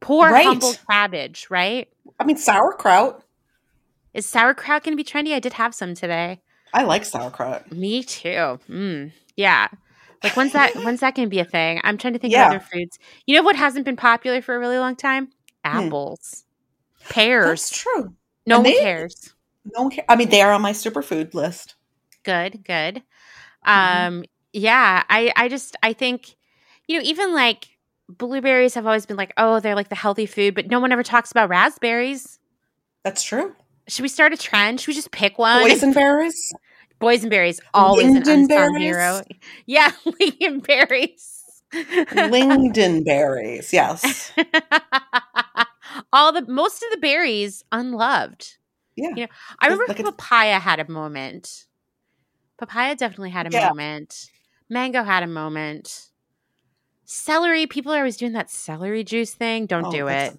[0.00, 0.44] Poor right.
[0.44, 1.88] humble cabbage, right?
[2.18, 3.22] I mean, sauerkraut.
[4.12, 5.32] Is sauerkraut going to be trendy?
[5.32, 6.40] I did have some today.
[6.74, 7.72] I like sauerkraut.
[7.72, 8.58] Me too.
[8.68, 9.68] Mm, yeah.
[10.24, 11.80] Like when's that when's that to be a thing?
[11.84, 12.46] I'm trying to think yeah.
[12.46, 12.98] of other foods.
[13.26, 15.26] You know what hasn't been popular for a really long time?
[15.64, 15.86] Hmm.
[15.86, 16.44] Apples.
[17.02, 17.12] Hmm.
[17.12, 17.48] Pears.
[17.48, 18.14] That's true.
[18.46, 19.34] No and one they, cares.
[19.76, 20.06] No one cares.
[20.08, 21.74] I mean, they are on my superfood list.
[22.24, 23.02] Good, good.
[23.66, 24.06] Mm-hmm.
[24.16, 26.34] Um yeah, I I just I think
[26.88, 27.68] you know, even like
[28.08, 31.02] blueberries have always been like, oh, they're like the healthy food, but no one ever
[31.02, 32.38] talks about raspberries.
[33.02, 33.54] That's true.
[33.88, 34.80] Should we start a trend?
[34.80, 35.62] Should we just pick one?
[35.62, 36.52] Boysenberries?
[37.00, 39.22] Boysenberries, always an unsung hero.
[39.66, 41.42] Yeah, lingonberries.
[41.72, 44.32] Lingonberries, yes.
[46.12, 48.56] All the most of the berries unloved.
[48.96, 49.08] Yeah.
[49.08, 49.26] You know,
[49.58, 51.66] I remember like papaya had a moment.
[52.58, 53.68] Papaya definitely had a yeah.
[53.68, 54.30] moment.
[54.70, 56.10] Mango had a moment.
[57.04, 59.66] Celery, people are always doing that celery juice thing.
[59.66, 60.38] Don't oh, do it.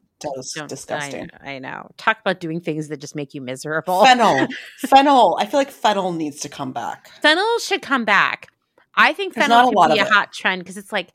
[0.55, 1.29] Don't, disgusting.
[1.41, 1.89] I, I, know.
[1.97, 4.03] Talk about doing things that just make you miserable.
[4.03, 4.47] Fennel.
[4.77, 5.37] fennel.
[5.39, 7.09] I feel like fennel needs to come back.
[7.21, 8.47] Fennel should come back.
[8.95, 11.09] I think There's fennel could be a hot trend because it's like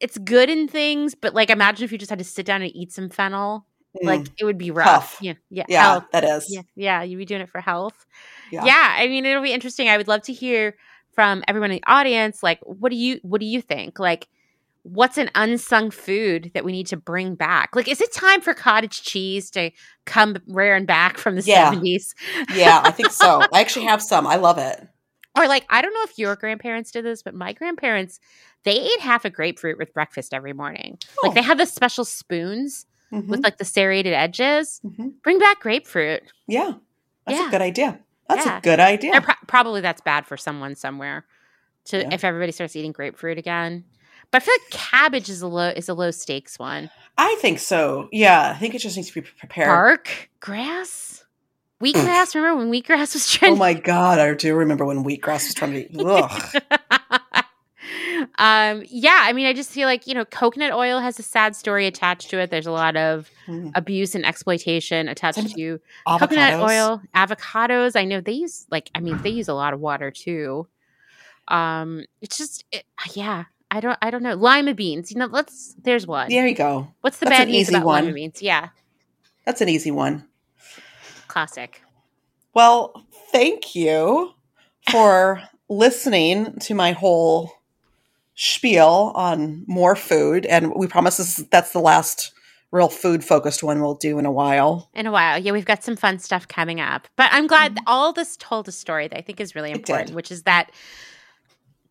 [0.00, 2.74] it's good in things, but like imagine if you just had to sit down and
[2.74, 3.66] eat some fennel.
[4.02, 4.06] Mm.
[4.06, 4.86] Like it would be rough.
[4.86, 5.18] Tough.
[5.20, 5.34] Yeah.
[5.50, 5.64] Yeah.
[5.68, 5.82] Yeah.
[5.82, 6.04] Health.
[6.12, 6.46] That is.
[6.48, 6.62] Yeah.
[6.74, 7.02] Yeah.
[7.02, 8.06] You'd be doing it for health.
[8.50, 8.64] Yeah.
[8.64, 8.96] yeah.
[8.98, 9.88] I mean, it'll be interesting.
[9.88, 10.76] I would love to hear
[11.12, 12.42] from everyone in the audience.
[12.42, 13.98] Like, what do you what do you think?
[13.98, 14.28] Like
[14.82, 17.74] what's an unsung food that we need to bring back?
[17.74, 19.70] Like, is it time for cottage cheese to
[20.06, 21.72] come rearing back from the yeah.
[21.72, 22.14] 70s?
[22.54, 23.42] yeah, I think so.
[23.52, 24.26] I actually have some.
[24.26, 24.88] I love it.
[25.36, 28.20] Or like, I don't know if your grandparents did this, but my grandparents,
[28.64, 30.98] they ate half a grapefruit with breakfast every morning.
[31.18, 31.28] Oh.
[31.28, 33.30] Like they had the special spoons mm-hmm.
[33.30, 34.80] with like the serrated edges.
[34.84, 35.08] Mm-hmm.
[35.22, 36.22] Bring back grapefruit.
[36.46, 36.74] Yeah.
[37.26, 37.48] That's yeah.
[37.48, 38.00] a good idea.
[38.28, 38.58] That's yeah.
[38.58, 39.20] a good idea.
[39.20, 41.24] Pro- probably that's bad for someone somewhere
[41.86, 43.84] to if everybody starts eating grapefruit again.
[44.32, 46.90] But I feel like cabbage is a low is a low stakes one.
[47.18, 48.08] I think so.
[48.10, 49.68] Yeah, I think it just needs to be prepared.
[49.68, 51.24] Bark grass,
[51.80, 52.34] wheatgrass.
[52.34, 53.58] remember when wheatgrass was trending?
[53.58, 55.88] Oh my god, I do remember when wheatgrass was trending.
[56.04, 56.62] Ugh.
[58.38, 61.54] um, yeah, I mean, I just feel like you know, coconut oil has a sad
[61.54, 62.50] story attached to it.
[62.50, 63.72] There's a lot of Mm.
[63.74, 67.96] abuse and exploitation attached to coconut oil, avocados.
[67.96, 70.68] I know they use like, I mean, they use a lot of water too.
[71.48, 72.84] Um, it's just, it,
[73.14, 73.44] yeah.
[73.72, 73.98] I don't.
[74.02, 74.34] I don't know.
[74.34, 75.10] Lima beans.
[75.10, 75.74] You know, let's.
[75.82, 76.28] There's one.
[76.28, 76.88] There you go.
[77.00, 78.14] What's the That's bad news easy about lima one.
[78.14, 78.42] beans?
[78.42, 78.68] Yeah,
[79.46, 80.28] That's an easy one.
[81.26, 81.82] classic.
[82.54, 84.34] Well, thank you
[84.90, 87.50] for listening to my whole
[88.34, 90.44] spiel on more food.
[90.44, 92.32] And we promise this, that's the last
[92.72, 94.90] real food focused one we'll do in a while.
[94.92, 97.08] In a while, yeah, we've got some fun stuff coming up.
[97.16, 100.12] But I'm glad that all this told a story that I think is really important,
[100.14, 100.70] which is that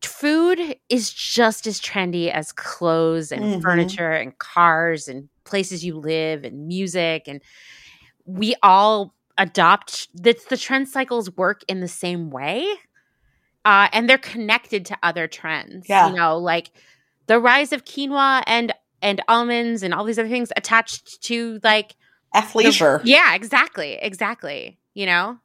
[0.06, 3.62] food is just as trendy as clothes and Mhm.
[3.62, 7.40] furniture and cars and places you live and music and
[8.24, 12.66] we all adopt the, the trend cycles work in the same way
[13.64, 16.08] uh, and they're connected to other trends Yeah.
[16.08, 16.70] you know like
[17.26, 21.94] the rise of quinoa and and almonds and all these other things attached to like
[22.32, 23.00] the- Athleisure.
[23.04, 23.94] yeah, exactly.
[24.00, 24.78] Exactly.
[24.94, 25.38] You know?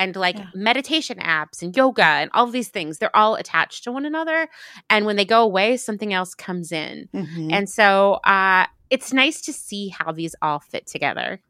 [0.00, 0.46] And like Yeah.
[0.54, 4.48] meditation apps and yoga and all of these things, they're all attached to one another.
[4.88, 7.08] And when they go away, something else comes in.
[7.14, 7.52] Mhm.
[7.52, 11.40] And so uh, it's nice to see how these all fit together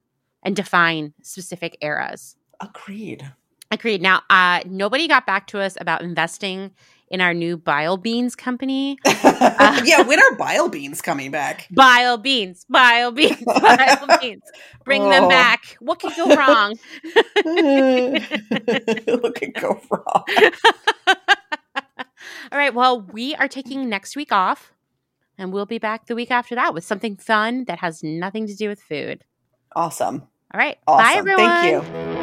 [0.42, 2.34] and define specific eras.
[2.60, 3.22] Agreed.
[3.70, 4.02] Agreed.
[4.02, 6.72] Now, uh, nobody got back to us about investing
[7.10, 8.98] in our new bile beans company.
[9.62, 11.66] Uh, yeah, when are bile beans coming back?
[11.74, 14.42] Bile beans, bile beans, bile beans.
[14.84, 15.28] Bring them Oh.
[15.28, 15.76] back.
[15.80, 16.74] What could go wrong?
[19.06, 20.24] Look could go wrong.
[22.52, 22.72] All right.
[22.74, 24.72] Well, we are taking next week off,
[25.36, 28.54] and we'll be back the week after that with something fun that has nothing to
[28.54, 29.24] do with food.
[29.76, 30.22] Awesome.
[30.54, 30.78] All right.
[30.86, 31.04] Awesome.
[31.04, 31.46] Bye, everyone.
[31.46, 32.19] Thank you.